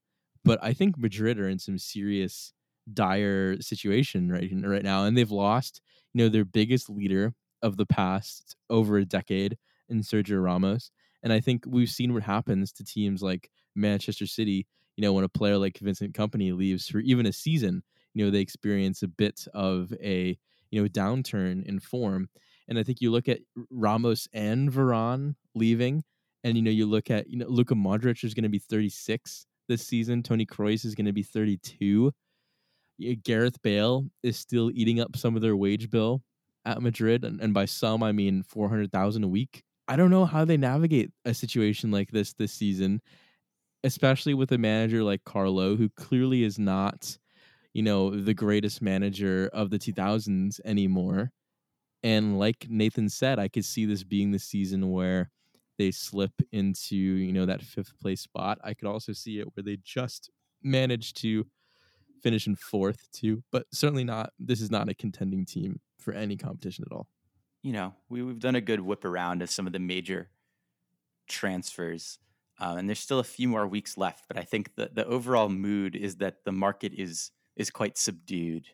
But 0.46 0.60
I 0.64 0.72
think 0.74 0.98
Madrid 0.98 1.40
are 1.40 1.50
in 1.50 1.60
some 1.60 1.78
serious, 1.78 2.54
dire 2.94 3.60
situation 3.62 4.32
right 4.32 4.50
right 4.64 4.84
now, 4.84 5.04
and 5.06 5.18
they've 5.18 5.30
lost, 5.32 5.82
you 6.14 6.24
know, 6.24 6.30
their 6.30 6.46
biggest 6.46 6.90
leader 6.90 7.34
of 7.62 7.76
the 7.78 7.86
past 7.86 8.56
over 8.70 8.98
a 8.98 9.06
decade 9.06 9.58
in 9.90 10.02
Sergio 10.02 10.42
Ramos. 10.44 10.92
And 11.24 11.34
I 11.34 11.40
think 11.40 11.64
we've 11.68 11.90
seen 11.90 12.14
what 12.14 12.24
happens 12.24 12.72
to 12.74 12.84
teams 12.84 13.22
like 13.22 13.50
Manchester 13.76 14.26
City. 14.26 14.68
You 14.96 15.02
know, 15.04 15.14
when 15.14 15.24
a 15.24 15.30
player 15.30 15.58
like 15.58 15.80
Vincent 15.80 16.14
Kompany 16.14 16.56
leaves 16.56 16.88
for 16.88 17.00
even 17.00 17.26
a 17.26 17.34
season, 17.34 17.84
you 18.14 18.26
know, 18.26 18.32
they 18.32 18.40
experience 18.40 19.02
a 19.02 19.08
bit 19.08 19.46
of 19.54 19.94
a 20.02 20.38
you 20.72 20.82
know 20.82 20.88
downturn 20.88 21.66
in 21.66 21.80
form. 21.80 22.30
And 22.68 22.78
I 22.78 22.84
think 22.84 23.02
you 23.02 23.12
look 23.12 23.28
at 23.28 23.40
Ramos 23.72 24.28
and 24.34 24.72
Varane 24.72 25.36
leaving, 25.56 26.04
and 26.44 26.56
you 26.56 26.62
know 26.62 26.72
you 26.72 26.86
look 26.86 27.10
at 27.10 27.30
you 27.30 27.38
know 27.38 27.48
Luka 27.48 27.76
Modric 27.76 28.24
is 28.24 28.34
going 28.34 28.44
to 28.44 28.50
be 28.50 28.60
36 28.60 29.46
this 29.68 29.86
season. 29.86 30.24
Toni 30.24 30.46
Kroos 30.46 30.86
is 30.86 30.96
going 30.96 31.06
to 31.06 31.14
be 31.14 31.24
32. 31.24 32.12
Gareth 33.24 33.62
Bale 33.62 34.06
is 34.24 34.38
still 34.38 34.72
eating 34.74 35.00
up 35.00 35.16
some 35.16 35.36
of 35.36 35.42
their 35.42 35.56
wage 35.56 35.90
bill 35.90 36.22
at 36.66 36.82
Madrid, 36.82 37.24
and, 37.24 37.40
and 37.40 37.54
by 37.54 37.66
some 37.66 38.04
I 38.04 38.12
mean 38.12 38.44
400,000 38.44 39.24
a 39.24 39.28
week. 39.28 39.64
I 39.90 39.98
don't 39.98 40.12
know 40.12 40.26
how 40.26 40.46
they 40.46 40.58
navigate 40.58 41.12
a 41.26 41.34
situation 41.34 41.92
like 41.92 42.12
this 42.12 42.34
this 42.34 42.54
season, 42.54 43.02
especially 43.84 44.34
with 44.36 44.52
a 44.52 44.60
manager 44.60 45.04
like 45.04 45.24
Carlo, 45.26 45.76
who 45.78 45.90
clearly 45.90 46.44
is 46.44 46.60
not, 46.60 47.18
you 47.74 47.84
know, 47.84 48.12
the 48.12 48.34
greatest 48.36 48.82
manager 48.82 49.50
of 49.54 49.72
the 49.72 49.80
2000s 49.80 50.62
anymore. 50.66 51.32
And 52.04 52.40
like 52.40 52.68
Nathan 52.70 53.10
said, 53.10 53.40
I 53.40 53.50
could 53.50 53.66
see 53.66 53.86
this 53.86 54.04
being 54.04 54.32
the 54.32 54.40
season 54.40 54.92
where 54.92 55.32
they 55.80 55.92
slip 55.92 56.34
into, 56.52 56.96
you 56.98 57.34
know, 57.34 57.46
that 57.48 57.64
fifth 57.64 57.98
place 58.00 58.22
spot. 58.22 58.60
I 58.64 58.76
could 58.76 58.88
also 58.90 59.14
see 59.14 59.40
it 59.40 59.48
where 59.56 59.64
they 59.64 59.78
just 59.84 60.32
manage 60.64 61.14
to 61.16 61.48
finish 62.24 62.48
in 62.48 62.56
fourth 62.56 63.08
too, 63.14 63.44
but 63.52 63.66
certainly 63.74 64.06
not 64.06 64.34
this 64.40 64.62
is 64.62 64.72
not 64.72 64.90
a 64.90 64.96
contending 64.96 65.46
team 65.46 65.80
for 66.00 66.14
any 66.14 66.38
competition 66.38 66.86
at 66.90 66.96
all. 66.96 67.08
You 67.64 67.74
know, 67.74 67.94
we, 68.10 68.24
we've 68.24 68.40
done 68.40 68.56
a 68.56 68.62
good 68.62 68.80
whip 68.82 69.06
around 69.06 69.42
of 69.42 69.50
some 69.50 69.68
of 69.68 69.74
the 69.74 69.80
major 69.80 70.30
transfers. 71.28 72.20
um, 72.60 72.78
and 72.78 72.90
there's 72.90 73.00
still 73.00 73.20
a 73.20 73.24
few 73.24 73.48
more 73.48 73.68
weeks 73.68 73.98
left. 73.98 74.26
But 74.28 74.38
I 74.38 74.44
think 74.44 74.76
the 74.76 74.90
the 74.94 75.06
overall 75.06 75.50
mood 75.50 75.96
is 75.96 76.18
that 76.18 76.44
the 76.46 76.52
market 76.52 76.94
is 76.96 77.32
is 77.56 77.70
quite 77.70 77.98
subdued 77.98 78.68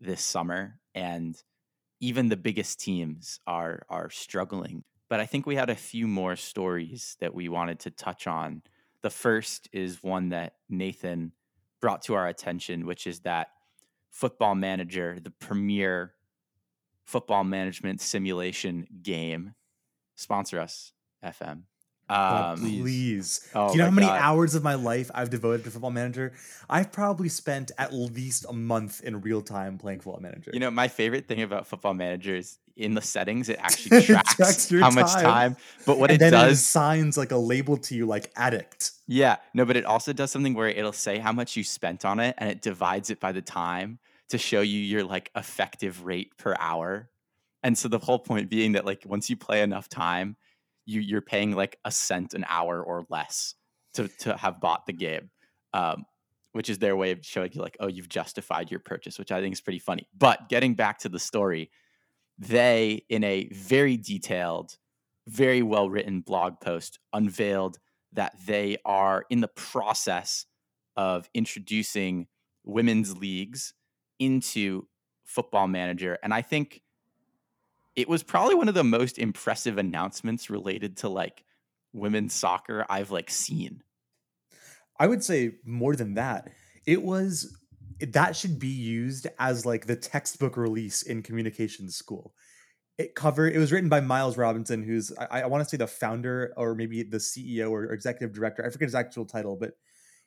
this 0.00 0.20
summer, 0.22 0.80
and 0.94 1.40
even 2.00 2.28
the 2.28 2.36
biggest 2.36 2.80
teams 2.80 3.40
are 3.46 3.82
are 3.88 4.10
struggling. 4.10 4.84
But 5.08 5.20
I 5.20 5.26
think 5.26 5.46
we 5.46 5.56
had 5.56 5.70
a 5.70 5.76
few 5.76 6.06
more 6.08 6.36
stories 6.36 7.16
that 7.20 7.34
we 7.34 7.48
wanted 7.48 7.80
to 7.80 7.90
touch 7.90 8.26
on. 8.26 8.62
The 9.02 9.10
first 9.10 9.68
is 9.72 10.02
one 10.02 10.30
that 10.30 10.54
Nathan 10.68 11.32
brought 11.80 12.02
to 12.02 12.14
our 12.14 12.26
attention, 12.26 12.86
which 12.86 13.06
is 13.06 13.20
that 13.20 13.48
Football 14.10 14.56
Manager, 14.56 15.18
the 15.22 15.30
premier 15.30 16.14
football 17.06 17.44
management 17.44 18.00
simulation 18.00 18.86
game, 19.02 19.54
sponsor 20.16 20.60
us, 20.60 20.92
FM. 21.24 21.62
Um, 22.08 22.60
please. 22.60 23.48
Oh 23.52 23.66
Do 23.68 23.72
you 23.72 23.78
know 23.78 23.86
how 23.86 23.90
many 23.90 24.06
God. 24.06 24.20
hours 24.20 24.54
of 24.54 24.62
my 24.62 24.74
life 24.74 25.10
I've 25.12 25.28
devoted 25.28 25.64
to 25.64 25.72
Football 25.72 25.90
Manager? 25.90 26.34
I've 26.70 26.92
probably 26.92 27.28
spent 27.28 27.72
at 27.78 27.92
least 27.92 28.46
a 28.48 28.52
month 28.52 29.02
in 29.02 29.22
real 29.22 29.42
time 29.42 29.76
playing 29.76 30.00
Football 30.00 30.20
Manager. 30.22 30.52
You 30.54 30.60
know, 30.60 30.70
my 30.70 30.86
favorite 30.86 31.26
thing 31.26 31.42
about 31.42 31.66
Football 31.66 31.94
Manager 31.94 32.36
is 32.36 32.58
in 32.76 32.94
the 32.94 33.00
settings, 33.02 33.48
it 33.48 33.58
actually 33.60 33.98
It 33.98 34.04
tracks, 34.04 34.34
tracks 34.36 34.70
your 34.70 34.82
how 34.82 34.90
much 34.90 35.10
time. 35.14 35.24
time. 35.24 35.56
But 35.84 35.98
what 35.98 36.10
and 36.10 36.16
it 36.16 36.18
then 36.20 36.28
it 36.34 36.46
does, 36.46 36.60
assigns 36.60 37.16
like 37.16 37.32
a 37.32 37.38
label 37.38 37.76
to 37.78 37.96
you, 37.96 38.06
like 38.06 38.30
addict. 38.36 38.92
yeah, 39.08 39.36
no, 39.52 39.64
but 39.64 39.76
it 39.76 39.84
also 39.84 40.12
does 40.12 40.30
something 40.30 40.54
where 40.54 40.68
it'll 40.68 40.92
say 40.92 41.18
how 41.18 41.32
much 41.32 41.56
you 41.56 41.64
spent 41.64 42.04
on 42.04 42.20
it 42.20 42.36
and 42.38 42.48
it 42.50 42.62
divides 42.62 43.10
it 43.10 43.18
by 43.18 43.32
the 43.32 43.42
time 43.42 43.98
to 44.30 44.38
show 44.38 44.60
you 44.60 44.80
your 44.80 45.04
like 45.04 45.30
effective 45.36 46.04
rate 46.04 46.36
per 46.36 46.54
hour. 46.58 47.10
And 47.62 47.76
so 47.76 47.88
the 47.88 47.98
whole 47.98 48.18
point 48.18 48.50
being 48.50 48.72
that 48.72 48.84
like 48.84 49.02
once 49.06 49.30
you 49.30 49.36
play 49.36 49.62
enough 49.62 49.88
time, 49.88 50.36
you 50.84 51.00
you're 51.00 51.20
paying 51.20 51.52
like 51.52 51.78
a 51.84 51.90
cent 51.90 52.34
an 52.34 52.44
hour 52.48 52.82
or 52.82 53.06
less 53.08 53.54
to 53.94 54.08
to 54.20 54.36
have 54.36 54.60
bought 54.60 54.86
the 54.86 54.92
game. 54.92 55.30
Um, 55.72 56.04
which 56.56 56.70
is 56.70 56.78
their 56.78 56.96
way 56.96 57.10
of 57.10 57.22
showing 57.22 57.50
you 57.52 57.60
like, 57.60 57.76
oh, 57.80 57.86
you've 57.86 58.08
justified 58.08 58.70
your 58.70 58.80
purchase, 58.80 59.18
which 59.18 59.30
I 59.30 59.42
think 59.42 59.52
is 59.52 59.60
pretty 59.60 59.78
funny. 59.78 60.08
But 60.16 60.48
getting 60.48 60.74
back 60.74 61.00
to 61.00 61.10
the 61.10 61.18
story, 61.18 61.70
they 62.38 63.04
in 63.10 63.22
a 63.24 63.46
very 63.52 63.98
detailed, 63.98 64.78
very 65.28 65.60
well 65.62 65.90
written 65.90 66.22
blog 66.22 66.58
post 66.60 66.98
unveiled 67.12 67.78
that 68.14 68.32
they 68.46 68.78
are 68.86 69.26
in 69.28 69.42
the 69.42 69.48
process 69.48 70.46
of 70.96 71.28
introducing 71.34 72.26
women's 72.64 73.18
leagues 73.18 73.74
into 74.18 74.86
football 75.24 75.66
manager 75.66 76.18
and 76.22 76.32
i 76.32 76.42
think 76.42 76.82
it 77.94 78.08
was 78.08 78.22
probably 78.22 78.54
one 78.54 78.68
of 78.68 78.74
the 78.74 78.84
most 78.84 79.18
impressive 79.18 79.78
announcements 79.78 80.50
related 80.50 80.96
to 80.98 81.08
like 81.08 81.44
women's 81.92 82.34
soccer 82.34 82.84
i've 82.88 83.10
like 83.10 83.30
seen 83.30 83.82
I 84.98 85.06
would 85.06 85.22
say 85.22 85.52
more 85.64 85.96
than 85.96 86.14
that. 86.14 86.48
It 86.86 87.02
was 87.02 87.56
that 88.00 88.36
should 88.36 88.58
be 88.58 88.68
used 88.68 89.26
as 89.38 89.64
like 89.64 89.86
the 89.86 89.96
textbook 89.96 90.56
release 90.56 91.02
in 91.02 91.22
communications 91.22 91.96
school. 91.96 92.34
It 92.98 93.14
covered. 93.14 93.54
It 93.54 93.58
was 93.58 93.72
written 93.72 93.88
by 93.88 94.00
Miles 94.00 94.36
Robinson, 94.36 94.82
who's 94.82 95.12
I, 95.18 95.42
I 95.42 95.46
want 95.46 95.64
to 95.64 95.68
say 95.68 95.76
the 95.76 95.86
founder 95.86 96.52
or 96.56 96.74
maybe 96.74 97.02
the 97.02 97.18
CEO 97.18 97.70
or 97.70 97.92
executive 97.92 98.34
director. 98.34 98.64
I 98.64 98.70
forget 98.70 98.86
his 98.86 98.94
actual 98.94 99.26
title, 99.26 99.56
but 99.56 99.72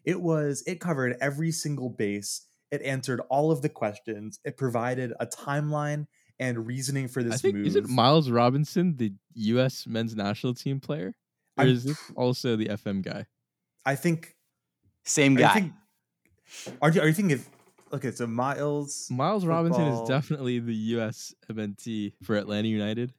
it 0.03 0.21
was. 0.21 0.63
It 0.67 0.79
covered 0.79 1.17
every 1.19 1.51
single 1.51 1.89
base. 1.89 2.45
It 2.72 2.82
answered 2.84 3.22
all 3.30 3.51
of 3.51 3.61
the 3.61 3.70
questions. 3.70 4.39
It 4.45 4.57
provided 4.57 5.13
a 5.20 5.26
timeline 5.26 6.05
and 6.39 6.65
reasoning 6.67 7.07
for 7.07 7.24
this 7.24 7.34
I 7.36 7.38
think 7.38 7.55
move. 7.55 7.67
is 7.67 7.76
it 7.76 7.88
Miles 7.89 8.30
Robinson, 8.30 8.95
the 8.95 9.11
U.S. 9.34 9.86
men's 9.88 10.15
national 10.15 10.53
team 10.53 10.80
player, 10.80 11.15
or 11.57 11.63
I'm 11.63 11.70
is 11.70 11.84
this 11.84 11.99
also 12.15 12.55
the 12.55 12.67
FM 12.67 13.01
guy? 13.03 13.26
I 13.86 13.95
think. 13.95 14.36
same 15.03 15.36
Are 15.36 15.39
you, 15.39 15.45
guy 15.45 15.53
think, 15.53 15.74
are 16.82 16.91
you 16.91 17.01
are 17.01 17.07
you 17.07 17.13
thinking? 17.13 17.38
Of, 17.39 17.49
okay, 17.93 18.11
so 18.11 18.28
Miles. 18.28 19.07
Miles 19.11 19.45
Robinson 19.45 19.84
is 19.88 20.07
definitely 20.07 20.59
the 20.59 20.76
U.S. 20.76 21.34
MNT 21.51 22.13
for 22.24 22.36
Atlanta 22.36 22.67
United. 22.67 23.13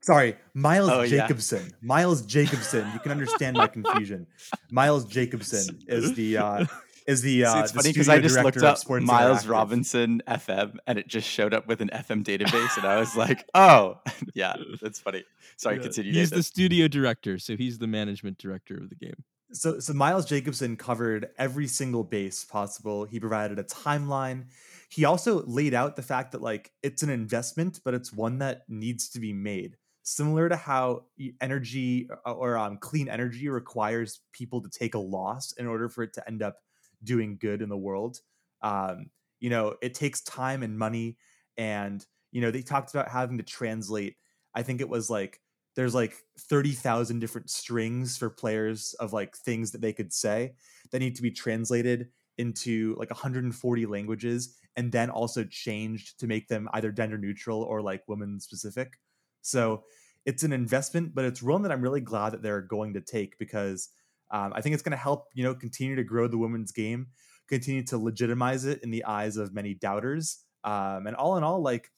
Sorry, 0.00 0.36
Miles 0.54 0.90
Oh, 0.90 1.02
yeah. 1.02 1.22
Jacobson. 1.22 1.72
Miles 1.80 2.22
Jacobson. 2.26 2.88
You 2.92 2.98
can 3.00 3.12
understand 3.12 3.56
my 3.56 3.68
confusion. 3.68 4.26
Miles 4.70 5.04
Jacobson 5.04 5.78
is 5.86 6.14
the 6.14 6.38
uh 6.38 6.64
is 7.06 7.22
the 7.22 7.40
See, 7.40 7.44
uh 7.44 7.60
it's 7.62 7.72
the 7.72 7.78
funny 7.78 7.92
because 7.92 8.08
I 8.08 8.18
just 8.20 8.36
looked 8.42 8.62
up 8.62 8.78
Miles 8.88 9.46
Robinson 9.46 10.22
FM 10.28 10.76
and 10.86 10.98
it 10.98 11.08
just 11.08 11.28
showed 11.28 11.54
up 11.54 11.66
with 11.66 11.80
an 11.80 11.90
FM 11.92 12.24
database, 12.24 12.76
and 12.76 12.86
I 12.86 12.98
was 12.98 13.16
like, 13.16 13.44
"Oh, 13.54 14.00
yeah, 14.34 14.54
that's 14.80 14.98
funny." 15.00 15.24
Sorry, 15.56 15.76
Yeah. 15.76 15.82
continue. 15.82 16.12
He's 16.12 16.30
Nathan. 16.30 16.38
the 16.38 16.42
studio 16.42 16.88
director, 16.88 17.38
so 17.38 17.56
he's 17.56 17.78
the 17.78 17.86
management 17.86 18.38
director 18.38 18.76
of 18.76 18.88
the 18.88 18.96
game. 18.96 19.24
So 19.52 19.78
so 19.80 19.92
Miles 19.92 20.24
Jacobson 20.26 20.76
covered 20.76 21.28
every 21.38 21.66
single 21.66 22.04
base 22.04 22.44
possible. 22.44 23.04
He 23.04 23.20
provided 23.20 23.58
a 23.58 23.64
timeline. 23.64 24.46
He 24.88 25.04
also 25.04 25.42
laid 25.46 25.74
out 25.74 25.96
the 25.96 26.02
fact 26.02 26.32
that 26.32 26.42
like 26.42 26.72
it's 26.82 27.02
an 27.02 27.10
investment, 27.10 27.80
but 27.84 27.94
it's 27.94 28.12
one 28.12 28.38
that 28.38 28.62
needs 28.68 29.08
to 29.10 29.20
be 29.20 29.32
made. 29.32 29.76
Similar 30.04 30.48
to 30.48 30.56
how 30.56 31.04
energy 31.40 32.08
uh, 32.26 32.32
or 32.32 32.56
um, 32.58 32.76
clean 32.78 33.08
energy 33.08 33.48
requires 33.48 34.20
people 34.32 34.60
to 34.62 34.68
take 34.68 34.94
a 34.94 34.98
loss 34.98 35.52
in 35.52 35.66
order 35.66 35.88
for 35.88 36.02
it 36.02 36.12
to 36.14 36.26
end 36.26 36.42
up 36.42 36.56
doing 37.04 37.38
good 37.40 37.62
in 37.62 37.68
the 37.68 37.76
world. 37.76 38.20
Um, 38.62 39.10
you 39.40 39.50
know, 39.50 39.76
it 39.82 39.94
takes 39.94 40.22
time 40.22 40.62
and 40.62 40.78
money, 40.78 41.16
and 41.56 42.04
you 42.30 42.40
know 42.40 42.50
they 42.50 42.62
talked 42.62 42.94
about 42.94 43.08
having 43.08 43.38
to 43.38 43.44
translate. 43.44 44.16
I 44.54 44.62
think 44.62 44.80
it 44.80 44.88
was 44.88 45.10
like 45.10 45.40
there's 45.74 45.94
like 45.94 46.14
30,000 46.38 47.18
different 47.18 47.50
strings 47.50 48.18
for 48.18 48.28
players 48.28 48.94
of 49.00 49.12
like 49.12 49.36
things 49.36 49.70
that 49.70 49.80
they 49.80 49.92
could 49.92 50.12
say 50.12 50.52
that 50.90 50.98
need 50.98 51.16
to 51.16 51.22
be 51.22 51.30
translated 51.30 52.08
into 52.38 52.94
like 52.98 53.10
140 53.10 53.86
languages 53.86 54.56
and 54.76 54.92
then 54.92 55.10
also 55.10 55.44
changed 55.44 56.18
to 56.20 56.26
make 56.26 56.48
them 56.48 56.68
either 56.72 56.92
gender 56.92 57.18
neutral 57.18 57.62
or 57.62 57.80
like 57.80 58.02
women 58.06 58.40
specific. 58.40 58.98
So 59.42 59.84
it's 60.24 60.42
an 60.42 60.52
investment, 60.52 61.14
but 61.14 61.24
it's 61.24 61.42
one 61.42 61.62
that 61.62 61.72
I'm 61.72 61.82
really 61.82 62.00
glad 62.00 62.30
that 62.30 62.42
they're 62.42 62.62
going 62.62 62.94
to 62.94 63.00
take 63.00 63.38
because 63.38 63.88
um, 64.32 64.52
I 64.54 64.60
think 64.60 64.74
it's 64.74 64.82
going 64.82 64.92
to 64.92 64.96
help, 64.96 65.28
you 65.34 65.44
know, 65.44 65.54
continue 65.54 65.94
to 65.96 66.04
grow 66.04 66.26
the 66.26 66.38
women's 66.38 66.72
game, 66.72 67.08
continue 67.48 67.84
to 67.84 67.98
legitimize 67.98 68.64
it 68.64 68.82
in 68.82 68.90
the 68.90 69.04
eyes 69.04 69.36
of 69.36 69.54
many 69.54 69.74
doubters. 69.74 70.44
Um, 70.64 71.06
and 71.06 71.14
all 71.14 71.36
in 71.36 71.44
all, 71.44 71.60
like 71.60 71.90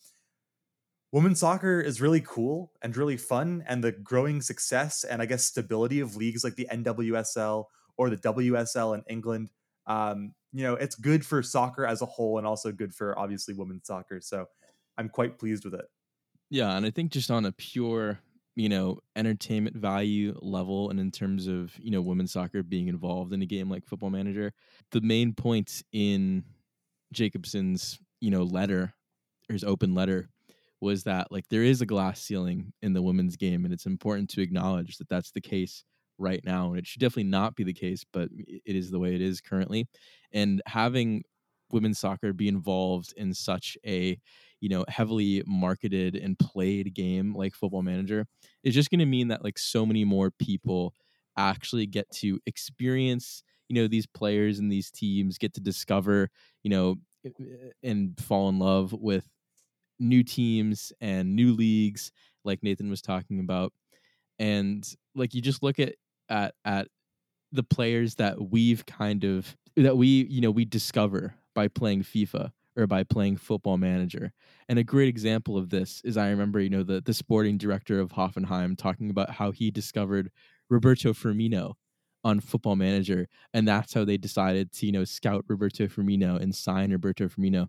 women's 1.13 1.41
soccer 1.41 1.81
is 1.81 2.01
really 2.01 2.21
cool 2.21 2.73
and 2.83 2.97
really 2.97 3.17
fun 3.17 3.65
and 3.69 3.85
the 3.85 3.93
growing 3.93 4.43
success 4.43 5.05
and 5.05 5.23
i 5.23 5.27
guess 5.27 5.45
stability 5.45 6.01
of 6.01 6.17
leagues 6.17 6.43
like 6.43 6.57
the 6.57 6.67
nwsl 6.73 7.67
or 7.97 8.11
the 8.11 8.17
wsl 8.17 8.97
in 8.97 9.05
england 9.09 9.49
um, 9.87 10.35
you 10.53 10.65
know 10.65 10.75
it's 10.75 10.97
good 10.97 11.25
for 11.25 11.41
soccer 11.41 11.87
as 11.87 12.03
a 12.03 12.07
whole 12.07 12.39
and 12.39 12.47
also 12.49 12.73
good 12.73 12.93
for 12.93 13.17
obviously 13.17 13.55
women's 13.55 13.87
soccer 13.87 14.21
so 14.21 14.47
i'm 14.99 15.09
quite 15.09 15.39
pleased 15.39 15.65
with 15.65 15.75
it 15.75 15.85
Yeah, 16.51 16.77
and 16.77 16.87
I 16.87 16.91
think 16.91 17.13
just 17.13 17.31
on 17.31 17.47
a 17.47 17.53
pure, 17.53 18.21
you 18.57 18.69
know, 18.69 19.01
entertainment 19.17 19.77
value 19.77 20.39
level, 20.41 20.91
and 20.91 21.01
in 21.01 21.11
terms 21.11 21.47
of 21.47 21.77
you 21.79 21.91
know 21.91 22.03
women's 22.03 22.33
soccer 22.33 22.63
being 22.63 22.89
involved 22.89 23.33
in 23.33 23.43
a 23.43 23.47
game 23.47 23.69
like 23.71 23.87
Football 23.87 24.11
Manager, 24.11 24.53
the 24.93 25.01
main 25.01 25.35
point 25.35 25.83
in 25.93 26.45
Jacobson's 27.13 27.99
you 28.21 28.31
know 28.31 28.43
letter 28.45 28.95
or 29.49 29.53
his 29.53 29.65
open 29.65 29.95
letter 29.95 30.29
was 30.81 31.05
that 31.05 31.31
like 31.33 31.49
there 31.49 31.63
is 31.63 31.81
a 31.81 31.87
glass 31.87 32.21
ceiling 32.21 32.73
in 32.83 32.93
the 32.93 33.03
women's 33.03 33.37
game, 33.37 33.65
and 33.65 33.73
it's 33.75 33.87
important 33.87 34.31
to 34.31 34.41
acknowledge 34.43 34.99
that 34.99 35.09
that's 35.09 35.31
the 35.33 35.41
case 35.41 35.85
right 36.19 36.45
now, 36.45 36.71
and 36.71 36.79
it 36.79 36.87
should 36.87 37.01
definitely 37.01 37.25
not 37.25 37.57
be 37.57 37.65
the 37.65 37.73
case, 37.73 38.05
but 38.13 38.29
it 38.37 38.77
is 38.77 38.91
the 38.91 38.99
way 38.99 39.15
it 39.15 39.21
is 39.23 39.41
currently, 39.41 39.87
and 40.33 40.63
having 40.67 41.23
women's 41.73 41.99
soccer 41.99 42.33
be 42.33 42.49
involved 42.49 43.13
in 43.17 43.35
such 43.35 43.77
a 43.87 44.19
you 44.65 44.71
know 44.71 44.85
heavily 44.89 45.43
marketed 45.47 46.17
and 46.17 46.39
played 46.39 46.95
game 46.95 47.35
like 47.35 47.55
football 47.55 47.83
manager 47.83 48.27
is 48.63 48.75
just 48.75 48.91
going 48.91 48.99
to 48.99 49.07
mean 49.07 49.29
that 49.29 49.45
like 49.45 49.59
so 49.59 49.85
many 49.85 50.05
more 50.05 50.31
people 50.31 50.95
actually 51.37 51.87
get 51.87 52.11
to 52.11 52.41
experience 52.47 53.43
you 53.69 53.75
know 53.75 53.87
these 53.87 54.07
players 54.07 54.59
and 54.59 54.73
these 54.73 54.91
teams 54.91 55.37
get 55.37 55.53
to 55.53 55.61
discover 55.61 56.31
you 56.63 56.71
know 56.71 56.97
and 57.83 58.19
fall 58.19 58.49
in 58.49 58.59
love 58.59 58.93
with 58.93 59.29
new 59.99 60.23
teams 60.23 60.93
and 61.01 61.35
new 61.35 61.53
leagues 61.53 62.13
like 62.45 62.63
Nathan 62.63 62.91
was 62.91 63.03
talking 63.03 63.41
about. 63.41 63.73
And 64.39 64.87
like 65.15 65.35
you 65.35 65.41
just 65.41 65.63
look 65.63 65.79
at 65.79 65.95
at 66.29 66.55
at 66.65 66.89
the 67.53 67.63
players 67.63 68.17
that 68.17 68.51
we've 68.51 68.85
kind 68.87 69.25
of 69.25 69.57
that 69.77 69.97
we 69.97 70.27
you 70.29 70.41
know 70.41 70.51
we 70.51 70.65
discover 70.65 71.35
by 71.55 71.69
playing 71.69 72.03
FIFA 72.03 72.51
or 72.77 72.87
by 72.87 73.05
playing 73.05 73.37
football 73.37 73.77
manager. 73.77 74.33
And 74.69 74.79
a 74.79 74.85
great 74.85 75.09
example 75.09 75.57
of 75.57 75.71
this 75.71 76.01
is 76.05 76.17
I 76.17 76.31
remember, 76.31 76.61
you 76.61 76.71
know, 76.71 76.83
the 76.83 77.01
the 77.01 77.15
sporting 77.15 77.59
director 77.59 78.01
of 78.01 78.13
Hoffenheim 78.13 78.77
talking 78.77 79.11
about 79.11 79.31
how 79.31 79.51
he 79.53 79.71
discovered 79.71 80.31
Roberto 80.71 81.13
Firmino 81.13 81.75
on 82.25 82.41
football 82.41 82.75
manager 82.77 83.29
and 83.53 83.69
that's 83.69 83.93
how 83.93 84.05
they 84.05 84.17
decided 84.17 84.73
to, 84.73 84.87
you 84.87 84.93
know, 84.93 85.05
scout 85.05 85.45
Roberto 85.49 85.87
Firmino 85.87 86.41
and 86.41 86.55
sign 86.55 86.91
Roberto 86.91 87.29
Firmino. 87.29 87.69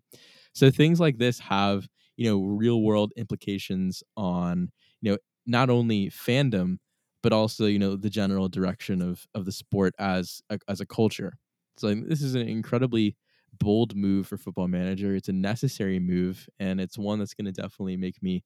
So 0.53 0.71
things 0.71 0.99
like 0.99 1.17
this 1.17 1.39
have, 1.39 1.87
you 2.17 2.29
know, 2.29 2.41
real 2.43 2.81
world 2.81 3.11
implications 3.17 4.03
on, 4.15 4.69
you 5.01 5.11
know, 5.11 5.17
not 5.45 5.69
only 5.69 6.09
fandom 6.09 6.77
but 7.21 7.33
also 7.33 7.65
you 7.65 7.79
know 7.79 7.95
the 7.95 8.09
general 8.09 8.47
direction 8.47 9.01
of 9.01 9.25
of 9.33 9.45
the 9.45 9.51
sport 9.51 9.95
as 9.97 10.41
a, 10.51 10.59
as 10.67 10.79
a 10.79 10.85
culture. 10.85 11.33
So 11.77 11.93
this 11.95 12.21
is 12.21 12.35
an 12.35 12.47
incredibly 12.47 13.15
bold 13.59 13.95
move 13.95 14.27
for 14.27 14.37
Football 14.37 14.67
Manager. 14.67 15.15
It's 15.15 15.29
a 15.29 15.33
necessary 15.33 15.99
move, 15.99 16.47
and 16.59 16.79
it's 16.79 16.97
one 16.97 17.19
that's 17.19 17.33
going 17.33 17.45
to 17.45 17.51
definitely 17.51 17.97
make 17.97 18.21
me 18.21 18.43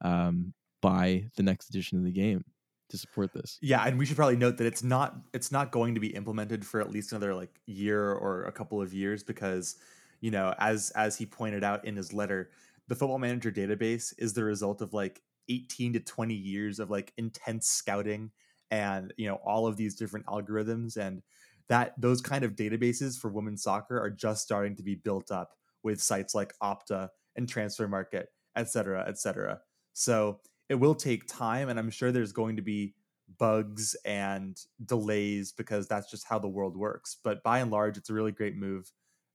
um, 0.00 0.54
buy 0.80 1.26
the 1.36 1.42
next 1.42 1.68
edition 1.70 1.98
of 1.98 2.04
the 2.04 2.12
game 2.12 2.44
to 2.90 2.98
support 2.98 3.32
this. 3.32 3.58
Yeah, 3.62 3.82
and 3.84 3.98
we 3.98 4.06
should 4.06 4.16
probably 4.16 4.36
note 4.36 4.58
that 4.58 4.66
it's 4.66 4.82
not 4.82 5.16
it's 5.32 5.50
not 5.50 5.72
going 5.72 5.94
to 5.94 6.00
be 6.00 6.08
implemented 6.08 6.64
for 6.64 6.80
at 6.80 6.90
least 6.90 7.12
another 7.12 7.34
like 7.34 7.60
year 7.66 8.12
or 8.12 8.44
a 8.44 8.52
couple 8.52 8.80
of 8.80 8.92
years 8.94 9.22
because 9.22 9.76
you 10.20 10.30
know 10.30 10.54
as 10.58 10.90
as 10.94 11.16
he 11.16 11.26
pointed 11.26 11.64
out 11.64 11.84
in 11.84 11.96
his 11.96 12.12
letter, 12.12 12.50
the 12.88 12.94
Football 12.94 13.18
Manager 13.18 13.50
database 13.50 14.14
is 14.18 14.34
the 14.34 14.44
result 14.44 14.82
of 14.82 14.92
like 14.92 15.22
18 15.48 15.94
to 15.94 16.00
20 16.00 16.34
years 16.34 16.78
of 16.78 16.90
like 16.90 17.12
intense 17.16 17.66
scouting 17.66 18.30
and 18.70 19.12
you 19.16 19.26
know 19.26 19.36
all 19.44 19.66
of 19.66 19.76
these 19.76 19.94
different 19.94 20.26
algorithms 20.26 20.96
and 20.96 21.22
that 21.68 21.94
those 22.00 22.20
kind 22.20 22.44
of 22.44 22.52
databases 22.52 23.18
for 23.18 23.30
women's 23.30 23.62
soccer 23.62 23.98
are 23.98 24.10
just 24.10 24.42
starting 24.42 24.76
to 24.76 24.82
be 24.82 24.94
built 24.94 25.30
up 25.30 25.50
with 25.82 26.00
sites 26.00 26.34
like 26.34 26.54
Opta 26.62 27.08
and 27.36 27.46
Transfermarkt, 27.46 28.24
et 28.56 28.68
cetera, 28.68 29.04
et 29.08 29.18
cetera. 29.18 29.60
So 29.92 30.40
it 30.68 30.76
will 30.76 30.94
take 30.94 31.26
time, 31.26 31.68
and 31.68 31.78
I'm 31.78 31.90
sure 31.90 32.12
there's 32.12 32.32
going 32.32 32.56
to 32.56 32.62
be 32.62 32.94
bugs 33.38 33.96
and 34.04 34.58
delays 34.84 35.52
because 35.52 35.88
that's 35.88 36.10
just 36.10 36.26
how 36.26 36.38
the 36.38 36.48
world 36.48 36.76
works. 36.76 37.18
But 37.22 37.42
by 37.42 37.60
and 37.60 37.70
large, 37.70 37.96
it's 37.96 38.10
a 38.10 38.14
really 38.14 38.32
great 38.32 38.56
move, 38.56 38.90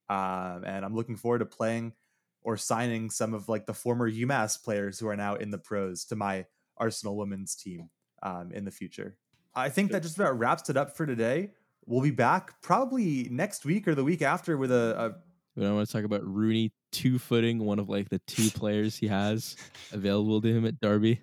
um, 0.09 0.63
and 0.65 0.85
I'm 0.85 0.95
looking 0.95 1.15
forward 1.15 1.39
to 1.39 1.45
playing 1.45 1.93
or 2.43 2.57
signing 2.57 3.09
some 3.09 3.33
of 3.33 3.49
like 3.49 3.65
the 3.65 3.73
former 3.73 4.09
UMass 4.09 4.63
players 4.63 4.99
who 4.99 5.07
are 5.07 5.17
now 5.17 5.35
in 5.35 5.51
the 5.51 5.57
pros 5.57 6.05
to 6.05 6.15
my 6.15 6.45
Arsenal 6.77 7.17
women's 7.17 7.55
team 7.55 7.89
um, 8.23 8.51
in 8.53 8.63
the 8.63 8.71
future. 8.71 9.17
I 9.53 9.69
think 9.69 9.91
that 9.91 10.03
just 10.03 10.17
about 10.17 10.37
wraps 10.37 10.69
it 10.69 10.77
up 10.77 10.95
for 10.95 11.05
today. 11.05 11.51
We'll 11.87 12.01
be 12.01 12.11
back 12.11 12.61
probably 12.61 13.29
next 13.31 13.63
week 13.65 13.87
or 13.87 13.95
the 13.95 14.03
week 14.03 14.21
after 14.21 14.57
with 14.57 14.71
a, 14.71 14.95
a 14.99 15.15
But 15.55 15.67
I 15.67 15.71
want 15.71 15.87
to 15.87 15.93
talk 15.93 16.03
about 16.03 16.21
Rooney 16.25 16.73
two 16.91 17.17
footing 17.17 17.59
one 17.59 17.79
of 17.79 17.87
like 17.89 18.09
the 18.09 18.19
two 18.27 18.49
players 18.59 18.97
he 18.97 19.07
has 19.07 19.55
available 19.93 20.41
to 20.41 20.47
him 20.53 20.65
at 20.65 20.79
Derby. 20.81 21.21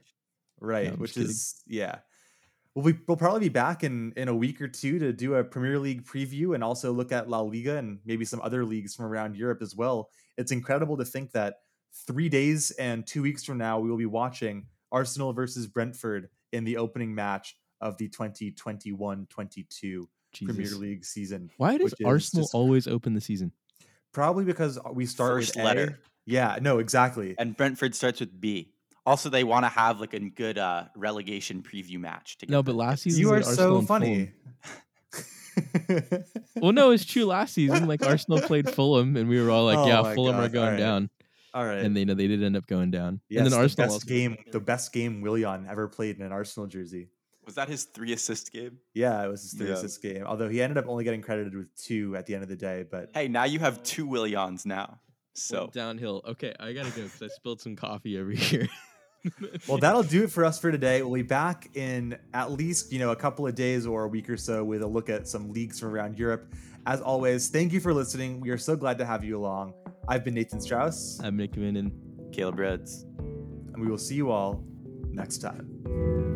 right, 0.60 0.86
No, 0.86 0.92
which 0.96 1.14
kidding. 1.14 1.28
is 1.28 1.62
yeah. 1.66 1.98
We'll 2.74 2.92
be, 2.92 2.98
we'll 3.06 3.16
probably 3.16 3.40
be 3.40 3.50
back 3.50 3.84
in 3.84 4.12
in 4.16 4.26
a 4.28 4.34
week 4.34 4.60
or 4.60 4.66
two 4.66 4.98
to 4.98 5.12
do 5.12 5.34
a 5.34 5.44
Premier 5.44 5.78
League 5.78 6.04
preview 6.04 6.54
and 6.54 6.64
also 6.64 6.92
look 6.92 7.12
at 7.12 7.28
La 7.28 7.40
Liga 7.40 7.76
and 7.76 8.00
maybe 8.04 8.24
some 8.24 8.40
other 8.42 8.64
leagues 8.64 8.94
from 8.96 9.04
around 9.04 9.36
Europe 9.36 9.62
as 9.62 9.76
well. 9.76 10.08
It's 10.38 10.50
incredible 10.50 10.96
to 10.96 11.04
think 11.04 11.30
that 11.32 11.56
three 12.06 12.28
days 12.28 12.72
and 12.72 13.06
two 13.06 13.22
weeks 13.22 13.44
from 13.44 13.58
now 13.58 13.78
we 13.78 13.90
will 13.90 13.98
be 13.98 14.06
watching 14.06 14.66
Arsenal 14.90 15.32
versus 15.32 15.66
Brentford 15.68 16.30
in 16.52 16.64
the 16.64 16.76
opening 16.78 17.14
match 17.14 17.56
of 17.80 17.96
the 17.98 18.08
2021-22 18.08 20.06
Premier 20.42 20.66
League 20.74 21.04
season. 21.04 21.50
Why 21.56 21.76
does 21.78 21.94
Arsenal 22.04 22.44
just- 22.44 22.54
always 22.54 22.86
open 22.86 23.14
the 23.14 23.20
season? 23.20 23.52
Probably 24.12 24.44
because 24.44 24.78
we 24.92 25.06
start 25.06 25.34
First 25.34 25.56
with 25.56 25.64
A. 25.64 25.66
letter. 25.66 26.00
Yeah, 26.26 26.58
no, 26.62 26.78
exactly. 26.78 27.34
And 27.38 27.56
Brentford 27.56 27.94
starts 27.94 28.20
with 28.20 28.40
B. 28.40 28.70
Also, 29.06 29.28
they 29.28 29.44
want 29.44 29.64
to 29.64 29.68
have 29.68 30.00
like 30.00 30.14
a 30.14 30.20
good 30.20 30.56
uh, 30.56 30.84
relegation 30.96 31.62
preview 31.62 31.98
match. 31.98 32.38
To 32.38 32.46
No, 32.50 32.62
but 32.62 32.74
last 32.74 33.04
get 33.04 33.10
season 33.12 33.20
you 33.20 33.26
we 33.30 33.32
are 33.34 33.36
Arsenal 33.44 33.80
so 33.82 33.86
funny. 33.86 34.30
Well, 36.56 36.72
no, 36.72 36.90
it's 36.90 37.04
true. 37.04 37.24
Last 37.26 37.54
season, 37.54 37.86
like 37.86 38.04
Arsenal 38.04 38.40
played 38.40 38.68
Fulham, 38.74 39.16
and 39.16 39.28
we 39.28 39.40
were 39.40 39.50
all 39.50 39.64
like, 39.66 39.78
Oh 39.78 39.86
"Yeah, 39.86 40.00
my 40.02 40.14
Fulham 40.14 40.36
are 40.36 40.48
going 40.48 40.64
alright. 40.64 40.78
down," 40.80 41.10
All 41.52 41.64
right. 41.64 41.78
and 41.78 41.96
they 41.96 42.04
know 42.04 42.14
they 42.14 42.26
did 42.26 42.42
end 42.42 42.56
up 42.56 42.66
going 42.66 42.90
down. 42.90 43.20
Yes, 43.28 43.38
and 43.38 43.46
then 43.46 43.52
the 43.52 43.58
Arsenal 43.58 43.86
best 43.86 43.94
also- 43.94 44.06
game, 44.06 44.36
the 44.50 44.60
best 44.60 44.92
game 44.92 45.20
Willian 45.20 45.66
ever 45.68 45.86
played 45.88 46.16
in 46.16 46.22
an 46.24 46.32
Arsenal 46.32 46.66
jersey. 46.66 47.08
Was 47.46 47.54
that 47.56 47.68
his 47.68 47.84
three 47.84 48.12
assist 48.12 48.52
game? 48.52 48.78
Yeah, 48.94 49.22
it 49.24 49.28
was 49.28 49.42
his 49.42 49.52
three 49.54 49.68
Yeah. 49.68 49.74
assist 49.74 50.02
game. 50.02 50.24
Although 50.26 50.48
he 50.48 50.62
ended 50.62 50.78
up 50.78 50.86
only 50.88 51.04
getting 51.04 51.20
credited 51.22 51.54
with 51.54 51.74
two 51.76 52.16
at 52.16 52.26
the 52.26 52.34
end 52.34 52.42
of 52.42 52.48
the 52.48 52.56
day. 52.56 52.84
But 52.90 53.10
Hey, 53.14 53.28
now 53.28 53.44
you 53.44 53.58
have 53.58 53.82
two 53.82 54.06
Williams 54.06 54.64
now. 54.66 55.00
So 55.34 55.60
Went 55.62 55.72
downhill. 55.72 56.22
Okay, 56.26 56.54
I 56.60 56.72
gotta 56.72 56.90
go 56.90 57.02
because 57.02 57.22
I 57.22 57.28
spilled 57.28 57.60
some 57.60 57.74
coffee 57.76 58.18
over 58.18 58.30
here. 58.32 58.68
well, 59.66 59.78
that'll 59.78 60.02
do 60.02 60.24
it 60.24 60.30
for 60.30 60.44
us 60.44 60.58
for 60.60 60.70
today. 60.70 61.02
We'll 61.02 61.14
be 61.14 61.22
back 61.22 61.70
in 61.74 62.16
at 62.34 62.52
least 62.52 62.92
you 62.92 62.98
know 62.98 63.10
a 63.10 63.16
couple 63.16 63.46
of 63.46 63.54
days 63.54 63.86
or 63.86 64.04
a 64.04 64.08
week 64.08 64.28
or 64.30 64.36
so 64.36 64.62
with 64.64 64.82
a 64.82 64.86
look 64.86 65.08
at 65.08 65.26
some 65.26 65.50
leagues 65.52 65.80
from 65.80 65.88
around 65.90 66.18
Europe. 66.18 66.52
As 66.86 67.00
always, 67.00 67.48
thank 67.48 67.72
you 67.72 67.80
for 67.80 67.92
listening. 67.94 68.40
We 68.40 68.50
are 68.50 68.58
so 68.58 68.76
glad 68.76 68.98
to 68.98 69.06
have 69.06 69.24
you 69.24 69.38
along. 69.38 69.72
I've 70.08 70.22
been 70.24 70.34
Nathan 70.34 70.60
Strauss, 70.60 71.18
I'm 71.24 71.36
Nick 71.36 71.54
Van 71.54 71.90
Caleb 72.32 72.58
Reds. 72.58 73.04
and 73.18 73.80
we 73.80 73.88
will 73.88 73.98
see 73.98 74.14
you 74.14 74.30
all 74.30 74.62
next 75.10 75.38
time. 75.38 76.33